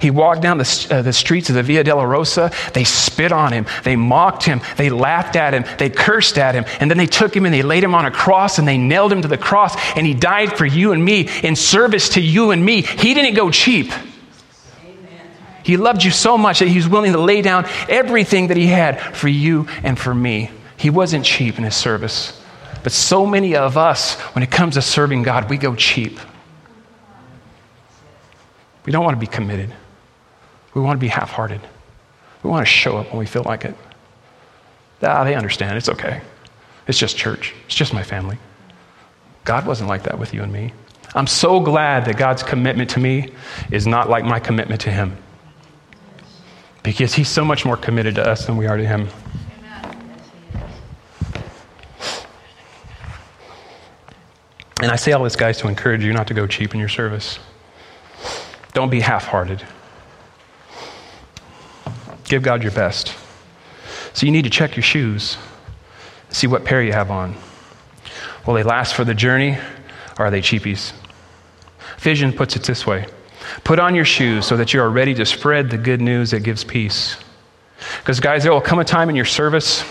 He 0.00 0.10
walked 0.10 0.42
down 0.42 0.58
the, 0.58 0.88
uh, 0.90 1.02
the 1.02 1.12
streets 1.12 1.48
of 1.48 1.54
the 1.54 1.62
Via 1.62 1.84
Dolorosa. 1.84 2.72
They 2.72 2.82
spit 2.82 3.30
on 3.30 3.52
him. 3.52 3.66
They 3.84 3.94
mocked 3.94 4.42
him. 4.42 4.60
They 4.76 4.90
laughed 4.90 5.36
at 5.36 5.54
him. 5.54 5.64
They 5.78 5.90
cursed 5.90 6.38
at 6.38 6.56
him. 6.56 6.64
And 6.80 6.90
then 6.90 6.98
they 6.98 7.06
took 7.06 7.36
him 7.36 7.44
and 7.44 7.54
they 7.54 7.62
laid 7.62 7.84
him 7.84 7.94
on 7.94 8.04
a 8.04 8.10
cross 8.10 8.58
and 8.58 8.66
they 8.66 8.76
nailed 8.76 9.12
him 9.12 9.22
to 9.22 9.28
the 9.28 9.38
cross. 9.38 9.76
And 9.94 10.04
he 10.04 10.14
died 10.14 10.58
for 10.58 10.66
you 10.66 10.90
and 10.90 11.04
me 11.04 11.28
in 11.44 11.54
service 11.54 12.08
to 12.14 12.20
you 12.20 12.50
and 12.50 12.64
me. 12.64 12.82
He 12.82 13.14
didn't 13.14 13.34
go 13.34 13.52
cheap. 13.52 13.92
He 15.62 15.76
loved 15.76 16.02
you 16.02 16.10
so 16.10 16.36
much 16.36 16.58
that 16.58 16.66
he 16.66 16.74
was 16.74 16.88
willing 16.88 17.12
to 17.12 17.20
lay 17.20 17.42
down 17.42 17.64
everything 17.88 18.48
that 18.48 18.56
he 18.56 18.66
had 18.66 19.00
for 19.14 19.28
you 19.28 19.68
and 19.84 19.96
for 19.96 20.12
me. 20.12 20.50
He 20.78 20.90
wasn't 20.90 21.24
cheap 21.24 21.58
in 21.58 21.64
his 21.64 21.76
service. 21.76 22.40
But 22.82 22.92
so 22.92 23.26
many 23.26 23.56
of 23.56 23.76
us, 23.76 24.14
when 24.34 24.42
it 24.42 24.50
comes 24.50 24.74
to 24.74 24.82
serving 24.82 25.24
God, 25.24 25.50
we 25.50 25.56
go 25.56 25.74
cheap. 25.74 26.18
We 28.86 28.92
don't 28.92 29.04
want 29.04 29.16
to 29.16 29.20
be 29.20 29.26
committed. 29.26 29.74
We 30.74 30.80
want 30.80 30.98
to 30.98 31.00
be 31.00 31.08
half 31.08 31.30
hearted. 31.30 31.60
We 32.42 32.50
want 32.50 32.66
to 32.66 32.72
show 32.72 32.96
up 32.96 33.08
when 33.10 33.18
we 33.18 33.26
feel 33.26 33.42
like 33.42 33.64
it. 33.64 33.74
Ah, 35.02 35.24
they 35.24 35.34
understand. 35.34 35.76
It's 35.76 35.88
okay. 35.88 36.20
It's 36.86 36.98
just 36.98 37.16
church, 37.16 37.54
it's 37.66 37.74
just 37.74 37.92
my 37.92 38.02
family. 38.02 38.38
God 39.44 39.66
wasn't 39.66 39.88
like 39.88 40.04
that 40.04 40.18
with 40.18 40.32
you 40.32 40.42
and 40.42 40.52
me. 40.52 40.72
I'm 41.14 41.26
so 41.26 41.60
glad 41.60 42.04
that 42.04 42.16
God's 42.16 42.42
commitment 42.42 42.90
to 42.90 43.00
me 43.00 43.32
is 43.70 43.86
not 43.86 44.08
like 44.08 44.24
my 44.24 44.38
commitment 44.38 44.80
to 44.82 44.90
Him. 44.90 45.16
Because 46.82 47.14
He's 47.14 47.28
so 47.28 47.44
much 47.44 47.64
more 47.64 47.76
committed 47.76 48.14
to 48.16 48.26
us 48.26 48.46
than 48.46 48.56
we 48.56 48.66
are 48.66 48.76
to 48.76 48.86
Him. 48.86 49.08
And 54.80 54.92
I 54.92 54.96
say 54.96 55.12
all 55.12 55.24
this, 55.24 55.36
guys, 55.36 55.58
to 55.58 55.68
encourage 55.68 56.04
you 56.04 56.12
not 56.12 56.28
to 56.28 56.34
go 56.34 56.46
cheap 56.46 56.72
in 56.72 56.80
your 56.80 56.88
service. 56.88 57.38
Don't 58.74 58.90
be 58.90 59.00
half 59.00 59.24
hearted. 59.24 59.64
Give 62.24 62.42
God 62.42 62.62
your 62.62 62.72
best. 62.72 63.14
So 64.12 64.26
you 64.26 64.32
need 64.32 64.44
to 64.44 64.50
check 64.50 64.76
your 64.76 64.82
shoes, 64.82 65.36
see 66.30 66.46
what 66.46 66.64
pair 66.64 66.82
you 66.82 66.92
have 66.92 67.10
on. 67.10 67.34
Will 68.46 68.54
they 68.54 68.62
last 68.62 68.94
for 68.94 69.04
the 69.04 69.14
journey, 69.14 69.58
or 70.18 70.26
are 70.26 70.30
they 70.30 70.40
cheapies? 70.40 70.92
Vision 71.98 72.32
puts 72.32 72.54
it 72.54 72.62
this 72.62 72.86
way 72.86 73.06
Put 73.64 73.78
on 73.78 73.94
your 73.94 74.04
shoes 74.04 74.46
so 74.46 74.56
that 74.56 74.72
you 74.74 74.80
are 74.80 74.90
ready 74.90 75.14
to 75.14 75.24
spread 75.24 75.70
the 75.70 75.78
good 75.78 76.00
news 76.00 76.30
that 76.30 76.42
gives 76.42 76.64
peace. 76.64 77.16
Because, 77.98 78.20
guys, 78.20 78.42
there 78.42 78.52
will 78.52 78.60
come 78.60 78.78
a 78.78 78.84
time 78.84 79.08
in 79.08 79.16
your 79.16 79.24
service 79.24 79.84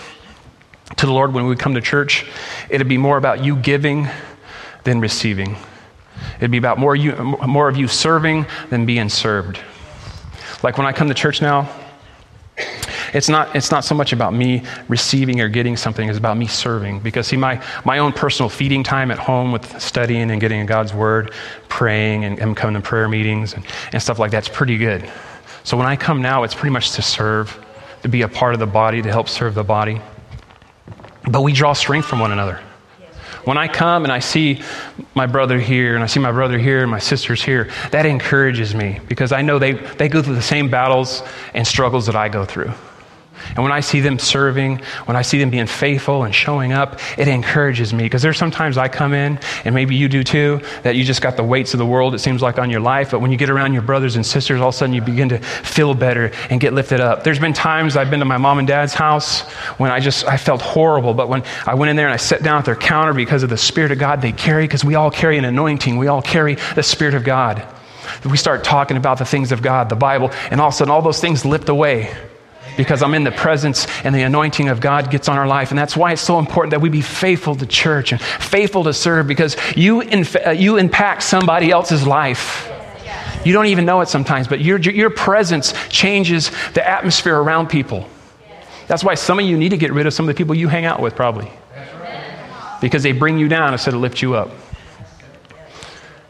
to 0.97 1.05
the 1.05 1.11
Lord 1.11 1.33
when 1.33 1.47
we 1.47 1.55
come 1.55 1.73
to 1.73 1.81
church, 1.81 2.25
it'll 2.69 2.87
be 2.87 2.97
more 2.97 3.17
about 3.17 3.43
you 3.43 3.55
giving 3.55 4.07
than 4.87 5.01
receiving. 5.01 5.57
It'd 6.37 6.49
be 6.49 6.57
about 6.57 6.79
more, 6.79 6.95
you, 6.95 7.13
more 7.45 7.67
of 7.67 7.75
you 7.75 7.89
serving 7.89 8.45
than 8.69 8.85
being 8.85 9.09
served. 9.09 9.59
Like 10.63 10.77
when 10.77 10.87
I 10.87 10.93
come 10.93 11.09
to 11.09 11.13
church 11.13 11.41
now, 11.41 11.69
it's 13.13 13.27
not, 13.27 13.53
it's 13.53 13.69
not 13.69 13.83
so 13.83 13.93
much 13.93 14.13
about 14.13 14.33
me 14.33 14.63
receiving 14.87 15.41
or 15.41 15.49
getting 15.49 15.75
something, 15.75 16.07
it's 16.07 16.17
about 16.17 16.37
me 16.37 16.47
serving. 16.47 17.01
Because, 17.01 17.27
see, 17.27 17.35
my, 17.35 17.61
my 17.83 17.99
own 17.99 18.13
personal 18.13 18.49
feeding 18.49 18.81
time 18.81 19.11
at 19.11 19.19
home 19.19 19.51
with 19.51 19.79
studying 19.81 20.31
and 20.31 20.39
getting 20.39 20.61
in 20.61 20.65
God's 20.65 20.93
Word, 20.93 21.33
praying 21.67 22.23
and, 22.23 22.39
and 22.39 22.55
coming 22.55 22.81
to 22.81 22.87
prayer 22.87 23.09
meetings 23.09 23.55
and, 23.55 23.65
and 23.91 24.01
stuff 24.01 24.19
like 24.19 24.31
that's 24.31 24.47
pretty 24.47 24.77
good. 24.77 25.09
So 25.65 25.75
when 25.75 25.85
I 25.85 25.97
come 25.97 26.21
now, 26.21 26.43
it's 26.43 26.55
pretty 26.55 26.71
much 26.71 26.91
to 26.91 27.01
serve, 27.01 27.59
to 28.03 28.07
be 28.07 28.21
a 28.21 28.29
part 28.29 28.53
of 28.53 28.61
the 28.61 28.67
body, 28.67 29.01
to 29.01 29.09
help 29.09 29.27
serve 29.27 29.53
the 29.53 29.65
body. 29.65 30.01
But 31.29 31.41
we 31.41 31.51
draw 31.51 31.73
strength 31.73 32.07
from 32.07 32.19
one 32.19 32.31
another. 32.31 32.61
When 33.47 33.57
I 33.57 33.69
come 33.69 34.03
and 34.03 34.11
I 34.11 34.19
see 34.19 34.61
my 35.15 35.25
brother 35.25 35.57
here 35.57 35.95
and 35.95 36.03
I 36.03 36.07
see 36.07 36.19
my 36.19 36.33
brother 36.33 36.59
here 36.59 36.81
and 36.81 36.91
my 36.91 36.99
sisters 36.99 37.41
here, 37.41 37.71
that 37.91 38.05
encourages 38.05 38.75
me 38.75 38.99
because 39.07 39.31
I 39.31 39.41
know 39.41 39.57
they, 39.57 39.71
they 39.71 40.09
go 40.09 40.21
through 40.21 40.35
the 40.35 40.41
same 40.41 40.69
battles 40.69 41.23
and 41.53 41.65
struggles 41.65 42.07
that 42.07 42.15
I 42.17 42.27
go 42.27 42.43
through. 42.43 42.73
And 43.49 43.63
when 43.63 43.71
I 43.71 43.79
see 43.79 43.99
them 43.99 44.19
serving, 44.19 44.79
when 45.05 45.17
I 45.17 45.21
see 45.21 45.39
them 45.39 45.49
being 45.49 45.67
faithful 45.67 46.23
and 46.23 46.33
showing 46.33 46.73
up, 46.73 46.99
it 47.17 47.27
encourages 47.27 47.93
me. 47.93 48.03
Because 48.03 48.21
there's 48.21 48.37
sometimes 48.37 48.77
I 48.77 48.87
come 48.87 49.13
in, 49.13 49.39
and 49.65 49.73
maybe 49.73 49.95
you 49.95 50.09
do 50.09 50.23
too, 50.23 50.61
that 50.83 50.95
you 50.95 51.03
just 51.03 51.21
got 51.21 51.37
the 51.37 51.43
weights 51.43 51.73
of 51.73 51.77
the 51.77 51.85
world, 51.85 52.13
it 52.15 52.19
seems 52.19 52.41
like, 52.41 52.59
on 52.59 52.69
your 52.69 52.79
life. 52.79 53.11
But 53.11 53.19
when 53.19 53.31
you 53.31 53.37
get 53.37 53.49
around 53.49 53.73
your 53.73 53.81
brothers 53.81 54.15
and 54.15 54.25
sisters, 54.25 54.61
all 54.61 54.69
of 54.69 54.75
a 54.75 54.77
sudden 54.77 54.93
you 54.93 55.01
begin 55.01 55.29
to 55.29 55.39
feel 55.39 55.93
better 55.93 56.31
and 56.49 56.59
get 56.59 56.73
lifted 56.73 56.99
up. 56.99 57.23
There's 57.23 57.39
been 57.39 57.53
times 57.53 57.95
I've 57.95 58.09
been 58.09 58.19
to 58.19 58.25
my 58.25 58.37
mom 58.37 58.59
and 58.59 58.67
dad's 58.67 58.93
house 58.93 59.41
when 59.77 59.91
I 59.91 59.99
just, 59.99 60.25
I 60.25 60.37
felt 60.37 60.61
horrible. 60.61 61.13
But 61.13 61.29
when 61.29 61.43
I 61.65 61.75
went 61.75 61.89
in 61.89 61.95
there 61.95 62.07
and 62.07 62.13
I 62.13 62.17
sat 62.17 62.43
down 62.43 62.59
at 62.59 62.65
their 62.65 62.75
counter 62.75 63.13
because 63.13 63.43
of 63.43 63.49
the 63.49 63.57
Spirit 63.57 63.91
of 63.91 63.99
God 63.99 64.21
they 64.21 64.31
carry, 64.31 64.63
because 64.63 64.83
we 64.83 64.95
all 64.95 65.11
carry 65.11 65.37
an 65.37 65.45
anointing, 65.45 65.97
we 65.97 66.07
all 66.07 66.21
carry 66.21 66.55
the 66.75 66.83
Spirit 66.83 67.13
of 67.13 67.23
God. 67.23 67.65
We 68.23 68.37
start 68.37 68.63
talking 68.63 68.97
about 68.97 69.17
the 69.17 69.25
things 69.25 69.51
of 69.51 69.61
God, 69.61 69.89
the 69.89 69.95
Bible, 69.95 70.31
and 70.49 70.61
all 70.61 70.69
of 70.69 70.73
a 70.73 70.77
sudden 70.77 70.91
all 70.91 71.01
those 71.01 71.19
things 71.19 71.45
lift 71.45 71.69
away 71.69 72.15
because 72.77 73.01
I'm 73.01 73.13
in 73.13 73.23
the 73.23 73.31
presence 73.31 73.87
and 74.03 74.15
the 74.15 74.21
anointing 74.21 74.69
of 74.69 74.79
God 74.79 75.11
gets 75.11 75.27
on 75.27 75.37
our 75.37 75.47
life. 75.47 75.71
And 75.71 75.77
that's 75.77 75.97
why 75.97 76.13
it's 76.13 76.21
so 76.21 76.39
important 76.39 76.71
that 76.71 76.79
we 76.79 76.89
be 76.89 77.01
faithful 77.01 77.55
to 77.55 77.65
church 77.65 78.11
and 78.11 78.21
faithful 78.21 78.83
to 78.85 78.93
serve 78.93 79.27
because 79.27 79.57
you, 79.75 80.01
inf- 80.01 80.35
uh, 80.45 80.51
you 80.51 80.77
impact 80.77 81.23
somebody 81.23 81.71
else's 81.71 82.07
life. 82.07 82.71
You 83.43 83.53
don't 83.53 83.67
even 83.67 83.85
know 83.85 84.01
it 84.01 84.09
sometimes, 84.09 84.47
but 84.47 84.61
your, 84.61 84.79
your 84.79 85.09
presence 85.09 85.73
changes 85.89 86.51
the 86.73 86.87
atmosphere 86.87 87.37
around 87.37 87.67
people. 87.67 88.07
That's 88.87 89.03
why 89.03 89.15
some 89.15 89.39
of 89.39 89.45
you 89.45 89.57
need 89.57 89.69
to 89.69 89.77
get 89.77 89.91
rid 89.91 90.07
of 90.07 90.13
some 90.13 90.27
of 90.27 90.35
the 90.35 90.37
people 90.37 90.55
you 90.55 90.67
hang 90.67 90.85
out 90.85 91.01
with, 91.01 91.15
probably. 91.15 91.51
Because 92.79 93.03
they 93.03 93.11
bring 93.11 93.37
you 93.37 93.47
down 93.47 93.73
instead 93.73 93.93
of 93.93 94.01
lift 94.01 94.21
you 94.21 94.35
up. 94.35 94.51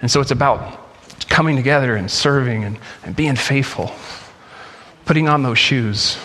And 0.01 0.10
so 0.10 0.21
it's 0.21 0.31
about 0.31 0.79
coming 1.27 1.55
together 1.55 1.95
and 1.95 2.10
serving 2.10 2.63
and, 2.63 2.79
and 3.03 3.15
being 3.15 3.36
faithful, 3.36 3.91
putting 5.05 5.27
on 5.27 5.43
those 5.43 5.57
shoes. 5.57 6.17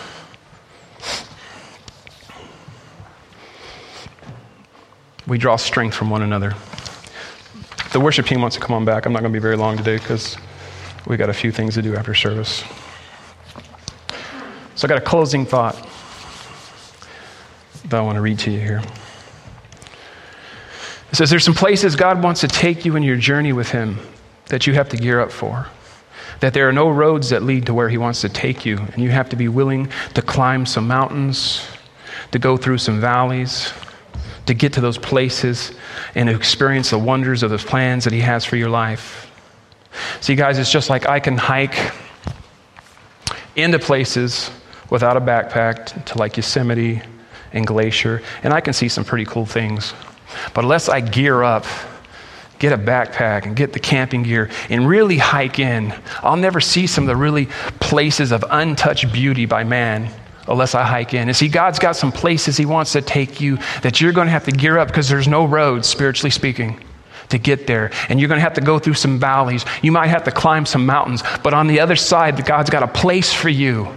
We 5.27 5.37
draw 5.37 5.55
strength 5.55 5.95
from 5.95 6.09
one 6.09 6.21
another. 6.21 6.53
The 7.91 7.99
worship 7.99 8.25
team 8.25 8.41
wants 8.41 8.55
to 8.57 8.61
come 8.61 8.75
on 8.75 8.85
back. 8.85 9.05
I'm 9.05 9.13
not 9.13 9.21
going 9.21 9.31
to 9.31 9.37
be 9.37 9.41
very 9.41 9.55
long 9.55 9.77
today 9.77 9.97
because 9.97 10.37
we 11.05 11.17
got 11.17 11.29
a 11.29 11.33
few 11.33 11.51
things 11.51 11.75
to 11.75 11.81
do 11.81 11.95
after 11.95 12.13
service. 12.13 12.63
So 14.75 14.87
I 14.87 14.89
got 14.89 14.97
a 14.97 15.01
closing 15.01 15.45
thought 15.45 15.75
that 17.85 17.97
I 17.97 18.01
want 18.01 18.15
to 18.15 18.21
read 18.21 18.39
to 18.39 18.51
you 18.51 18.59
here. 18.59 18.81
It 21.11 21.15
says, 21.15 21.29
There's 21.29 21.43
some 21.43 21.53
places 21.53 21.95
God 21.95 22.23
wants 22.23 22.41
to 22.41 22.47
take 22.47 22.83
you 22.83 22.95
in 22.95 23.03
your 23.03 23.17
journey 23.17 23.53
with 23.53 23.69
Him 23.69 23.99
that 24.47 24.65
you 24.65 24.73
have 24.73 24.89
to 24.89 24.97
gear 24.97 25.19
up 25.19 25.31
for. 25.31 25.67
That 26.39 26.53
there 26.53 26.67
are 26.67 26.73
no 26.73 26.89
roads 26.89 27.29
that 27.29 27.43
lead 27.43 27.67
to 27.67 27.73
where 27.73 27.87
He 27.87 27.99
wants 27.99 28.21
to 28.21 28.29
take 28.29 28.65
you, 28.65 28.77
and 28.77 28.97
you 28.97 29.09
have 29.11 29.29
to 29.29 29.35
be 29.35 29.47
willing 29.47 29.89
to 30.15 30.21
climb 30.23 30.65
some 30.65 30.87
mountains, 30.87 31.67
to 32.31 32.39
go 32.39 32.57
through 32.57 32.79
some 32.79 32.99
valleys, 32.99 33.71
to 34.45 34.53
get 34.53 34.73
to 34.73 34.81
those 34.81 34.97
places 34.97 35.71
and 36.15 36.29
experience 36.29 36.89
the 36.89 36.99
wonders 36.99 37.43
of 37.43 37.49
those 37.49 37.63
plans 37.63 38.03
that 38.03 38.13
He 38.13 38.19
has 38.19 38.45
for 38.45 38.55
your 38.55 38.69
life. 38.69 39.31
See, 40.21 40.35
guys, 40.35 40.57
it's 40.57 40.71
just 40.71 40.89
like 40.89 41.07
I 41.07 41.19
can 41.19 41.37
hike 41.37 41.93
into 43.55 43.79
places 43.79 44.49
without 44.89 45.17
a 45.17 45.21
backpack 45.21 46.05
to 46.05 46.17
like 46.17 46.37
Yosemite 46.37 47.01
and 47.51 47.65
Glacier, 47.65 48.21
and 48.43 48.53
I 48.53 48.61
can 48.61 48.73
see 48.73 48.89
some 48.89 49.05
pretty 49.05 49.25
cool 49.25 49.45
things. 49.45 49.93
But 50.53 50.63
unless 50.63 50.89
I 50.89 51.01
gear 51.01 51.43
up, 51.43 51.65
get 52.57 52.73
a 52.73 52.77
backpack 52.77 53.45
and 53.45 53.55
get 53.55 53.73
the 53.73 53.79
camping 53.79 54.23
gear 54.23 54.49
and 54.69 54.87
really 54.87 55.17
hike 55.17 55.59
in, 55.59 55.93
I'll 56.21 56.37
never 56.37 56.59
see 56.59 56.87
some 56.87 57.03
of 57.03 57.07
the 57.07 57.15
really 57.15 57.47
places 57.79 58.31
of 58.31 58.43
untouched 58.49 59.11
beauty 59.13 59.45
by 59.45 59.63
man 59.63 60.09
Oh, 60.47 60.53
unless 60.53 60.75
I 60.75 60.83
hike 60.83 61.13
in. 61.13 61.29
And 61.29 61.35
see, 61.35 61.47
God's 61.47 61.79
got 61.79 61.95
some 61.95 62.11
places 62.11 62.57
He 62.57 62.65
wants 62.65 62.91
to 62.93 63.01
take 63.01 63.39
you 63.39 63.57
that 63.81 64.01
you're 64.01 64.11
going 64.11 64.27
to 64.27 64.31
have 64.31 64.45
to 64.45 64.51
gear 64.51 64.77
up 64.77 64.89
because 64.89 65.07
there's 65.07 65.27
no 65.27 65.45
roads, 65.45 65.87
spiritually 65.87 66.31
speaking, 66.31 66.83
to 67.29 67.37
get 67.37 67.65
there. 67.65 67.91
And 68.09 68.19
you're 68.19 68.27
going 68.27 68.39
to 68.39 68.43
have 68.43 68.55
to 68.55 68.61
go 68.61 68.77
through 68.77 68.95
some 68.95 69.19
valleys. 69.19 69.63
You 69.81 69.93
might 69.93 70.07
have 70.07 70.25
to 70.25 70.31
climb 70.31 70.65
some 70.65 70.85
mountains. 70.85 71.23
But 71.43 71.53
on 71.53 71.67
the 71.67 71.79
other 71.79 71.95
side, 71.95 72.45
God's 72.45 72.69
got 72.69 72.83
a 72.83 72.87
place 72.87 73.31
for 73.31 73.49
you 73.49 73.87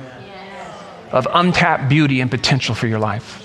of 1.10 1.26
untapped 1.32 1.88
beauty 1.88 2.20
and 2.20 2.30
potential 2.30 2.74
for 2.74 2.86
your 2.86 2.98
life. 2.98 3.42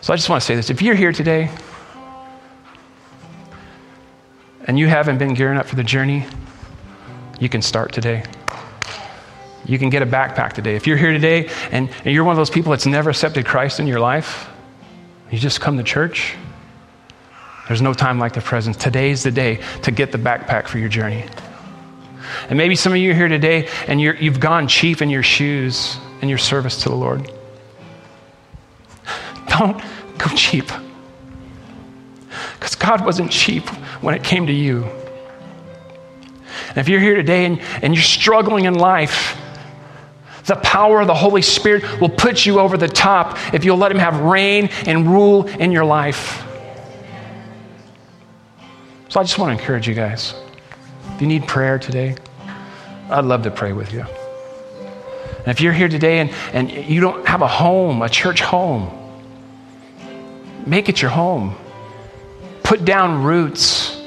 So 0.00 0.12
I 0.12 0.16
just 0.16 0.28
want 0.28 0.42
to 0.42 0.46
say 0.46 0.54
this. 0.54 0.68
If 0.68 0.82
you're 0.82 0.94
here 0.94 1.12
today 1.12 1.50
and 4.66 4.78
you 4.78 4.86
haven't 4.86 5.16
been 5.16 5.32
gearing 5.32 5.56
up 5.56 5.64
for 5.64 5.76
the 5.76 5.84
journey, 5.84 6.26
you 7.40 7.48
can 7.48 7.62
start 7.62 7.92
today. 7.92 8.22
You 9.66 9.78
can 9.78 9.90
get 9.90 10.02
a 10.02 10.06
backpack 10.06 10.52
today. 10.52 10.76
If 10.76 10.86
you're 10.86 10.96
here 10.96 11.12
today 11.12 11.48
and, 11.70 11.88
and 12.04 12.14
you're 12.14 12.24
one 12.24 12.32
of 12.32 12.36
those 12.36 12.50
people 12.50 12.70
that's 12.70 12.86
never 12.86 13.10
accepted 13.10 13.46
Christ 13.46 13.80
in 13.80 13.86
your 13.86 14.00
life, 14.00 14.48
you 15.30 15.38
just 15.38 15.60
come 15.60 15.78
to 15.78 15.82
church. 15.82 16.34
There's 17.66 17.80
no 17.80 17.94
time 17.94 18.18
like 18.18 18.34
the 18.34 18.42
present. 18.42 18.78
Today's 18.78 19.22
the 19.22 19.30
day 19.30 19.60
to 19.82 19.90
get 19.90 20.12
the 20.12 20.18
backpack 20.18 20.68
for 20.68 20.78
your 20.78 20.90
journey. 20.90 21.24
And 22.48 22.58
maybe 22.58 22.76
some 22.76 22.92
of 22.92 22.98
you 22.98 23.12
are 23.12 23.14
here 23.14 23.28
today 23.28 23.68
and 23.86 24.00
you 24.00 24.12
have 24.12 24.40
gone 24.40 24.68
cheap 24.68 25.00
in 25.00 25.08
your 25.08 25.22
shoes 25.22 25.96
and 26.20 26.28
your 26.28 26.38
service 26.38 26.82
to 26.82 26.90
the 26.90 26.94
Lord. 26.94 27.30
Don't 29.48 29.82
go 30.18 30.28
cheap. 30.34 30.70
Because 32.54 32.74
God 32.74 33.04
wasn't 33.04 33.30
cheap 33.30 33.66
when 34.02 34.14
it 34.14 34.22
came 34.22 34.46
to 34.46 34.52
you. 34.52 34.84
And 36.68 36.78
if 36.78 36.88
you're 36.88 37.00
here 37.00 37.14
today 37.14 37.46
and, 37.46 37.60
and 37.82 37.94
you're 37.94 38.02
struggling 38.02 38.64
in 38.64 38.74
life, 38.74 39.40
the 40.46 40.56
power 40.56 41.00
of 41.00 41.06
the 41.06 41.14
Holy 41.14 41.42
Spirit 41.42 42.00
will 42.00 42.08
put 42.08 42.44
you 42.44 42.60
over 42.60 42.76
the 42.76 42.88
top 42.88 43.38
if 43.54 43.64
you'll 43.64 43.76
let 43.76 43.90
Him 43.90 43.98
have 43.98 44.20
reign 44.20 44.68
and 44.86 45.06
rule 45.06 45.46
in 45.46 45.72
your 45.72 45.84
life. 45.84 46.42
So 49.08 49.20
I 49.20 49.22
just 49.22 49.38
want 49.38 49.56
to 49.56 49.60
encourage 49.60 49.86
you 49.86 49.94
guys. 49.94 50.34
If 51.14 51.20
you 51.20 51.26
need 51.28 51.46
prayer 51.46 51.78
today, 51.78 52.16
I'd 53.10 53.24
love 53.24 53.42
to 53.44 53.50
pray 53.50 53.72
with 53.72 53.92
you. 53.92 54.00
And 54.00 55.48
if 55.48 55.60
you're 55.60 55.72
here 55.72 55.88
today 55.88 56.20
and, 56.20 56.30
and 56.52 56.70
you 56.70 57.00
don't 57.00 57.26
have 57.26 57.42
a 57.42 57.46
home, 57.46 58.02
a 58.02 58.08
church 58.08 58.40
home, 58.40 58.90
make 60.66 60.88
it 60.88 61.00
your 61.02 61.10
home. 61.10 61.54
Put 62.62 62.84
down 62.84 63.22
roots 63.22 64.02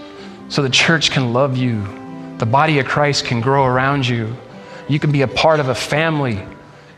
so 0.50 0.62
the 0.62 0.70
church 0.70 1.12
can 1.12 1.32
love 1.32 1.56
you, 1.56 1.84
the 2.38 2.46
body 2.46 2.80
of 2.80 2.88
Christ 2.88 3.26
can 3.26 3.40
grow 3.40 3.66
around 3.66 4.08
you. 4.08 4.36
You 4.88 5.00
can 5.00 5.12
be 5.12 5.22
a 5.22 5.28
part 5.28 5.60
of 5.60 5.70
a 5.70 5.76
family. 5.76 6.36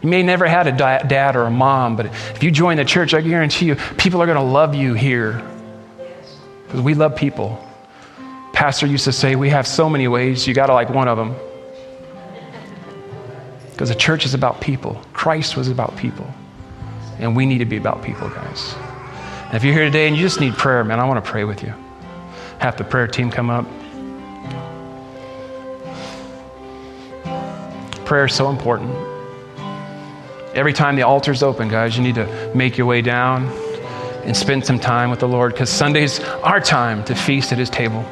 You 0.01 0.09
may 0.09 0.23
never 0.23 0.47
had 0.47 0.67
a 0.67 0.71
dad 0.71 1.35
or 1.35 1.43
a 1.43 1.51
mom, 1.51 1.95
but 1.95 2.05
if 2.05 2.43
you 2.43 2.51
join 2.51 2.77
the 2.77 2.85
church, 2.85 3.13
I 3.13 3.21
guarantee 3.21 3.65
you, 3.65 3.75
people 3.97 4.21
are 4.21 4.25
going 4.25 4.37
to 4.37 4.43
love 4.43 4.75
you 4.75 4.93
here. 4.93 5.43
Because 6.65 6.81
we 6.81 6.93
love 6.93 7.15
people. 7.15 7.65
Pastor 8.53 8.85
used 8.85 9.05
to 9.05 9.11
say, 9.11 9.35
We 9.35 9.49
have 9.49 9.67
so 9.67 9.89
many 9.89 10.07
ways, 10.07 10.47
you 10.47 10.53
got 10.53 10.67
to 10.67 10.73
like 10.73 10.89
one 10.89 11.07
of 11.07 11.17
them. 11.17 11.35
Because 13.71 13.89
the 13.89 13.95
church 13.95 14.25
is 14.25 14.33
about 14.33 14.61
people. 14.61 15.01
Christ 15.13 15.57
was 15.57 15.69
about 15.69 15.97
people. 15.97 16.27
And 17.17 17.35
we 17.35 17.45
need 17.45 17.59
to 17.59 17.65
be 17.65 17.77
about 17.77 18.03
people, 18.03 18.29
guys. 18.29 18.75
And 19.47 19.55
if 19.55 19.63
you're 19.63 19.73
here 19.73 19.85
today 19.85 20.07
and 20.07 20.15
you 20.15 20.21
just 20.21 20.39
need 20.39 20.53
prayer, 20.53 20.83
man, 20.83 20.99
I 20.99 21.05
want 21.05 21.23
to 21.23 21.29
pray 21.31 21.43
with 21.43 21.63
you. 21.63 21.73
Have 22.59 22.77
the 22.77 22.83
prayer 22.83 23.07
team 23.07 23.31
come 23.31 23.49
up. 23.49 23.65
Prayer 28.10 28.26
is 28.26 28.34
so 28.34 28.49
important. 28.49 28.91
Every 30.55 30.74
time 30.74 30.95
the 30.95 31.03
altar's 31.03 31.43
open, 31.43 31.70
guys, 31.70 31.95
you 31.95 32.01
need 32.01 32.16
to 32.16 32.51
make 32.55 32.76
your 32.76 32.88
way 32.88 33.03
down 33.03 33.45
and 34.24 34.36
spend 34.36 34.66
some 34.66 34.80
time 34.80 35.12
with 35.12 35.20
the 35.20 35.28
Lord 35.28 35.53
because 35.53 35.70
Sunday's 35.70 36.20
our 36.41 36.60
time 36.60 37.03
to 37.03 37.14
feast 37.14 37.51
at 37.51 37.60
His 37.60 37.70
table, 37.70 38.03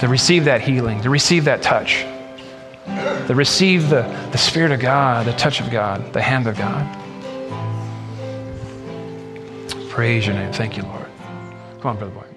to 0.00 0.06
receive 0.08 0.46
that 0.46 0.62
healing, 0.62 1.02
to 1.02 1.10
receive 1.10 1.44
that 1.44 1.60
touch, 1.60 2.06
to 3.26 3.34
receive 3.34 3.90
the, 3.90 4.00
the 4.32 4.38
Spirit 4.38 4.72
of 4.72 4.80
God, 4.80 5.26
the 5.26 5.34
touch 5.34 5.60
of 5.60 5.70
God, 5.70 6.14
the 6.14 6.22
hand 6.22 6.46
of 6.46 6.56
God. 6.56 6.90
Praise 9.90 10.26
your 10.26 10.36
name. 10.36 10.54
Thank 10.54 10.78
you, 10.78 10.84
Lord. 10.84 11.06
Come 11.82 11.90
on, 11.90 11.96
Brother 11.98 12.14
Boy. 12.14 12.33